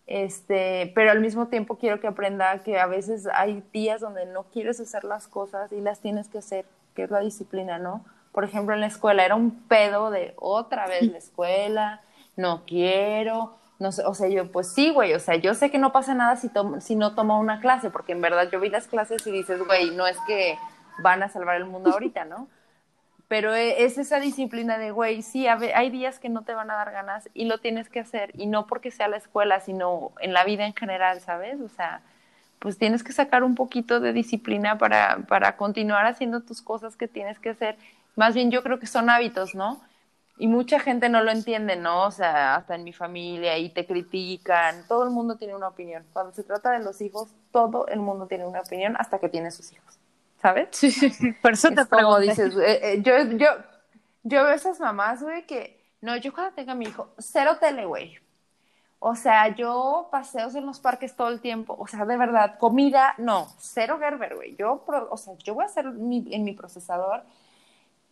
Este, 0.08 0.92
pero 0.96 1.12
al 1.12 1.20
mismo 1.20 1.50
tiempo 1.50 1.78
quiero 1.78 2.00
que 2.00 2.08
aprenda 2.08 2.64
que 2.64 2.80
a 2.80 2.88
veces 2.88 3.28
hay 3.32 3.64
días 3.72 4.02
donde 4.02 4.26
no 4.26 4.44
quieres 4.46 4.80
hacer 4.80 5.04
las 5.04 5.28
cosas 5.28 5.72
y 5.72 5.82
las 5.82 6.00
tienes 6.00 6.30
que 6.30 6.40
hacer, 6.40 6.66
que 6.96 7.04
es 7.04 7.12
la 7.12 7.20
disciplina, 7.20 7.80
¿no? 7.80 8.06
Por 8.32 8.44
ejemplo, 8.44 8.74
en 8.76 8.82
la 8.82 8.88
escuela 8.88 9.26
era 9.26 9.36
un 9.36 9.52
pedo 9.68 10.12
de 10.12 10.34
otra 10.38 10.88
vez 10.88 11.04
la 11.12 11.18
escuela, 11.18 12.02
no 12.36 12.64
quiero, 12.66 13.58
no 13.80 13.92
sé, 13.92 14.04
o 14.06 14.14
sea, 14.14 14.30
yo, 14.30 14.52
pues 14.52 14.74
sí, 14.74 14.92
güey, 14.92 15.14
o 15.14 15.20
sea, 15.20 15.36
yo 15.36 15.54
sé 15.54 15.72
que 15.72 15.78
no 15.78 15.92
pasa 15.92 16.14
nada 16.14 16.36
si, 16.36 16.50
si 16.80 16.96
no 16.96 17.16
tomo 17.16 17.40
una 17.40 17.60
clase, 17.60 17.90
porque 17.90 18.12
en 18.12 18.22
verdad 18.22 18.50
yo 18.52 18.60
vi 18.60 18.70
las 18.70 18.88
clases 18.88 19.26
y 19.26 19.32
dices, 19.32 19.66
güey, 19.66 19.92
no 19.92 20.08
es 20.08 20.18
que 20.28 20.58
van 21.02 21.24
a 21.24 21.30
salvar 21.30 21.56
el 21.56 21.66
mundo 21.66 21.92
ahorita, 21.92 22.26
¿no? 22.26 22.48
pero 23.30 23.56
e, 23.56 23.86
es 23.86 23.98
esa 23.98 24.20
disciplina 24.20 24.78
de, 24.78 24.92
güey, 24.92 25.22
sí, 25.22 25.48
hay 25.48 25.90
días 25.92 26.20
que 26.20 26.28
no 26.28 26.42
te 26.42 26.54
van 26.54 26.70
a 26.72 26.76
dar 26.76 26.92
ganas 26.92 27.30
y 27.34 27.46
lo 27.46 27.60
tienes 27.60 27.88
que 27.88 28.02
hacer, 28.02 28.32
y 28.34 28.48
no 28.48 28.68
porque 28.68 28.92
sea 28.92 29.08
la 29.08 29.18
escuela, 29.18 29.62
sino 29.62 30.12
en 30.20 30.34
la 30.34 30.44
vida 30.44 30.66
en 30.66 30.74
general, 30.74 31.22
¿sabes? 31.22 31.62
O 31.62 31.70
sea, 31.70 32.02
pues 32.60 32.78
tienes 32.78 33.04
que 33.04 33.14
sacar 33.14 33.44
un 33.44 33.56
poquito 33.56 34.00
de 34.00 34.14
disciplina 34.14 34.78
para, 34.78 35.20
para 35.28 35.58
continuar 35.58 36.06
haciendo 36.06 36.42
tus 36.42 36.62
cosas 36.62 36.96
que 36.96 37.08
tienes 37.08 37.40
que 37.40 37.50
hacer. 37.50 37.78
Más 38.16 38.34
bien 38.36 38.52
yo 38.52 38.64
creo 38.64 38.80
que 38.80 38.88
son 38.88 39.10
hábitos, 39.10 39.56
¿no? 39.56 39.82
Y 40.38 40.48
mucha 40.48 40.80
gente 40.80 41.10
no 41.10 41.22
lo 41.22 41.32
entiende, 41.32 41.76
¿no? 41.76 42.04
O 42.04 42.12
sea, 42.12 42.56
hasta 42.56 42.76
en 42.76 42.84
mi 42.84 42.94
familia 42.94 43.58
y 43.58 43.70
te 43.70 43.86
critican, 43.86 44.88
todo 44.88 45.04
el 45.04 45.10
mundo 45.10 45.36
tiene 45.36 45.56
una 45.56 45.68
opinión. 45.68 46.06
Cuando 46.14 46.34
se 46.34 46.44
trata 46.44 46.72
de 46.72 46.80
los 46.80 47.02
hijos, 47.02 47.30
todo 47.52 47.88
el 47.88 48.00
mundo 48.00 48.28
tiene 48.28 48.46
una 48.46 48.62
opinión 48.62 48.96
hasta 48.98 49.20
que 49.20 49.30
tiene 49.30 49.52
sus 49.52 49.72
hijos. 49.74 50.00
¿sabes? 50.42 50.70
Sí, 50.72 50.92
sí. 50.92 51.32
Por 51.42 51.54
eso 51.54 51.70
te 51.70 51.86
como 51.86 52.20
dices, 52.20 52.56
eh, 52.58 52.94
eh, 52.94 53.02
yo, 53.02 53.18
yo, 53.38 53.48
yo 54.24 54.44
veo 54.44 54.54
esas 54.54 54.80
mamás, 54.80 55.22
güey, 55.22 55.46
que, 55.46 55.82
no, 56.02 56.16
yo 56.18 56.34
cuando 56.34 56.54
tenga 56.54 56.74
a 56.74 56.76
mi 56.76 56.86
hijo, 56.86 57.14
cero 57.18 57.58
tele, 57.60 57.86
güey. 57.86 58.18
O 59.00 59.16
sea, 59.16 59.56
yo 59.56 60.10
paseos 60.12 60.56
en 60.56 60.66
los 60.66 60.80
parques 60.80 61.16
todo 61.16 61.30
el 61.30 61.40
tiempo. 61.40 61.76
O 61.80 61.88
sea, 61.88 62.06
de 62.06 62.18
verdad, 62.18 62.58
comida, 62.58 63.16
no, 63.18 63.48
cero 63.58 63.98
Gerber, 64.00 64.36
güey. 64.36 64.56
Yo, 64.58 64.84
o 64.88 65.18
sea, 65.18 65.36
yo 65.38 65.54
voy 65.54 65.64
a 65.64 65.68
hacer 65.68 65.92
mi, 65.92 66.28
en 66.32 66.44
mi 66.44 66.54
procesador 66.54 67.24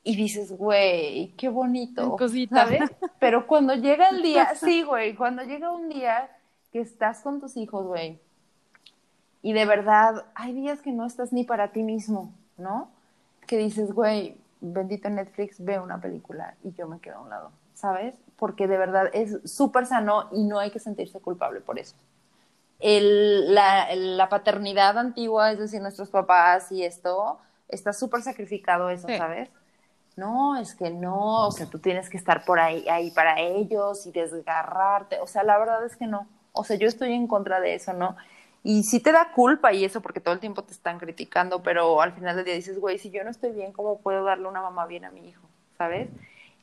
y 0.04 0.16
dices, 0.16 0.58
güey, 0.58 1.34
qué 1.36 1.50
bonito. 1.50 2.16
Cosita. 2.16 2.64
¿Sabes? 2.64 2.90
Pero 3.20 3.46
cuando 3.46 3.76
llega 3.76 4.08
el 4.08 4.22
día, 4.22 4.56
sí, 4.56 4.82
güey, 4.82 5.16
cuando 5.16 5.44
llega 5.44 5.70
un 5.70 5.90
día 5.90 6.30
que 6.72 6.80
estás 6.80 7.20
con 7.20 7.42
tus 7.42 7.58
hijos, 7.58 7.86
güey, 7.86 8.22
y 9.42 9.52
de 9.52 9.66
verdad, 9.66 10.26
hay 10.34 10.54
días 10.54 10.82
que 10.82 10.92
no 10.92 11.06
estás 11.06 11.34
ni 11.34 11.44
para 11.44 11.74
ti 11.74 11.84
mismo, 11.84 12.34
¿no? 12.58 12.90
Que 13.46 13.58
dices, 13.58 13.92
güey, 13.94 14.38
bendito 14.62 15.10
Netflix, 15.10 15.64
ve 15.64 15.80
una 15.80 16.00
película 16.00 16.56
y 16.64 16.72
yo 16.74 16.88
me 16.88 17.00
quedo 17.00 17.18
a 17.18 17.22
un 17.22 17.30
lado, 17.30 17.52
¿sabes? 17.78 18.16
Porque 18.38 18.68
de 18.68 18.78
verdad 18.78 19.10
es 19.14 19.38
súper 19.46 19.86
sano 19.86 20.30
y 20.32 20.44
no 20.44 20.58
hay 20.60 20.72
que 20.72 20.80
sentirse 20.80 21.20
culpable 21.20 21.62
por 21.62 21.78
eso. 21.78 21.96
El, 22.80 23.54
la, 23.54 23.94
la, 23.96 24.30
paternidad 24.30 24.98
antigua, 24.98 25.52
es 25.52 25.60
decir, 25.60 25.82
nuestros 25.82 26.10
papás 26.10 26.72
y 26.72 26.84
esto, 26.84 27.40
está 27.68 27.94
súper 27.94 28.24
sacrificado 28.24 28.90
eso, 28.90 29.08
¿sabes? 29.08 29.50
No, 30.16 30.60
es 30.60 30.74
que 30.74 30.90
no, 30.90 31.48
o 31.48 31.52
sea, 31.52 31.68
tú 31.68 31.80
tienes 31.80 32.10
que 32.10 32.18
estar 32.18 32.46
por 32.46 32.60
ahí, 32.60 32.88
ahí 32.90 33.12
para 33.12 33.40
ellos 33.40 34.06
y 34.08 34.12
desgarrarte, 34.12 35.20
o 35.20 35.28
sea, 35.28 35.44
la 35.44 35.58
verdad 35.60 35.86
es 35.86 35.96
que 35.96 36.08
no, 36.08 36.28
o 36.54 36.64
sea, 36.64 36.78
yo 36.78 36.88
estoy 36.88 37.14
en 37.14 37.28
contra 37.28 37.60
de 37.60 37.76
eso, 37.76 37.94
¿no? 37.94 38.16
Y 38.64 38.84
sí 38.84 39.00
te 39.00 39.12
da 39.12 39.32
culpa 39.34 39.72
y 39.74 39.86
eso 39.86 40.02
porque 40.02 40.20
todo 40.20 40.34
el 40.34 40.40
tiempo 40.40 40.64
te 40.64 40.74
están 40.74 40.98
criticando, 40.98 41.62
pero 41.62 42.02
al 42.02 42.14
final 42.14 42.36
del 42.36 42.46
día 42.46 42.56
dices, 42.56 42.80
güey, 42.80 42.98
si 42.98 43.12
yo 43.12 43.24
no 43.24 43.30
estoy 43.30 43.52
bien, 43.52 43.72
¿cómo 43.72 44.00
puedo 44.00 44.24
darle 44.24 44.48
una 44.48 44.62
mamá 44.62 44.88
bien 44.88 45.06
a 45.06 45.12
mi 45.12 45.30
hijo? 45.30 45.48
¿Sabes? 45.78 46.10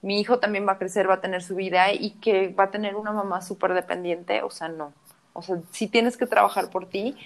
Mi 0.05 0.21
hijo 0.21 0.39
también 0.39 0.67
va 0.69 0.73
a 0.73 0.79
crecer, 0.79 1.09
va 1.09 1.15
a 1.15 1.21
tener 1.21 1.43
su 1.43 1.55
vida 1.55 1.93
y 1.93 2.11
que 2.11 2.49
va 2.49 2.65
a 2.65 2.71
tener 2.71 2.95
una 2.95 3.13
mamá 3.13 3.41
súper 3.41 3.75
dependiente, 3.75 4.43
o 4.43 4.51
sea, 4.51 4.69
no. 4.69 4.93
O 5.33 5.43
sea, 5.43 5.57
sí 5.73 5.89
tienes 5.89 6.17
que 6.17 6.27
trabajar 6.27 6.71
por 6.71 6.87
ti 6.89 7.17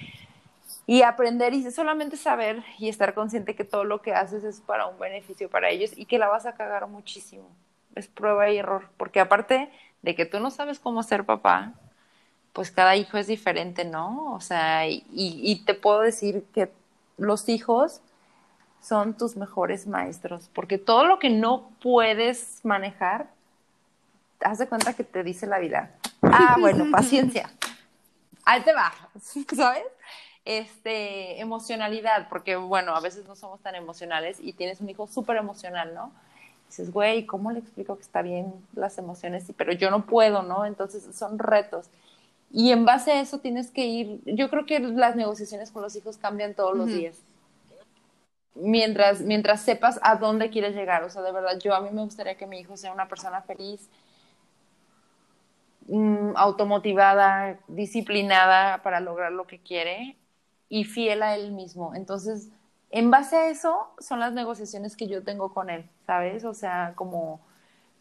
y 0.87 1.03
aprender 1.03 1.53
y 1.53 1.71
solamente 1.71 2.17
saber 2.17 2.63
y 2.79 2.89
estar 2.89 3.15
consciente 3.15 3.55
que 3.55 3.65
todo 3.65 3.85
lo 3.85 4.01
que 4.01 4.15
haces 4.15 4.45
es 4.45 4.61
para 4.61 4.87
un 4.87 4.99
beneficio 4.99 5.51
para 5.51 5.71
ellos 5.71 5.91
y 5.97 6.07
que 6.07 6.19
la 6.19 6.29
vas 6.29 6.47
a 6.47 6.55
cagar 6.55 6.87
muchísimo. 6.87 7.49
Es 7.95 8.07
prueba 8.07 8.49
y 8.51 8.59
error, 8.59 8.89
porque 8.97 9.21
aparte 9.21 9.71
de 10.03 10.15
que 10.15 10.25
tú 10.25 10.41
no 10.41 10.51
sabes 10.51 10.79
cómo 10.79 11.03
ser 11.03 11.25
papá, 11.25 11.75
pues 12.53 12.71
cada 12.71 12.97
hijo 12.97 13.19
es 13.19 13.27
diferente, 13.27 13.85
¿no? 13.85 14.33
O 14.33 14.41
sea, 14.41 14.89
y, 14.89 15.63
te 15.67 15.75
puedo 15.75 16.01
decir 16.01 16.45
que 16.55 16.71
los 17.17 17.49
hijos 17.49 18.01
son 18.81 19.15
tus 19.17 19.37
mejores 19.37 19.87
maestros, 19.87 20.51
porque 20.55 20.79
todo 20.79 21.05
lo 21.07 21.19
que 21.19 21.31
no 21.31 21.71
puedes 21.83 22.61
manejar, 22.65 23.29
haz 24.41 24.59
de 24.59 24.69
cuenta 24.69 24.95
que 24.95 25.05
te 25.05 25.23
dice 25.23 25.47
la 25.47 25.59
vida. 25.59 25.91
Ah, 26.23 26.57
bueno, 26.59 26.87
paciencia. 26.93 27.51
ahí 28.45 28.63
te 28.63 28.73
va, 28.73 28.93
¿sabes? 29.57 29.85
Este, 30.45 31.41
emocionalidad, 31.41 32.29
porque 32.29 32.57
bueno, 32.57 32.95
a 32.95 33.01
veces 33.01 33.27
no 33.27 33.37
somos 33.37 33.61
tan 33.61 33.75
emocionales 33.75 34.39
y 34.41 34.55
tienes 34.55 34.81
un 34.81 34.89
hijo 34.89 35.07
súper 35.07 35.37
emocional, 35.37 35.95
¿no? 35.95 36.11
Dices, 36.69 36.93
güey, 36.93 37.27
¿cómo 37.27 37.51
le 37.51 37.61
explico 37.61 37.97
que 37.97 38.03
está 38.03 38.23
bien 38.23 38.53
las 38.75 38.99
emociones? 38.99 39.45
Pero 39.57 39.73
yo 39.73 39.91
no 39.91 40.07
puedo, 40.07 40.43
¿no? 40.43 40.67
Entonces 40.67 41.05
son 41.15 41.39
retos. 41.39 41.87
Y 42.51 42.73
en 42.73 42.85
base 42.85 43.13
a 43.13 43.21
eso 43.21 43.39
tienes 43.39 43.71
que 43.71 43.87
ir, 43.87 44.21
yo 44.25 44.49
creo 44.49 44.65
que 44.65 44.79
las 44.81 45.17
negociaciones 45.17 45.71
con 45.71 45.83
los 45.83 45.97
hijos 45.97 46.17
cambian 46.17 46.55
todos 46.55 46.77
los 46.77 46.87
días. 46.87 47.17
Mientras, 48.61 49.21
mientras 49.23 49.63
sepas 49.63 50.01
a 50.03 50.17
dónde 50.17 50.51
quieres 50.51 50.75
llegar. 50.75 51.05
O 51.05 51.11
sea, 51.11 51.23
de 51.23 51.33
verdad, 51.33 51.59
yo 51.59 51.75
a 51.75 51.81
mí 51.81 51.91
me 51.93 52.03
gustaría 52.03 52.37
que 52.37 52.47
mi 52.47 52.59
hijo 52.61 52.77
sea 52.77 52.93
una 52.93 53.09
persona 53.09 53.43
feliz, 53.43 53.89
mm, 55.87 56.33
automotivada, 56.37 57.59
disciplinada 57.69 58.83
para 58.83 59.01
lograr 59.01 59.33
lo 59.33 59.47
que 59.47 59.61
quiere 59.63 60.17
y 60.69 60.85
fiel 60.85 61.23
a 61.23 61.35
él 61.37 61.53
mismo. 61.53 61.95
Entonces, 61.95 62.51
en 62.91 63.11
base 63.11 63.37
a 63.37 63.49
eso 63.49 63.89
son 63.99 64.21
las 64.21 64.33
negociaciones 64.33 64.97
que 64.97 65.09
yo 65.09 65.23
tengo 65.25 65.53
con 65.55 65.71
él, 65.71 65.89
¿sabes? 66.07 66.45
O 66.45 66.55
sea, 66.55 66.93
como, 66.97 67.41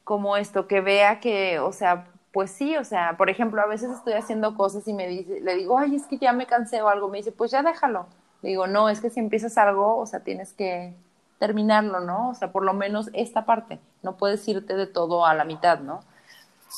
como 0.04 0.38
esto, 0.38 0.68
que 0.68 0.82
vea 0.82 1.20
que, 1.20 1.60
o 1.60 1.72
sea, 1.74 2.08
pues 2.32 2.52
sí, 2.52 2.78
o 2.78 2.84
sea, 2.84 3.18
por 3.18 3.30
ejemplo, 3.30 3.62
a 3.62 3.68
veces 3.68 3.92
estoy 3.92 4.14
haciendo 4.14 4.56
cosas 4.56 4.88
y 4.88 4.94
me 4.94 5.08
dice, 5.08 5.42
le 5.42 5.56
digo, 5.56 5.78
ay, 5.78 5.96
es 5.96 6.06
que 6.08 6.18
ya 6.18 6.34
me 6.34 6.46
cansé 6.48 6.82
o 6.82 6.90
algo, 6.90 7.10
me 7.10 7.18
dice, 7.20 7.32
pues 7.32 7.52
ya 7.52 7.64
déjalo. 7.64 8.08
Le 8.42 8.50
digo, 8.50 8.68
no, 8.68 8.90
es 8.90 9.02
que 9.02 9.10
si 9.10 9.20
empiezas 9.20 9.58
algo, 9.58 9.98
o 9.98 10.06
sea, 10.06 10.22
tienes 10.22 10.54
que 10.54 10.94
terminarlo, 11.40 12.00
¿no? 12.00 12.30
O 12.30 12.34
sea, 12.34 12.52
por 12.52 12.64
lo 12.64 12.74
menos 12.74 13.10
esta 13.14 13.46
parte, 13.46 13.80
no 14.04 14.18
puedes 14.18 14.48
irte 14.48 14.76
de 14.76 14.88
todo 14.88 15.26
a 15.26 15.34
la 15.34 15.46
mitad, 15.46 15.80
¿no? 15.80 16.02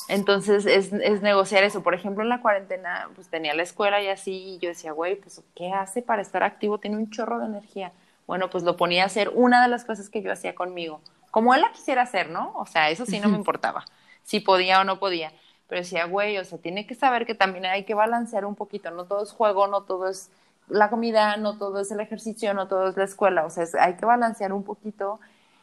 Entonces 0.08 0.66
es, 0.66 0.92
es 0.92 1.22
negociar 1.22 1.64
eso. 1.64 1.82
Por 1.82 1.94
ejemplo, 1.94 2.22
en 2.22 2.28
la 2.28 2.42
cuarentena, 2.42 3.08
pues 3.14 3.28
tenía 3.28 3.54
la 3.54 3.62
escuela 3.62 4.02
y 4.02 4.08
así, 4.08 4.32
y 4.32 4.58
yo 4.58 4.68
decía, 4.68 4.92
güey, 4.92 5.16
pues 5.16 5.42
¿qué 5.54 5.72
hace 5.72 6.02
para 6.02 6.22
estar 6.22 6.42
activo? 6.42 6.78
Tiene 6.78 6.96
un 6.96 7.10
chorro 7.10 7.40
de 7.40 7.46
energía. 7.46 7.92
Bueno, 8.26 8.50
pues 8.50 8.64
lo 8.64 8.76
ponía 8.76 9.02
a 9.02 9.06
hacer 9.06 9.30
una 9.34 9.62
de 9.62 9.68
las 9.68 9.84
cosas 9.84 10.08
que 10.08 10.22
yo 10.22 10.32
hacía 10.32 10.54
conmigo, 10.54 11.00
como 11.30 11.54
él 11.54 11.62
la 11.62 11.72
quisiera 11.72 12.02
hacer, 12.02 12.30
¿no? 12.30 12.52
O 12.56 12.66
sea, 12.66 12.90
eso 12.90 13.04
sí 13.04 13.18
no 13.18 13.28
me 13.28 13.36
importaba, 13.36 13.84
si 14.22 14.38
podía 14.40 14.80
o 14.80 14.84
no 14.84 15.00
podía 15.00 15.32
pero 15.70 15.82
decía, 15.82 16.04
güey, 16.06 16.36
o 16.36 16.44
sea, 16.44 16.58
tiene 16.58 16.84
que 16.84 16.96
saber 16.96 17.24
que 17.24 17.36
también 17.36 17.64
hay 17.64 17.84
que 17.84 17.94
balancear 17.94 18.44
un 18.44 18.56
poquito, 18.56 18.90
no 18.90 19.04
todo 19.04 19.22
es 19.22 19.30
juego, 19.30 19.68
no 19.68 19.84
todo 19.84 20.08
es 20.08 20.28
la 20.70 20.90
comida, 20.90 21.36
no 21.36 21.58
todo 21.58 21.80
es 21.80 21.90
el 21.90 22.00
ejercicio, 22.00 22.54
no 22.54 22.68
todo 22.68 22.88
es 22.88 22.96
la 22.96 23.04
escuela, 23.04 23.44
o 23.44 23.50
sea, 23.50 23.64
hay 23.80 23.96
que 23.96 24.06
balancear 24.06 24.52
un 24.52 24.64
poquito 24.64 25.20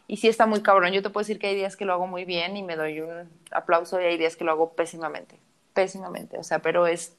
y 0.08 0.18
sí 0.18 0.28
está 0.28 0.45
muy 0.45 0.62
cabrón, 0.62 0.91
yo 0.93 1.01
te 1.01 1.10
puedo 1.10 1.24
decir 1.24 1.39
que 1.39 1.47
hay 1.47 1.55
días 1.55 1.76
que 1.76 1.86
lo 1.86 1.93
hago 1.93 2.08
muy 2.08 2.26
bien 2.26 2.55
y 2.58 2.64
me 2.64 2.76
doy 2.76 3.01
un 3.01 3.30
aplauso 3.51 3.99
y 4.01 4.05
hay 4.05 4.18
días 4.18 4.36
que 4.36 4.43
lo 4.43 4.51
hago 4.51 4.74
pésimamente, 4.74 5.39
pésimamente, 5.74 6.38
o 6.38 6.43
sea, 6.43 6.60
pero 6.60 6.88
es 6.88 7.16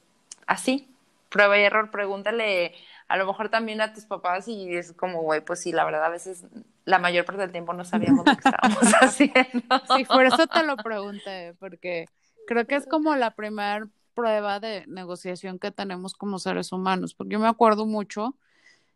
así, 0.47 0.87
prueba 1.29 1.57
y 1.57 1.63
error, 1.63 1.91
pregúntale 1.91 2.73
a 3.07 3.17
lo 3.17 3.25
mejor 3.25 3.49
también 3.49 3.81
a 3.81 3.93
tus 3.93 4.05
papás 4.05 4.47
y 4.47 4.75
es 4.75 4.93
como, 4.93 5.21
güey, 5.23 5.41
pues 5.41 5.61
sí, 5.61 5.71
la 5.71 5.83
verdad, 5.83 6.05
a 6.05 6.09
veces 6.09 6.45
la 6.85 6.99
mayor 6.99 7.25
parte 7.25 7.41
del 7.41 7.51
tiempo 7.51 7.73
no 7.73 7.83
sabíamos 7.83 8.25
lo 8.25 8.37
que 8.37 8.49
estábamos 8.49 8.93
haciendo. 9.01 9.81
Sí, 9.95 10.05
por 10.05 10.25
eso 10.25 10.45
te 10.47 10.63
lo 10.63 10.77
pregunté, 10.77 11.55
porque 11.59 12.05
creo 12.47 12.65
que 12.65 12.75
es 12.75 12.85
como 12.85 13.15
la 13.15 13.31
primera 13.31 13.87
prueba 14.19 14.59
de 14.59 14.85
negociación 14.87 15.59
que 15.59 15.71
tenemos 15.71 16.13
como 16.15 16.39
seres 16.39 16.71
humanos, 16.71 17.13
porque 17.15 17.33
yo 17.33 17.39
me 17.39 17.47
acuerdo 17.47 17.85
mucho, 17.85 18.35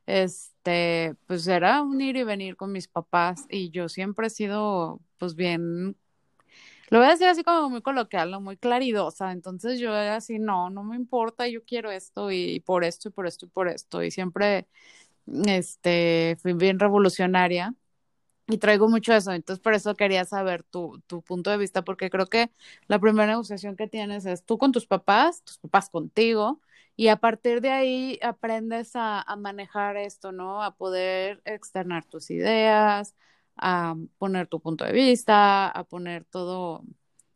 este, 0.07 1.15
pues 1.27 1.47
era 1.47 1.81
un 1.83 2.01
ir 2.01 2.17
y 2.17 2.23
venir 2.23 2.57
con 2.57 2.71
mis 2.71 2.87
papás 2.87 3.45
y 3.49 3.71
yo 3.71 3.89
siempre 3.89 4.27
he 4.27 4.29
sido, 4.29 5.01
pues 5.19 5.35
bien, 5.35 5.97
lo 6.89 6.99
voy 6.99 7.07
a 7.07 7.11
decir 7.11 7.27
así 7.27 7.43
como 7.43 7.69
muy 7.69 7.81
coloquial, 7.81 8.39
muy 8.41 8.57
claridosa, 8.57 9.31
entonces 9.31 9.79
yo 9.79 9.89
era 9.95 10.17
así, 10.17 10.39
no, 10.39 10.69
no 10.69 10.83
me 10.83 10.95
importa, 10.95 11.47
yo 11.47 11.63
quiero 11.65 11.91
esto 11.91 12.31
y, 12.31 12.55
y 12.55 12.59
por 12.61 12.83
esto 12.83 13.09
y 13.09 13.11
por 13.11 13.27
esto 13.27 13.45
y 13.45 13.49
por 13.49 13.67
esto 13.69 14.03
y 14.03 14.11
siempre, 14.11 14.67
este, 15.47 16.37
fui 16.41 16.53
bien 16.53 16.79
revolucionaria 16.79 17.75
y 18.47 18.57
traigo 18.57 18.89
mucho 18.89 19.13
eso, 19.13 19.31
entonces 19.31 19.61
por 19.61 19.73
eso 19.73 19.95
quería 19.95 20.25
saber 20.25 20.63
tu, 20.63 21.01
tu 21.07 21.21
punto 21.21 21.49
de 21.49 21.57
vista, 21.57 21.83
porque 21.83 22.09
creo 22.09 22.27
que 22.27 22.51
la 22.87 22.99
primera 22.99 23.27
negociación 23.27 23.75
que 23.75 23.87
tienes 23.87 24.25
es 24.25 24.43
tú 24.43 24.57
con 24.57 24.71
tus 24.71 24.85
papás, 24.85 25.43
tus 25.43 25.57
papás 25.59 25.89
contigo, 25.89 26.59
y 26.95 27.07
a 27.07 27.17
partir 27.17 27.61
de 27.61 27.71
ahí 27.71 28.19
aprendes 28.21 28.91
a, 28.95 29.25
manejar 29.37 29.97
esto, 29.97 30.31
¿no? 30.31 30.63
A 30.63 30.75
poder 30.75 31.41
externar 31.45 32.05
tus 32.05 32.29
ideas, 32.29 33.15
a 33.55 33.95
poner 34.19 34.47
tu 34.47 34.59
punto 34.59 34.85
de 34.85 34.91
vista, 34.91 35.67
a 35.69 35.83
poner 35.85 36.23
todo 36.25 36.83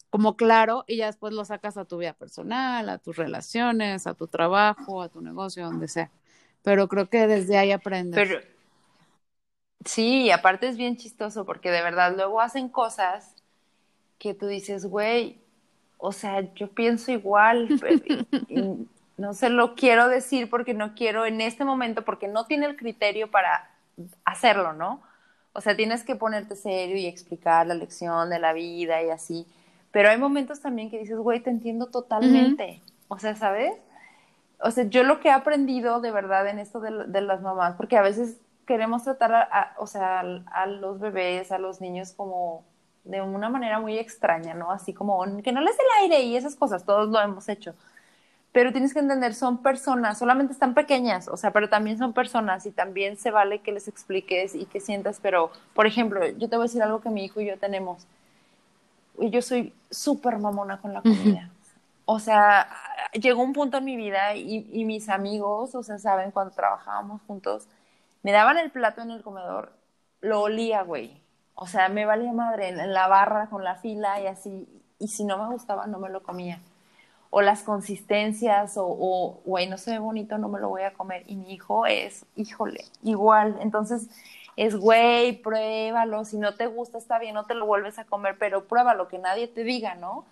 como 0.09 0.37
claro, 0.37 0.83
y 0.87 0.97
ya 0.97 1.07
después 1.07 1.33
lo 1.33 1.43
sacas 1.43 1.77
a 1.77 1.85
tu 1.85 1.97
vida 1.97 2.13
personal, 2.13 2.87
a 2.89 2.97
tus 2.97 3.17
relaciones, 3.17 4.07
a 4.07 4.13
tu 4.13 4.27
trabajo, 4.27 5.01
a 5.01 5.09
tu 5.09 5.21
negocio, 5.21 5.65
donde 5.65 5.87
sea. 5.87 6.11
Pero 6.63 6.87
creo 6.87 7.09
que 7.09 7.27
desde 7.27 7.57
ahí 7.57 7.71
aprendes. 7.71 8.47
Sí, 9.87 10.31
aparte 10.31 10.67
es 10.67 10.75
bien 10.75 10.97
chistoso 10.97 11.45
porque 11.45 11.71
de 11.71 11.81
verdad 11.81 12.13
luego 12.15 12.41
hacen 12.41 12.67
cosas 12.67 13.33
que 14.19 14.33
tú 14.33 14.47
dices, 14.47 14.85
güey, 14.85 15.39
o 15.97 16.11
sea, 16.11 16.53
yo 16.55 16.69
pienso 16.69 17.11
igual, 17.11 17.69
pero, 18.49 18.77
no 19.17 19.33
se 19.33 19.49
lo 19.49 19.75
quiero 19.75 20.09
decir 20.09 20.49
porque 20.49 20.73
no 20.73 20.93
quiero 20.93 21.25
en 21.25 21.39
este 21.39 21.63
momento, 21.63 22.03
porque 22.03 22.27
no 22.27 22.45
tiene 22.45 22.65
el 22.65 22.75
criterio 22.75 23.31
para 23.31 23.71
hacerlo, 24.25 24.73
¿no? 24.73 25.01
O 25.53 25.61
sea, 25.61 25.75
tienes 25.75 26.03
que 26.03 26.15
ponerte 26.15 26.55
serio 26.55 26.97
y 26.97 27.05
explicar 27.05 27.65
la 27.65 27.73
lección 27.73 28.29
de 28.29 28.39
la 28.39 28.53
vida 28.53 29.01
y 29.01 29.09
así. 29.09 29.47
Pero 29.91 30.09
hay 30.09 30.17
momentos 30.17 30.59
también 30.59 30.91
que 30.91 30.99
dices, 30.99 31.17
güey, 31.17 31.39
te 31.39 31.49
entiendo 31.49 31.87
totalmente. 31.87 32.81
O 33.07 33.17
sea, 33.17 33.35
¿sabes? 33.35 33.73
O 34.59 34.69
sea, 34.69 34.83
yo 34.83 35.03
lo 35.03 35.19
que 35.21 35.29
he 35.29 35.31
aprendido 35.31 36.01
de 36.01 36.11
verdad 36.11 36.47
en 36.47 36.59
esto 36.59 36.81
de, 36.81 37.07
de 37.07 37.21
las 37.21 37.41
mamás, 37.41 37.75
porque 37.75 37.97
a 37.97 38.01
veces 38.01 38.37
queremos 38.67 39.03
tratar 39.03 39.33
a, 39.33 39.73
o 39.79 39.87
sea, 39.87 40.19
a, 40.19 40.65
los 40.67 40.99
bebés, 40.99 41.51
a 41.51 41.57
los 41.57 41.81
niños 41.81 42.11
como 42.11 42.63
de 43.05 43.21
una 43.21 43.49
manera 43.49 43.79
muy 43.79 43.97
extraña, 43.97 44.53
¿no? 44.53 44.71
Así 44.71 44.93
como 44.93 45.23
que 45.41 45.51
no 45.51 45.61
les 45.61 45.75
dé 45.75 45.83
el 45.83 46.03
aire 46.03 46.23
y 46.23 46.35
esas 46.35 46.55
cosas, 46.55 46.85
todos 46.85 47.09
lo 47.09 47.19
hemos 47.19 47.49
hecho. 47.49 47.73
Pero 48.51 48.71
tienes 48.71 48.93
que 48.93 48.99
entender, 48.99 49.33
son 49.33 49.63
personas, 49.63 50.19
solamente 50.19 50.53
están 50.53 50.73
pequeñas, 50.73 51.27
o 51.27 51.37
sea, 51.37 51.51
pero 51.51 51.69
también 51.69 51.97
son 51.97 52.13
personas 52.13 52.65
y 52.65 52.71
también 52.71 53.17
se 53.17 53.31
vale 53.31 53.59
que 53.59 53.71
les 53.71 53.87
expliques 53.87 54.53
y 54.53 54.65
que 54.65 54.79
sientas, 54.81 55.19
pero, 55.21 55.51
por 55.73 55.87
ejemplo, 55.87 56.27
yo 56.27 56.49
te 56.49 56.57
voy 56.57 56.65
a 56.65 56.67
decir 56.67 56.83
algo 56.83 57.01
que 57.01 57.09
mi 57.09 57.25
hijo 57.25 57.39
y 57.39 57.47
yo 57.47 57.57
tenemos. 57.57 58.05
Y 59.19 59.29
yo 59.29 59.41
soy 59.41 59.73
súper 59.89 60.37
mamona 60.37 60.79
con 60.79 60.93
la 60.93 61.01
comida. 61.01 61.49
O 62.05 62.19
sea, 62.19 62.69
llegó 63.13 63.41
un 63.43 63.53
punto 63.53 63.77
en 63.77 63.85
mi 63.85 63.95
vida 63.95 64.35
y, 64.35 64.67
y 64.71 64.85
mis 64.85 65.09
amigos, 65.09 65.75
o 65.75 65.83
sea, 65.83 65.97
saben, 65.97 66.31
cuando 66.31 66.53
trabajábamos 66.53 67.21
juntos, 67.27 67.67
me 68.27 68.33
daban 68.33 68.57
el 68.57 68.71
plato 68.71 69.01
en 69.01 69.11
el 69.11 69.23
comedor, 69.23 69.71
lo 70.19 70.41
olía, 70.41 70.81
güey. 70.81 71.17
O 71.55 71.65
sea, 71.65 71.87
me 71.87 72.05
valía 72.05 72.33
madre 72.33 72.67
en, 72.67 72.91
la 72.91 73.07
barra 73.07 73.47
con 73.47 73.63
la 73.63 73.75
fila 73.75 74.19
y 74.19 74.27
así. 74.27 74.67
Y 74.99 75.07
si 75.07 75.23
no 75.23 75.37
me 75.37 75.53
gustaba, 75.53 75.87
no 75.87 75.97
me 75.97 76.09
lo 76.09 76.21
comía. 76.23 76.59
O 77.29 77.41
las 77.41 77.63
consistencias, 77.63 78.73
o, 78.75 79.39
güey, 79.45 79.69
no 79.69 79.77
se 79.77 79.91
ve 79.91 79.99
bonito, 79.99 80.37
no 80.39 80.49
me 80.49 80.59
lo 80.59 80.67
voy 80.67 80.81
a 80.81 80.91
comer. 80.91 81.23
Y 81.25 81.37
mi 81.37 81.53
hijo 81.53 81.85
es, 81.85 82.25
híjole, 82.35 82.83
igual. 83.01 83.59
Entonces, 83.61 84.09
es, 84.57 84.75
güey, 84.75 85.41
pruébalo. 85.41 86.25
Si 86.25 86.37
no 86.37 86.53
te 86.53 86.67
gusta, 86.67 86.97
está 86.97 87.19
bien, 87.19 87.33
no 87.33 87.45
te 87.45 87.53
lo 87.53 87.65
vuelves 87.65 87.97
a 87.97 88.03
comer, 88.03 88.35
pero 88.37 88.67
pruébalo, 88.67 89.07
que 89.07 89.19
nadie 89.19 89.47
te 89.47 89.63
diga, 89.63 89.95
¿no? 89.95 90.25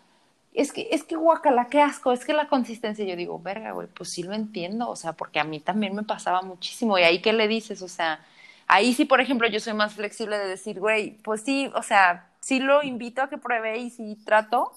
Es 0.56 0.72
que, 0.72 0.88
es 0.92 1.04
que 1.04 1.16
guacala, 1.16 1.68
qué 1.68 1.82
asco, 1.82 2.12
es 2.12 2.26
que 2.26 2.34
la 2.34 2.48
consistencia, 2.48 3.06
yo 3.06 3.16
digo, 3.16 3.40
verga, 3.40 3.72
güey, 3.72 3.88
pues 3.88 4.10
sí 4.12 4.24
lo 4.24 4.34
entiendo, 4.34 4.90
o 4.90 4.96
sea, 4.96 5.14
porque 5.14 5.40
a 5.40 5.44
mí 5.44 5.60
también 5.60 5.94
me 5.96 6.04
pasaba 6.04 6.42
muchísimo, 6.42 6.98
y 6.98 7.04
ahí 7.04 7.22
qué 7.22 7.34
le 7.34 7.48
dices, 7.48 7.82
o 7.82 7.88
sea, 7.88 8.20
ahí 8.68 8.94
sí, 8.94 9.06
por 9.06 9.22
ejemplo, 9.22 9.48
yo 9.48 9.60
soy 9.60 9.74
más 9.74 9.94
flexible 9.94 10.38
de 10.38 10.48
decir, 10.48 10.80
güey, 10.80 11.18
pues 11.24 11.42
sí, 11.42 11.72
o 11.76 11.84
sea, 11.84 12.30
sí 12.40 12.60
lo 12.60 12.84
invito 12.84 13.22
a 13.22 13.30
que 13.30 13.38
pruebe 13.38 13.78
y 13.78 13.90
sí 13.90 14.18
trato, 14.26 14.72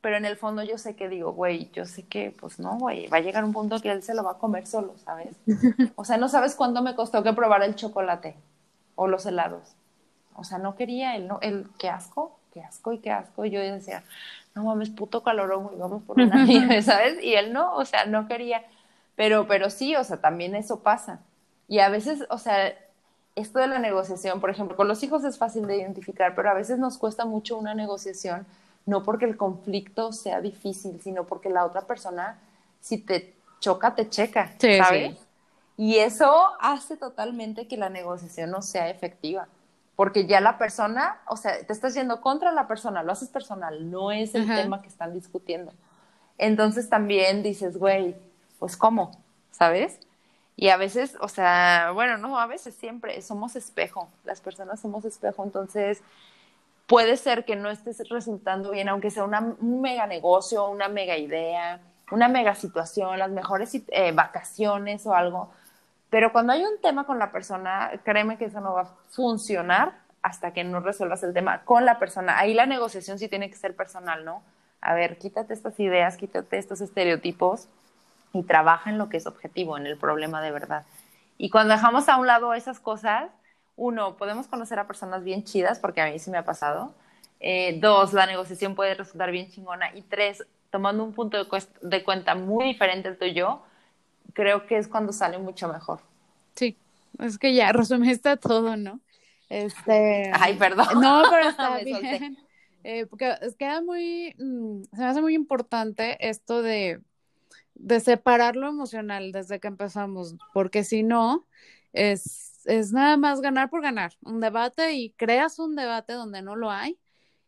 pero 0.00 0.16
en 0.16 0.24
el 0.24 0.36
fondo 0.36 0.64
yo 0.64 0.78
sé 0.78 0.96
que 0.96 1.08
digo, 1.08 1.32
güey, 1.32 1.70
yo 1.72 1.86
sé 1.86 2.04
que, 2.06 2.32
pues 2.38 2.58
no, 2.58 2.76
güey, 2.76 3.06
va 3.06 3.18
a 3.18 3.20
llegar 3.20 3.44
un 3.44 3.52
punto 3.52 3.80
que 3.80 3.90
él 3.90 4.02
se 4.02 4.14
lo 4.14 4.24
va 4.24 4.32
a 4.32 4.38
comer 4.38 4.66
solo, 4.66 4.96
¿sabes? 4.98 5.36
O 5.96 6.04
sea, 6.04 6.16
no 6.16 6.28
sabes 6.28 6.56
cuándo 6.56 6.82
me 6.82 6.96
costó 6.96 7.22
que 7.22 7.32
probar 7.32 7.62
el 7.62 7.76
chocolate 7.76 8.34
o 8.96 9.06
los 9.06 9.24
helados. 9.26 9.76
O 10.34 10.44
sea, 10.44 10.58
no 10.58 10.74
quería 10.74 11.14
él, 11.14 11.28
no, 11.28 11.38
él, 11.40 11.68
qué 11.78 11.88
asco, 11.88 12.36
qué 12.52 12.62
asco 12.62 12.92
y 12.92 12.98
qué 12.98 13.12
asco. 13.12 13.44
Y 13.44 13.50
yo 13.50 13.60
decía, 13.60 14.02
no 14.54 14.64
mames, 14.64 14.90
puto 14.90 15.22
calorón, 15.22 15.70
y 15.74 15.78
vamos 15.78 16.02
por 16.02 16.16
una 16.20 16.44
nieve, 16.44 16.82
¿sabes? 16.82 17.22
Y 17.22 17.34
él 17.34 17.52
no, 17.52 17.74
o 17.76 17.84
sea, 17.84 18.06
no 18.06 18.28
quería. 18.28 18.62
Pero, 19.16 19.46
pero 19.46 19.70
sí, 19.70 19.96
o 19.96 20.04
sea, 20.04 20.20
también 20.20 20.54
eso 20.54 20.80
pasa. 20.80 21.20
Y 21.68 21.78
a 21.78 21.88
veces, 21.88 22.24
o 22.30 22.38
sea, 22.38 22.74
esto 23.36 23.58
de 23.58 23.66
la 23.66 23.78
negociación, 23.78 24.40
por 24.40 24.50
ejemplo, 24.50 24.76
con 24.76 24.88
los 24.88 25.02
hijos 25.02 25.24
es 25.24 25.38
fácil 25.38 25.66
de 25.66 25.78
identificar, 25.78 26.34
pero 26.34 26.50
a 26.50 26.54
veces 26.54 26.78
nos 26.78 26.98
cuesta 26.98 27.24
mucho 27.24 27.56
una 27.56 27.74
negociación, 27.74 28.46
no 28.84 29.02
porque 29.02 29.24
el 29.24 29.36
conflicto 29.36 30.12
sea 30.12 30.40
difícil, 30.40 31.00
sino 31.02 31.24
porque 31.24 31.48
la 31.48 31.64
otra 31.64 31.82
persona, 31.82 32.38
si 32.80 32.98
te 32.98 33.34
choca, 33.60 33.94
te 33.94 34.08
checa, 34.08 34.52
¿sabes? 34.58 35.18
Y 35.76 35.96
eso 35.96 36.50
hace 36.60 36.96
totalmente 36.96 37.66
que 37.66 37.76
la 37.76 37.88
negociación 37.88 38.50
no 38.50 38.60
sea 38.60 38.90
efectiva 38.90 39.48
porque 40.02 40.26
ya 40.26 40.40
la 40.40 40.58
persona, 40.58 41.20
o 41.28 41.36
sea, 41.36 41.64
te 41.64 41.72
estás 41.72 41.94
yendo 41.94 42.20
contra 42.20 42.50
la 42.50 42.66
persona, 42.66 43.04
lo 43.04 43.12
haces 43.12 43.28
personal, 43.28 43.88
no 43.88 44.10
es 44.10 44.34
el 44.34 44.48
tema 44.48 44.82
que 44.82 44.88
están 44.88 45.14
discutiendo. 45.14 45.72
Entonces 46.38 46.88
también 46.88 47.44
dices, 47.44 47.76
güey, 47.76 48.16
pues 48.58 48.76
¿cómo? 48.76 49.12
¿Sabes? 49.52 50.00
Y 50.56 50.70
a 50.70 50.76
veces, 50.76 51.16
o 51.20 51.28
sea, 51.28 51.92
bueno, 51.94 52.16
no, 52.16 52.40
a 52.40 52.48
veces 52.48 52.74
siempre 52.74 53.22
somos 53.22 53.54
espejo, 53.54 54.08
las 54.24 54.40
personas 54.40 54.80
somos 54.80 55.04
espejo, 55.04 55.44
entonces 55.44 56.02
puede 56.88 57.16
ser 57.16 57.44
que 57.44 57.54
no 57.54 57.70
estés 57.70 58.08
resultando 58.08 58.72
bien, 58.72 58.88
aunque 58.88 59.12
sea 59.12 59.22
una, 59.22 59.54
un 59.60 59.82
mega 59.82 60.08
negocio, 60.08 60.68
una 60.68 60.88
mega 60.88 61.16
idea, 61.16 61.80
una 62.10 62.26
mega 62.26 62.56
situación, 62.56 63.20
las 63.20 63.30
mejores 63.30 63.72
eh, 63.72 64.10
vacaciones 64.10 65.06
o 65.06 65.14
algo, 65.14 65.52
pero 66.12 66.30
cuando 66.30 66.52
hay 66.52 66.62
un 66.62 66.78
tema 66.82 67.06
con 67.06 67.18
la 67.18 67.32
persona, 67.32 67.90
créeme 68.04 68.36
que 68.36 68.44
eso 68.44 68.60
no 68.60 68.74
va 68.74 68.82
a 68.82 68.94
funcionar 69.08 69.94
hasta 70.20 70.52
que 70.52 70.62
no 70.62 70.80
resuelvas 70.80 71.22
el 71.22 71.32
tema 71.32 71.64
con 71.64 71.86
la 71.86 71.98
persona. 71.98 72.38
Ahí 72.38 72.52
la 72.52 72.66
negociación 72.66 73.18
sí 73.18 73.28
tiene 73.28 73.48
que 73.48 73.56
ser 73.56 73.74
personal, 73.74 74.22
¿no? 74.22 74.42
A 74.82 74.92
ver, 74.92 75.16
quítate 75.16 75.54
estas 75.54 75.80
ideas, 75.80 76.18
quítate 76.18 76.58
estos 76.58 76.82
estereotipos 76.82 77.66
y 78.34 78.42
trabaja 78.42 78.90
en 78.90 78.98
lo 78.98 79.08
que 79.08 79.16
es 79.16 79.26
objetivo, 79.26 79.78
en 79.78 79.86
el 79.86 79.96
problema 79.96 80.42
de 80.42 80.50
verdad. 80.50 80.84
Y 81.38 81.48
cuando 81.48 81.72
dejamos 81.72 82.06
a 82.10 82.18
un 82.18 82.26
lado 82.26 82.52
esas 82.52 82.78
cosas, 82.78 83.30
uno, 83.76 84.18
podemos 84.18 84.48
conocer 84.48 84.78
a 84.78 84.86
personas 84.86 85.24
bien 85.24 85.44
chidas, 85.44 85.78
porque 85.78 86.02
a 86.02 86.10
mí 86.10 86.18
sí 86.18 86.30
me 86.30 86.36
ha 86.36 86.44
pasado. 86.44 86.94
Eh, 87.40 87.78
dos, 87.80 88.12
la 88.12 88.26
negociación 88.26 88.74
puede 88.74 88.92
resultar 88.92 89.30
bien 89.30 89.48
chingona. 89.48 89.96
Y 89.96 90.02
tres, 90.02 90.44
tomando 90.68 91.04
un 91.04 91.14
punto 91.14 91.42
de, 91.80 92.04
cuenta 92.04 92.34
muy 92.34 92.66
diferente 92.66 93.08
al 93.08 93.16
tuyo, 93.16 93.62
creo 94.32 94.66
que 94.66 94.76
es 94.76 94.88
cuando 94.88 95.12
sale 95.12 95.38
mucho 95.38 95.68
mejor. 95.68 96.00
Sí, 96.54 96.76
es 97.18 97.38
que 97.38 97.54
ya 97.54 97.72
resumiste 97.72 98.36
todo, 98.36 98.76
¿no? 98.76 99.00
Este, 99.48 100.30
Ay, 100.34 100.56
perdón. 100.56 101.00
No, 101.00 101.22
pero 101.30 101.48
está 101.48 101.78
bien. 101.84 102.36
Eh, 102.84 103.06
porque 103.06 103.32
queda 103.58 103.80
muy, 103.80 104.34
mm, 104.38 104.82
se 104.92 105.00
me 105.00 105.06
hace 105.06 105.20
muy 105.20 105.34
importante 105.34 106.16
esto 106.28 106.62
de, 106.62 107.00
de 107.74 108.00
separar 108.00 108.56
lo 108.56 108.68
emocional 108.68 109.30
desde 109.32 109.60
que 109.60 109.68
empezamos, 109.68 110.36
porque 110.52 110.82
si 110.82 111.02
no, 111.02 111.46
es, 111.92 112.62
es 112.66 112.92
nada 112.92 113.16
más 113.16 113.40
ganar 113.40 113.70
por 113.70 113.82
ganar, 113.82 114.14
un 114.22 114.40
debate 114.40 114.94
y 114.94 115.10
creas 115.10 115.58
un 115.58 115.76
debate 115.76 116.12
donde 116.12 116.42
no 116.42 116.56
lo 116.56 116.70
hay 116.70 116.98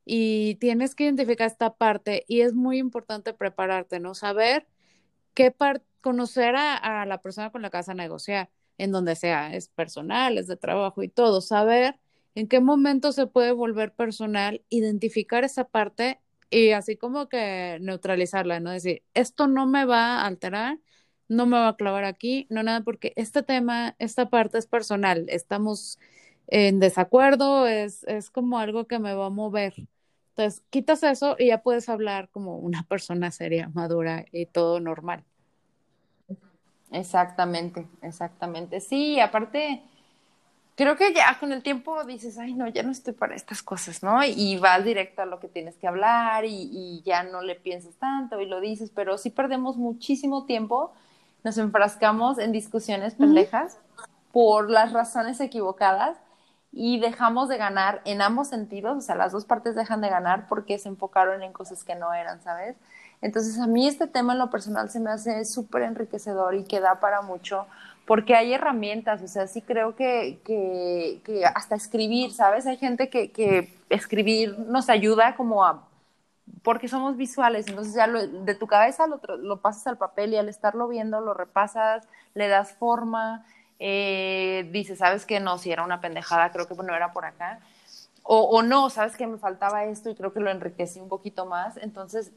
y 0.05 0.57
tienes 0.57 0.95
que 0.95 1.05
identificar 1.05 1.47
esta 1.47 1.75
parte 1.75 2.25
y 2.29 2.43
es 2.43 2.55
muy 2.55 2.79
importante 2.79 3.33
prepararte, 3.33 4.01
¿no? 4.01 4.15
Saber 4.15 4.67
qué 5.35 5.51
parte, 5.51 5.85
conocer 6.05 6.55
a, 6.55 7.07
la 7.07 7.23
persona 7.23 7.51
con 7.51 7.63
la 7.63 7.71
que 7.71 7.79
vas 7.79 7.89
a 7.89 7.95
negociar 7.95 8.51
en 8.77 8.93
donde 8.93 9.17
sea, 9.17 9.55
es 9.55 9.69
personal, 9.69 10.37
es 10.37 10.47
de 10.49 10.57
trabajo 10.59 11.03
y 11.03 11.09
todo, 11.09 11.41
saber 11.41 11.99
en 12.35 12.47
qué 12.47 12.61
momento 12.61 13.11
se 13.13 13.27
puede 13.27 13.53
volver 13.53 13.95
personal, 13.95 14.63
identificar 14.69 15.45
esa 15.45 15.65
parte 15.65 16.21
y 16.51 16.73
así 16.73 16.97
como 16.99 17.29
que 17.31 17.79
neutralizarla, 17.81 18.61
¿no? 18.61 18.71
Decir, 18.71 19.03
esto 19.15 19.47
no 19.49 19.67
me 19.67 19.87
va 19.87 20.21
a 20.21 20.27
alterar, 20.27 20.79
no 21.29 21.47
me 21.47 21.57
va 21.57 21.69
a 21.69 21.77
clavar 21.77 22.05
aquí, 22.05 22.47
no 22.51 22.63
nada, 22.63 22.83
porque 22.83 23.15
este 23.17 23.43
tema, 23.43 23.97
esta 23.99 24.29
parte 24.29 24.59
es 24.59 24.67
personal, 24.67 25.25
estamos 25.29 25.99
en 26.49 26.81
desacuerdo, 26.81 27.67
es, 27.67 28.05
es 28.05 28.31
como 28.31 28.59
algo 28.59 28.87
que 28.87 28.99
me 28.99 29.15
va 29.15 29.27
a 29.27 29.31
mover. 29.31 29.75
Entonces, 30.37 30.63
quitas 30.71 31.03
eso 31.03 31.37
y 31.39 31.47
ya 31.49 31.63
puedes 31.63 31.89
hablar 31.89 32.29
como 32.31 32.59
una 32.59 32.83
persona 32.89 33.31
seria, 33.31 33.71
madura 33.71 34.27
y 34.33 34.47
todo 34.47 34.81
normal. 34.81 35.25
Exactamente, 36.95 37.89
exactamente. 38.03 38.81
Sí, 38.81 39.19
aparte, 39.19 39.83
creo 40.77 40.97
que 40.97 41.13
ya 41.13 41.37
con 41.41 41.53
el 41.53 41.61
tiempo 41.61 42.05
dices, 42.05 42.39
ay, 42.39 42.55
no, 42.55 42.69
ya 42.69 42.85
no 42.85 42.93
estoy 42.93 43.15
para 43.15 43.35
estas 43.35 43.65
cosas, 43.65 44.05
¿no? 44.05 44.23
Y 44.25 44.59
vas 44.59 44.85
directo 44.85 45.23
a 45.23 45.27
lo 45.27 45.41
que 45.41 45.49
tienes 45.49 45.77
que 45.77 45.89
hablar 45.89 46.45
y, 46.45 47.03
ya 47.05 47.25
no 47.25 47.43
le 47.43 47.57
piensas 47.57 47.97
tanto 47.97 48.41
y 48.41 48.47
lo 48.47 48.61
dices, 48.61 48.93
pero 48.95 49.19
sí 49.19 49.31
perdemos 49.31 49.77
muchísimo 49.77 50.47
tiempo, 50.47 50.93
nos 51.43 51.59
enfrascamos 51.59 52.39
en 52.39 52.53
discusiones 52.53 53.15
pendejas 53.17 53.79
por 54.31 54.71
las 54.71 54.93
razones 54.93 55.41
equivocadas 55.41 56.17
y 56.71 57.01
dejamos 57.01 57.49
de 57.49 57.57
ganar 57.57 58.03
en 58.05 58.23
ambos 58.23 58.49
sentidos, 58.49 58.97
o 58.97 59.01
sea, 59.01 59.17
las 59.17 59.33
dos 59.33 59.45
partes 59.45 59.75
dejan 59.75 60.01
de 60.01 60.11
ganar 60.11 60.47
porque 60.47 60.79
se 60.79 60.89
enfocaron 60.89 61.43
en 61.43 61.53
cosas 61.53 61.83
que 61.83 61.97
no 61.97 62.15
eran, 62.15 62.41
¿sabes? 62.41 62.77
Entonces 63.25 63.59
a 63.59 63.67
mí 63.67 63.89
este 63.89 64.07
tema 64.07 64.35
en 64.35 64.39
lo 64.39 64.51
personal 64.51 64.91
se 64.91 65.01
me 65.01 65.11
hace 65.11 65.47
súper 65.47 65.81
enriquecedor 65.81 66.55
y 66.55 66.65
que 66.65 66.79
da 66.79 67.01
para 67.01 67.23
mucho 67.23 67.67
porque 68.05 68.35
hay 68.35 68.53
herramientas, 68.53 69.23
o 69.23 69.29
sea, 69.29 69.47
sí 69.47 69.63
creo 69.63 69.97
que, 69.97 70.41
que, 70.45 71.23
que 71.25 71.47
hasta 71.47 71.75
escribir, 71.75 72.33
¿sabes? 72.33 72.67
Hay 72.67 72.77
gente 72.77 73.09
que, 73.09 73.33
que, 73.33 73.73
escribir 73.89 74.59
nos 74.59 74.91
ayuda 74.91 75.37
como 75.37 75.65
a, 75.65 75.89
porque 76.63 76.87
somos 76.87 77.17
visuales, 77.17 77.67
entonces 77.67 77.95
ya 77.95 78.07
lo, 78.07 78.27
de 78.27 78.55
tu 78.55 78.67
cabeza 78.67 79.07
lo, 79.07 79.21
lo, 79.39 79.63
pasas 79.63 79.87
al 79.87 79.97
papel 79.97 80.35
y 80.35 80.37
al 80.37 80.51
estarlo 80.51 80.87
viendo 80.87 81.23
lo 81.23 81.33
repasas, 81.33 82.07
le 82.35 82.49
das 82.49 82.75
forma, 82.75 83.47
eh, 83.79 84.69
dices, 84.71 84.99
¿sabes 84.99 85.25
qué? 85.25 85.41
No, 85.41 85.57
si 85.57 85.73
era 85.73 85.83
una 85.83 86.03
pendejada, 86.03 86.53
creo 86.53 86.69
que 86.69 86.75
no 86.75 86.95
era 86.95 87.15
por 87.15 87.25
acá. 87.25 87.61
O, 88.23 88.41
o 88.41 88.63
no, 88.63 88.91
¿sabes 88.91 89.17
que 89.17 89.27
Me 89.27 89.39
faltaba 89.39 89.85
esto 89.85 90.11
y 90.11 90.15
creo 90.15 90.33
que 90.33 90.41
lo 90.41 90.51
enriquecí 90.51 91.01
un 91.01 91.09
poquito 91.09 91.47
más. 91.47 91.79
Entonces, 91.79 92.33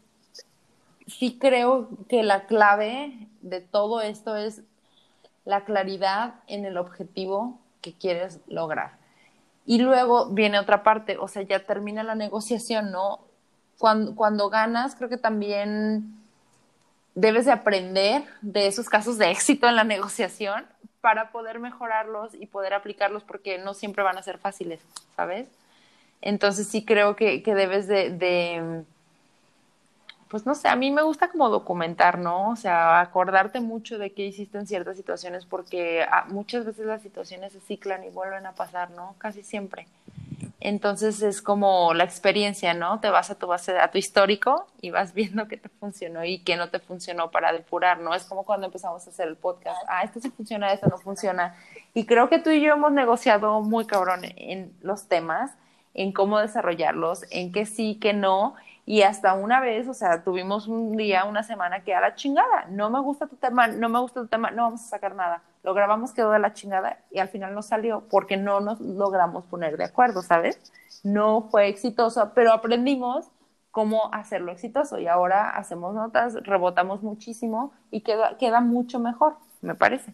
sí 1.08 1.38
creo 1.40 1.90
que 2.10 2.24
la 2.24 2.46
clave 2.46 3.28
de 3.42 3.62
todo 3.62 4.02
esto 4.02 4.36
es 4.36 4.62
la 5.46 5.64
claridad 5.64 6.36
en 6.48 6.66
el 6.66 6.78
objetivo 6.78 7.60
que 7.82 7.94
quieres 7.94 8.40
lograr. 8.48 8.98
Y 9.66 9.80
luego 9.80 10.30
viene 10.30 10.60
otra 10.60 10.84
parte, 10.84 11.18
o 11.18 11.28
sea, 11.28 11.42
ya 11.42 11.66
termina 11.66 12.04
la 12.04 12.16
negociación, 12.16 12.92
¿no? 12.92 13.20
Cuando, 13.78 14.16
cuando 14.16 14.50
ganas, 14.50 14.96
creo 14.96 15.10
que 15.10 15.18
también 15.18 16.18
debes 17.16 17.46
de 17.46 17.52
aprender 17.52 18.24
de 18.42 18.68
esos 18.68 18.90
casos 18.90 19.18
de 19.18 19.32
éxito 19.32 19.68
en 19.68 19.76
la 19.76 19.84
negociación 19.84 20.66
para 21.02 21.32
poder 21.32 21.60
mejorarlos 21.60 22.34
y 22.34 22.46
poder 22.48 22.74
aplicarlos 22.74 23.24
porque 23.24 23.58
no 23.58 23.74
siempre 23.74 24.04
van 24.04 24.18
a 24.18 24.24
ser 24.24 24.38
fáciles, 24.38 24.82
¿sabes? 25.16 25.48
Entonces 26.22 26.68
sí 26.68 26.84
creo 26.84 27.16
que, 27.16 27.44
que 27.44 27.56
debes 27.56 27.88
de, 27.88 28.10
de 28.10 28.84
pues 30.30 30.46
no 30.46 30.56
sé, 30.56 30.68
a 30.68 30.76
mí 30.76 30.92
me 30.92 31.02
gusta 31.02 31.30
como 31.30 31.50
documentar, 31.50 32.20
¿no? 32.20 32.50
O 32.50 32.56
sea, 32.56 33.00
acordarte 33.00 33.60
mucho 33.60 33.98
de 33.98 34.12
qué 34.12 34.26
hiciste 34.26 34.58
en 34.58 34.68
ciertas 34.68 34.98
situaciones 34.98 35.46
porque 35.46 36.04
ah, 36.04 36.26
muchas 36.30 36.66
veces 36.66 36.86
las 36.86 37.02
situaciones 37.02 37.54
se 37.54 37.60
ciclan 37.62 38.04
y 38.04 38.10
vuelven 38.10 38.46
a 38.46 38.54
pasar, 38.54 38.92
¿no? 38.92 39.16
Casi 39.18 39.44
siempre. 39.44 39.88
Entonces 40.60 41.22
es 41.22 41.42
como 41.42 41.94
la 41.94 42.04
experiencia, 42.04 42.74
¿no? 42.74 43.00
Te 43.00 43.10
vas 43.10 43.30
a 43.30 43.36
tu 43.36 43.48
base, 43.48 43.78
a 43.78 43.90
tu 43.92 43.98
histórico 44.00 44.68
y 44.82 44.90
vas 44.90 45.14
viendo 45.14 45.48
qué 45.48 45.58
te 45.58 45.70
funcionó 45.70 46.26
y 46.26 46.40
qué 46.40 46.58
no 46.58 46.70
te 46.70 46.80
funcionó 46.80 47.30
para 47.30 47.54
depurar, 47.54 48.00
¿no? 48.00 48.14
Es 48.14 48.24
como 48.24 48.44
cuando 48.44 48.66
empezamos 48.66 49.06
a 49.06 49.10
hacer 49.10 49.28
el 49.28 49.36
podcast. 49.36 49.82
Ah, 49.88 50.04
esto 50.04 50.20
sí 50.20 50.30
funciona, 50.32 50.74
esto 50.74 50.88
no 50.88 50.98
funciona. 50.98 51.56
Y 51.94 52.06
creo 52.06 52.28
que 52.28 52.40
tú 52.40 52.50
y 52.50 52.62
yo 52.62 52.74
hemos 52.74 52.92
negociado 52.92 53.62
muy 53.62 53.86
cabrón 53.86 54.22
en 54.24 54.74
los 54.82 55.08
temas, 55.08 55.52
en 55.94 56.12
cómo 56.12 56.40
desarrollarlos, 56.40 57.26
en 57.32 57.52
qué 57.52 57.66
sí, 57.66 57.98
qué 58.02 58.14
no 58.14 58.56
y 58.88 59.02
hasta 59.02 59.34
una 59.34 59.60
vez, 59.60 59.90
o 59.90 59.94
sea, 59.94 60.24
tuvimos 60.24 60.68
un 60.70 60.96
día, 60.96 61.26
una 61.26 61.44
semana 61.44 61.84
que 61.84 61.94
a 61.94 62.00
la 62.00 62.16
chingada, 62.16 62.68
no 62.70 62.90
me 62.90 63.02
gusta 63.02 63.28
tu 63.28 63.36
tema, 63.36 63.68
no 63.68 63.90
me 63.90 64.00
gusta 64.00 64.22
tu 64.22 64.28
tema, 64.28 64.50
no 64.50 64.64
vamos 64.64 64.82
a 64.82 64.88
sacar 64.88 65.14
nada. 65.14 65.44
Lo 65.64 65.74
grabamos, 65.74 66.14
quedó 66.14 66.32
de 66.32 66.40
la 66.40 66.54
chingada 66.54 66.98
y 67.12 67.20
al 67.20 67.28
final 67.28 67.54
no 67.54 67.62
salió 67.62 68.08
porque 68.10 68.38
no 68.38 68.62
nos 68.62 68.80
logramos 68.80 69.44
poner 69.44 69.76
de 69.76 69.84
acuerdo, 69.84 70.22
¿sabes? 70.22 70.58
No 71.04 71.50
fue 71.52 71.68
exitoso, 71.68 72.32
pero 72.34 72.54
aprendimos 72.54 73.30
cómo 73.72 74.10
hacerlo 74.14 74.54
exitoso 74.54 75.00
y 75.00 75.08
ahora 75.08 75.50
hacemos 75.50 75.94
notas, 75.94 76.36
rebotamos 76.44 77.04
muchísimo 77.04 77.74
y 77.92 78.02
queda, 78.02 78.38
queda 78.38 78.62
mucho 78.62 79.00
mejor, 79.02 79.36
me 79.60 79.76
parece. 79.76 80.14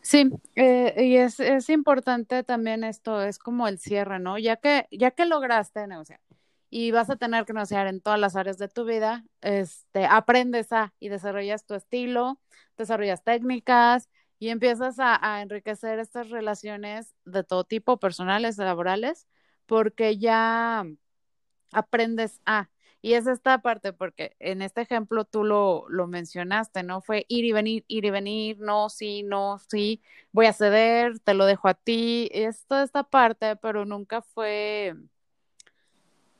Sí, 0.00 0.30
eh, 0.54 0.94
y 0.96 1.16
es, 1.16 1.40
es 1.40 1.68
importante 1.68 2.42
también 2.42 2.84
esto, 2.84 3.22
es 3.22 3.38
como 3.38 3.68
el 3.68 3.78
cierre, 3.78 4.18
¿no? 4.18 4.38
Ya 4.38 4.56
que, 4.56 4.86
ya 4.90 5.10
que 5.10 5.26
lograste 5.26 5.86
negociar, 5.86 6.20
y 6.76 6.90
vas 6.90 7.08
a 7.08 7.14
tener 7.14 7.44
que 7.44 7.52
negociar 7.52 7.86
en 7.86 8.00
todas 8.00 8.18
las 8.18 8.34
áreas 8.34 8.58
de 8.58 8.66
tu 8.68 8.84
vida, 8.84 9.24
este, 9.42 10.06
aprendes 10.06 10.72
a 10.72 10.92
y 10.98 11.08
desarrollas 11.08 11.64
tu 11.66 11.74
estilo, 11.74 12.40
desarrollas 12.76 13.22
técnicas 13.22 14.10
y 14.40 14.48
empiezas 14.48 14.96
a, 14.98 15.40
enriquecer 15.40 16.00
estas 16.00 16.30
relaciones 16.30 17.14
de 17.24 17.44
todo 17.44 17.62
tipo, 17.62 17.98
personales, 18.00 18.58
laborales, 18.58 19.28
porque 19.66 20.18
ya 20.18 20.84
aprendes 21.72 22.40
a. 22.44 22.70
Y 23.02 23.14
es 23.14 23.28
esta 23.28 23.62
parte, 23.62 23.92
porque 23.92 24.34
en 24.40 24.60
este 24.60 24.80
ejemplo 24.80 25.24
tú 25.24 25.44
lo, 25.44 25.86
lo 25.88 26.08
mencionaste, 26.08 26.82
¿no? 26.82 27.00
Fue 27.02 27.24
ir 27.28 27.44
y 27.44 27.52
venir, 27.52 27.84
ir 27.86 28.04
y 28.06 28.10
venir, 28.10 28.58
no, 28.58 28.88
sí, 28.88 29.22
no, 29.22 29.60
sí, 29.68 30.02
voy 30.32 30.46
a 30.46 30.52
ceder, 30.52 31.20
te 31.20 31.34
lo 31.34 31.46
dejo 31.46 31.68
a 31.68 31.74
ti, 31.74 32.28
es 32.32 32.66
toda 32.66 32.82
esta 32.82 33.04
parte, 33.04 33.54
pero 33.56 33.84
nunca 33.84 34.22
fue 34.22 34.94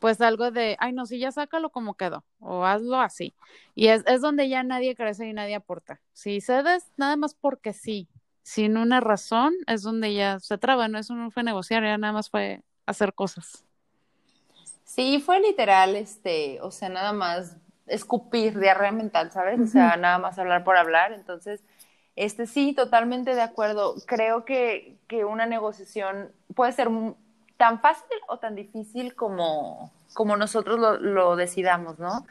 pues 0.05 0.21
algo 0.21 0.51
de, 0.51 0.77
ay, 0.81 0.93
no, 0.93 1.07
si 1.07 1.19
ya 1.19 1.33
sácalo 1.33 1.71
como 1.71 1.95
quedó, 1.95 2.25
o 2.39 2.67
hazlo 2.67 3.01
así. 3.01 3.35
Y 3.75 3.87
es, 3.87 4.03
es 4.07 4.21
donde 4.21 4.51
ya 4.51 4.63
nadie 4.63 4.95
crece 4.95 5.27
y 5.27 5.33
nadie 5.33 5.55
aporta. 5.55 5.99
Si 6.13 6.43
cedes, 6.43 6.85
nada 6.99 7.17
más 7.17 7.35
porque 7.35 7.73
sí, 7.73 8.07
sin 8.43 8.77
una 8.77 9.01
razón, 9.01 9.55
es 9.67 9.81
donde 9.81 10.13
ya 10.13 10.41
se 10.41 10.59
traba, 10.59 10.89
no, 10.89 10.99
eso 10.99 11.15
no 11.15 11.31
fue 11.31 11.43
negociar, 11.43 11.83
ya 11.85 11.97
nada 11.97 12.13
más 12.13 12.29
fue 12.29 12.61
hacer 12.85 13.15
cosas. 13.15 13.65
Sí, 14.85 15.23
fue 15.25 15.41
literal, 15.41 15.97
este, 15.97 16.61
o 16.61 16.71
sea, 16.71 16.91
nada 16.91 17.15
más 17.15 17.57
escupir, 17.87 18.61
diarrea 18.61 18.93
mental, 18.93 19.33
¿sabes? 19.33 19.59
O 19.59 19.67
sea, 19.67 19.97
nada 19.97 20.19
más 20.19 20.39
hablar 20.39 20.65
por 20.65 20.77
hablar. 20.77 21.15
Entonces, 21.15 21.65
este 22.15 22.47
sí, 22.47 22.75
totalmente 22.75 23.35
de 23.35 23.41
acuerdo. 23.41 23.95
Creo 24.05 24.45
que, 24.45 24.99
que 25.09 25.25
una 25.25 25.47
negociación 25.47 26.31
puede 26.55 26.73
ser 26.73 26.91
tan 27.65 27.81
fácil 27.81 28.19
o 28.29 28.37
tan 28.37 28.55
difícil 28.55 29.15
como, 29.15 29.91
como 30.13 30.37
nosotros 30.37 30.79
lo, 30.79 30.99
lo 30.99 31.35
decidamos, 31.35 31.99
¿no? 31.99 32.27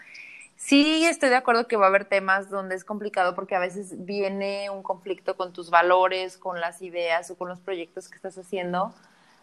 Sí, 0.55 1.05
estoy 1.05 1.29
de 1.29 1.37
acuerdo 1.37 1.67
que 1.67 1.75
va 1.75 1.85
a 1.85 1.89
haber 1.89 2.05
temas 2.05 2.51
donde 2.51 2.75
es 2.75 2.85
complicado 2.85 3.33
porque 3.33 3.55
a 3.55 3.59
veces 3.59 4.05
viene 4.05 4.69
un 4.69 4.83
conflicto 4.83 5.35
con 5.35 5.51
tus 5.51 5.71
valores, 5.71 6.37
con 6.37 6.61
las 6.61 6.83
ideas 6.83 7.31
o 7.31 7.35
con 7.35 7.49
los 7.49 7.59
proyectos 7.59 8.09
que 8.09 8.15
estás 8.15 8.37
haciendo. 8.37 8.93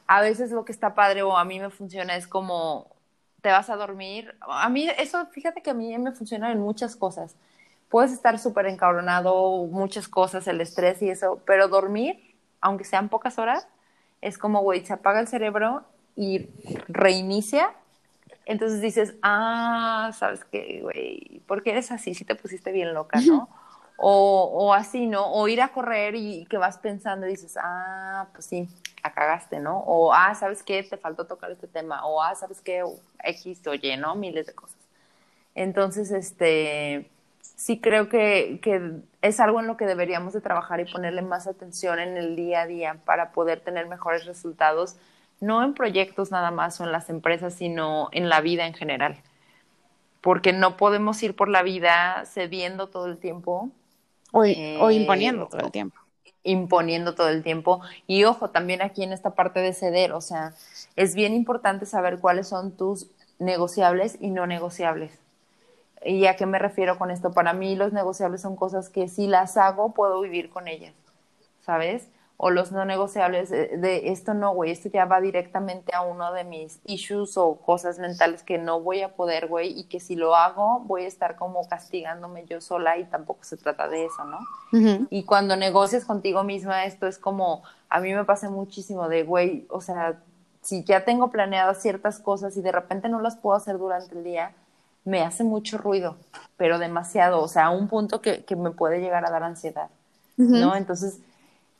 A 0.07 0.21
veces 0.21 0.53
lo 0.53 0.65
que 0.65 0.71
está 0.71 0.95
padre 0.95 1.25
o 1.25 1.37
a 1.37 1.45
mí 1.45 1.59
me 1.59 1.71
funciona 1.71 2.15
es 2.15 2.29
como 2.29 2.87
te 3.43 3.51
vas 3.51 3.69
a 3.69 3.75
dormir. 3.75 4.37
A 4.43 4.69
mí 4.69 4.89
eso, 4.97 5.27
fíjate 5.27 5.61
que 5.61 5.71
a 5.71 5.75
mí 5.75 5.99
me 5.99 6.13
funciona 6.13 6.53
en 6.53 6.61
muchas 6.61 6.95
cosas. 6.95 7.35
Puedes 7.89 8.13
estar 8.13 8.39
súper 8.39 8.67
encabronado, 8.67 9.67
muchas 9.67 10.07
cosas, 10.07 10.47
el 10.47 10.61
estrés 10.61 11.03
y 11.03 11.11
eso, 11.11 11.43
pero 11.47 11.67
dormir, 11.67 12.37
aunque 12.61 12.85
sean 12.85 13.09
pocas 13.09 13.41
horas, 13.41 13.67
es 14.21 14.39
como, 14.39 14.61
güey, 14.61 14.85
se 14.85 14.93
apaga 14.93 15.21
el 15.21 15.29
cerebro 15.29 15.85
y 16.17 16.49
reinicia 16.89 17.75
entonces 18.51 18.81
dices, 18.81 19.15
ah, 19.23 20.11
¿sabes 20.19 20.45
qué, 20.45 20.81
güey? 20.83 21.41
¿Por 21.47 21.63
qué 21.63 21.71
eres 21.71 21.93
así? 21.93 22.15
Si 22.15 22.25
te 22.25 22.35
pusiste 22.35 22.73
bien 22.73 22.95
loca, 22.95 23.21
¿no? 23.21 23.49
O, 23.97 24.51
o, 24.53 24.75
así, 24.75 25.07
¿no? 25.07 25.33
O 25.33 25.47
ir 25.47 25.63
a 25.63 25.69
correr 25.69 26.17
y 26.17 26.47
que 26.47 26.57
vas 26.57 26.79
pensando 26.79 27.27
y 27.27 27.31
dices, 27.31 27.57
ah, 27.63 28.27
pues 28.33 28.47
sí, 28.47 28.69
la 29.05 29.13
cagaste, 29.13 29.61
¿no? 29.61 29.79
O, 29.79 30.13
ah, 30.13 30.35
¿sabes 30.35 30.65
qué? 30.65 30.83
Te 30.83 30.97
faltó 30.97 31.27
tocar 31.27 31.53
este 31.53 31.69
tema. 31.69 32.05
O, 32.05 32.21
ah, 32.21 32.35
¿sabes 32.35 32.61
qué? 32.61 32.83
X 33.23 33.65
o 33.69 33.75
Y, 33.75 33.97
¿no? 33.99 34.17
Miles 34.17 34.47
de 34.47 34.55
cosas. 34.55 34.79
Entonces, 35.55 36.11
este, 36.11 37.09
sí 37.61 37.79
creo 37.79 38.09
que, 38.09 38.59
que 38.63 39.03
es 39.21 39.39
algo 39.39 39.61
en 39.61 39.67
lo 39.67 39.77
que 39.77 39.85
deberíamos 39.85 40.33
de 40.33 40.41
trabajar 40.41 40.81
y 40.81 40.91
ponerle 40.91 41.21
más 41.21 41.47
atención 41.47 41.99
en 41.99 42.17
el 42.17 42.35
día 42.35 42.63
a 42.63 42.67
día 42.67 42.97
para 43.05 43.33
poder 43.33 43.61
tener 43.61 43.87
mejores 43.87 44.25
resultados 44.25 44.97
no 45.41 45.63
en 45.63 45.75
proyectos 45.75 46.31
nada 46.31 46.51
más 46.51 46.81
o 46.81 46.85
en 46.85 46.93
las 46.93 47.11
empresas, 47.11 47.53
sino 47.53 48.09
en 48.13 48.31
la 48.31 48.41
vida 48.41 48.67
en 48.67 48.73
general. 48.73 49.19
Porque 50.23 50.55
no 50.55 50.79
podemos 50.79 51.23
ir 51.23 51.37
por 51.37 51.49
la 51.49 51.63
vida 51.63 52.25
cediendo 52.27 52.89
todo 52.89 53.07
el 53.07 53.19
tiempo. 53.19 53.71
O, 54.33 54.41
o 54.41 54.91
imponiendo 54.91 55.47
todo 55.47 55.67
el 55.67 55.71
tiempo. 55.71 55.99
Imponiendo 56.43 57.15
todo 57.15 57.29
el 57.29 57.43
tiempo. 57.43 57.83
Y 58.07 58.25
ojo, 58.25 58.49
también 58.49 58.81
aquí 58.81 59.03
en 59.03 59.13
esta 59.13 59.35
parte 59.35 59.61
de 59.61 59.75
ceder, 59.75 60.13
o 60.13 60.23
sea, 60.23 60.55
es 60.97 61.15
bien 61.15 61.35
importante 61.35 61.85
saber 61.85 62.21
cuáles 62.21 62.49
son 62.49 62.75
tus 62.75 63.07
negociables 63.39 64.17
y 64.19 64.31
no 64.31 64.47
negociables. 64.47 65.19
¿Y 66.03 66.27
a 66.27 66.37
qué 66.37 66.47
me 66.47 66.59
refiero 66.59 66.99
con 66.99 67.11
esto? 67.11 67.33
Para 67.33 67.53
mí 67.53 67.77
los 67.77 67.93
negociables 67.93 68.41
son 68.41 68.57
cosas 68.57 68.89
que 68.89 69.09
si 69.09 69.27
las 69.27 69.57
hago 69.57 69.93
puedo 69.93 70.21
vivir 70.21 70.51
con 70.51 70.69
ellas, 70.69 70.95
¿sabes? 71.61 72.09
o 72.43 72.49
los 72.49 72.73
no 72.73 72.87
negociables 72.87 73.51
de, 73.51 74.11
esto 74.11 74.33
no, 74.33 74.55
güey, 74.55 74.71
esto 74.71 74.89
ya 74.89 75.05
va 75.05 75.21
directamente 75.21 75.95
a 75.95 76.01
uno 76.01 76.33
de 76.33 76.45
mis 76.45 76.81
issues 76.87 77.37
o 77.37 77.57
cosas 77.57 77.99
mentales 77.99 78.43
que 78.43 78.57
no 78.57 78.81
voy 78.81 79.03
a 79.03 79.15
poder, 79.15 79.47
güey, 79.47 79.79
y 79.79 79.85
que 79.85 80.01
si 80.01 80.17
lo 80.17 80.35
hago 80.35 80.81
voy 80.87 81.05
a 81.05 81.07
estar 81.07 81.37
como 81.37 81.69
castigándome 81.69 82.47
yo 82.47 82.63
sola 82.63 82.97
y 82.97 83.05
tampoco 83.05 83.45
se 83.45 83.59
trata 83.59 83.89
de 83.89 84.07
eso, 84.07 84.25
¿no? 84.25 84.39
Y 85.11 85.25
cuando 85.25 85.55
negocias 85.55 86.07
contigo 86.07 86.43
misma, 86.43 86.87
esto 86.87 87.07
es 87.07 87.19
como, 87.19 87.63
a 87.91 88.01
mí 88.01 88.15
me 88.15 88.25
pasa 88.25 88.49
muchísimo 88.49 89.11
de, 89.11 89.23
güey, 89.23 89.67
o 89.69 89.83
sea, 89.83 90.19
si 90.63 90.83
ya 90.83 91.05
tengo 91.05 91.31
planeadas 91.31 91.83
ciertas 91.83 92.21
cosas 92.21 92.57
y 92.57 92.63
de 92.63 92.73
repente 92.73 93.11
no 93.11 93.21
las 93.21 93.37
puedo 93.37 93.55
hacer 93.55 93.77
durante 93.77 94.15
el 94.15 94.25
día, 94.25 94.55
me 95.05 95.23
hace 95.23 95.45
mucho 95.45 95.79
ruido, 95.79 96.17
pero 96.57 96.79
demasiado, 96.79 97.43
o 97.43 97.49
sea, 97.49 97.67
a 97.67 97.71
un 97.71 97.89
punto 97.89 98.21
que, 98.21 98.45
que 98.45 98.57
me 98.57 98.71
puede 98.71 99.01
llegar 99.01 99.25
a 99.25 99.31
dar 99.31 99.43
ansiedad, 99.43 99.89
¿no? 100.37 100.77
Entonces, 100.77 101.19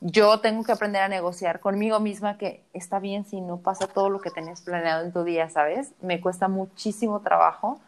yo 0.01 0.39
tengo 0.39 0.63
que 0.63 0.71
aprender 0.71 1.01
a 1.01 1.07
negociar 1.07 1.59
conmigo 1.59 1.99
misma 1.99 2.37
que 2.37 2.63
está 2.73 2.99
bien 2.99 3.25
si 3.25 3.39
no 3.39 3.57
pasa 3.57 3.87
todo 3.87 4.09
lo 4.09 4.19
que 4.19 4.31
tenías 4.31 4.61
planeado 4.61 5.05
en 5.05 5.13
tu 5.13 5.23
día, 5.23 5.49
¿sabes? 5.49 5.91
Me 6.01 6.19
cuesta 6.19 6.47
muchísimo 6.47 7.21
trabajo 7.21 7.79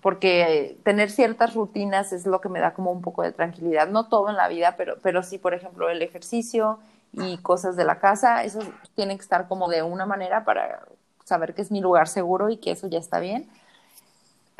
porque 0.00 0.78
tener 0.82 1.10
ciertas 1.10 1.54
rutinas 1.54 2.12
es 2.12 2.24
lo 2.26 2.40
que 2.40 2.48
me 2.48 2.60
da 2.60 2.72
como 2.72 2.90
un 2.90 3.02
poco 3.02 3.22
de 3.22 3.32
tranquilidad. 3.32 3.88
No 3.88 4.08
todo 4.08 4.30
en 4.30 4.36
la 4.36 4.48
vida, 4.48 4.74
pero, 4.78 4.96
pero 5.02 5.22
sí, 5.22 5.36
por 5.36 5.52
ejemplo, 5.52 5.90
el 5.90 6.00
ejercicio 6.00 6.78
y 7.12 7.36
cosas 7.38 7.76
de 7.76 7.84
la 7.84 7.98
casa, 7.98 8.42
eso 8.44 8.60
tiene 8.94 9.16
que 9.16 9.22
estar 9.22 9.46
como 9.46 9.68
de 9.68 9.82
una 9.82 10.06
manera 10.06 10.44
para 10.44 10.80
saber 11.24 11.54
que 11.54 11.60
es 11.60 11.70
mi 11.70 11.82
lugar 11.82 12.08
seguro 12.08 12.48
y 12.48 12.56
que 12.56 12.70
eso 12.70 12.86
ya 12.86 12.98
está 12.98 13.20
bien 13.20 13.48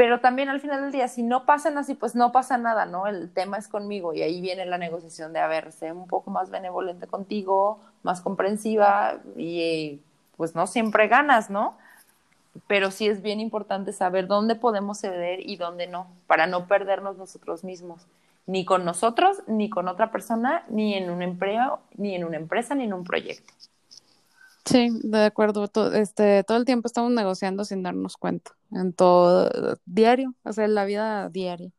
pero 0.01 0.19
también 0.19 0.49
al 0.49 0.63
final 0.63 0.81
del 0.81 0.93
día, 0.93 1.09
si 1.09 1.23
no 1.23 1.45
pasan 1.45 1.77
así, 1.77 1.95
pues 1.95 2.15
no 2.15 2.33
pasa 2.33 2.57
nada, 2.57 2.87
¿no? 2.87 3.07
El 3.07 3.31
tema 3.31 3.59
es 3.59 3.69
conmigo 3.69 4.15
y 4.15 4.23
ahí 4.23 4.41
viene 4.41 4.65
la 4.65 4.79
negociación 4.79 5.35
de, 5.35 5.41
a 5.41 5.47
ver, 5.47 5.73
sé 5.73 5.93
un 5.93 6.07
poco 6.07 6.31
más 6.31 6.49
benevolente 6.49 7.07
contigo, 7.07 7.79
más 8.03 8.23
comprensiva 8.23 9.21
y 9.37 10.01
pues 10.39 10.55
no 10.55 10.67
siempre 10.67 11.07
ganas, 11.07 11.51
¿no? 11.51 11.77
Pero 12.67 12.91
sí 12.91 13.09
es 13.09 13.21
bien 13.21 13.41
importante 13.41 13.93
saber 13.93 14.27
dónde 14.27 14.55
podemos 14.55 14.99
ceder 14.99 15.47
y 15.47 15.59
dónde 15.59 15.87
no, 15.87 16.07
para 16.27 16.47
no 16.47 16.67
perdernos 16.67 17.19
nosotros 17.19 17.63
mismos, 17.63 18.07
ni 18.47 18.65
con 18.65 18.87
nosotros, 18.87 19.43
ni 19.49 19.69
con 19.69 19.87
otra 19.87 20.11
persona, 20.11 20.65
ni 20.71 20.95
en 20.95 21.11
un 21.11 21.21
empleo, 21.21 21.81
ni 21.99 22.15
en 22.15 22.25
una 22.25 22.39
empresa, 22.39 22.75
ni 22.75 22.85
en 22.85 22.95
un 22.95 23.05
proyecto. 23.05 23.53
Sí, 24.65 24.91
de 25.03 25.25
acuerdo. 25.25 25.69
Todo, 25.69 25.95
este, 25.95 26.45
todo 26.45 26.59
el 26.59 26.65
tiempo 26.65 26.87
estamos 26.87 27.11
negociando 27.11 27.65
sin 27.65 27.83
darnos 27.83 28.17
cuenta. 28.17 28.53
En 28.73 28.93
todo, 28.93 29.79
diario, 29.85 30.35
o 30.45 30.53
sea, 30.53 30.65
en 30.65 30.75
la 30.75 30.85
vida 30.85 31.29
diaria. 31.29 31.71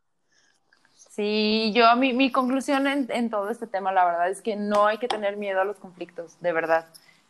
Sí, 0.96 1.72
yo, 1.76 1.96
mi, 1.98 2.14
mi 2.14 2.32
conclusión 2.32 2.88
en, 2.88 3.08
en, 3.12 3.30
todo 3.30 3.50
este 3.50 3.68
tema, 3.68 3.92
la 3.92 4.06
verdad, 4.06 4.30
es 4.30 4.42
que 4.42 4.56
no 4.56 4.88
hay 4.88 4.98
que 4.98 5.08
tener 5.08 5.38
miedo 5.38 5.62
a 5.62 5.66
los 5.66 5.78
conflictos, 5.78 6.40
de 6.40 6.54
verdad. 6.54 6.86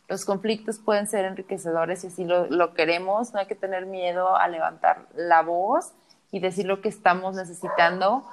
Los 0.08 0.24
conflictos 0.24 0.78
pueden 0.78 1.06
ser 1.06 1.24
enriquecedores 1.24 2.04
y 2.04 2.08
así 2.08 2.24
lo, 2.24 2.46
lo 2.46 2.74
queremos. 2.74 3.32
No 3.32 3.40
hay 3.40 3.46
que 3.46 3.54
tener 3.54 3.86
miedo 3.86 4.36
a 4.36 4.48
levantar 4.48 5.06
la 5.14 5.42
voz 5.42 5.92
y 6.30 6.40
decir 6.40 6.66
lo 6.66 6.80
que 6.80 6.88
estamos 6.88 7.34
necesitando. 7.34 8.24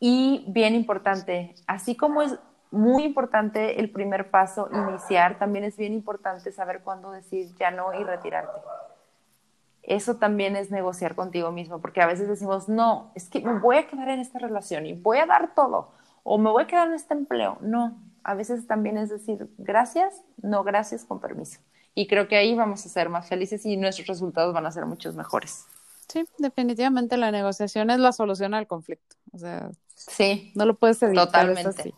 Y 0.00 0.44
bien 0.48 0.74
importante, 0.74 1.54
así 1.66 1.96
como 1.96 2.22
es 2.22 2.38
muy 2.70 3.04
importante 3.04 3.80
el 3.80 3.90
primer 3.90 4.30
paso, 4.30 4.68
iniciar. 4.72 5.38
También 5.38 5.64
es 5.64 5.76
bien 5.76 5.92
importante 5.92 6.52
saber 6.52 6.82
cuándo 6.82 7.10
decir 7.10 7.54
ya 7.58 7.70
no 7.70 7.92
y 7.94 8.02
retirarte. 8.02 8.60
Eso 9.82 10.16
también 10.16 10.56
es 10.56 10.70
negociar 10.70 11.14
contigo 11.14 11.52
mismo, 11.52 11.80
porque 11.80 12.00
a 12.00 12.06
veces 12.06 12.26
decimos, 12.26 12.68
no, 12.68 13.12
es 13.14 13.28
que 13.28 13.40
me 13.40 13.58
voy 13.58 13.76
a 13.76 13.86
quedar 13.86 14.08
en 14.08 14.18
esta 14.18 14.38
relación 14.38 14.86
y 14.86 14.94
voy 14.94 15.18
a 15.18 15.26
dar 15.26 15.54
todo, 15.54 15.92
o 16.22 16.38
me 16.38 16.50
voy 16.50 16.62
a 16.62 16.66
quedar 16.66 16.88
en 16.88 16.94
este 16.94 17.12
empleo. 17.12 17.58
No, 17.60 17.98
a 18.22 18.34
veces 18.34 18.66
también 18.66 18.96
es 18.96 19.10
decir, 19.10 19.46
gracias, 19.58 20.22
no 20.40 20.64
gracias, 20.64 21.04
con 21.04 21.20
permiso. 21.20 21.60
Y 21.94 22.06
creo 22.06 22.28
que 22.28 22.36
ahí 22.36 22.54
vamos 22.54 22.84
a 22.86 22.88
ser 22.88 23.10
más 23.10 23.28
felices 23.28 23.64
y 23.66 23.76
nuestros 23.76 24.08
resultados 24.08 24.54
van 24.54 24.66
a 24.66 24.72
ser 24.72 24.86
muchos 24.86 25.14
mejores. 25.14 25.66
Sí, 26.08 26.24
definitivamente 26.38 27.16
la 27.16 27.30
negociación 27.30 27.90
es 27.90 27.98
la 27.98 28.12
solución 28.12 28.54
al 28.54 28.66
conflicto. 28.66 29.16
O 29.32 29.38
sea, 29.38 29.70
sí, 29.94 30.52
no 30.54 30.64
lo 30.64 30.74
puedes 30.74 31.02
evitar. 31.02 31.26
Totalmente. 31.26 31.94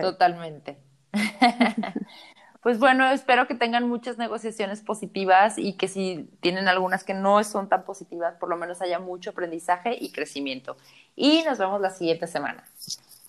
Totalmente. 0.00 0.78
pues 2.62 2.78
bueno, 2.78 3.06
espero 3.10 3.46
que 3.46 3.54
tengan 3.54 3.88
muchas 3.88 4.18
negociaciones 4.18 4.80
positivas 4.80 5.58
y 5.58 5.74
que 5.74 5.88
si 5.88 6.30
tienen 6.40 6.68
algunas 6.68 7.04
que 7.04 7.14
no 7.14 7.42
son 7.44 7.68
tan 7.68 7.84
positivas, 7.84 8.34
por 8.36 8.48
lo 8.48 8.56
menos 8.56 8.80
haya 8.82 8.98
mucho 8.98 9.30
aprendizaje 9.30 9.96
y 9.98 10.12
crecimiento. 10.12 10.76
Y 11.16 11.42
nos 11.42 11.58
vemos 11.58 11.80
la 11.80 11.90
siguiente 11.90 12.26
semana. 12.26 12.64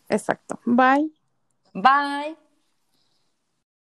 Exacto. 0.09 0.59
Bye. 0.65 1.11
Bye. 1.73 2.44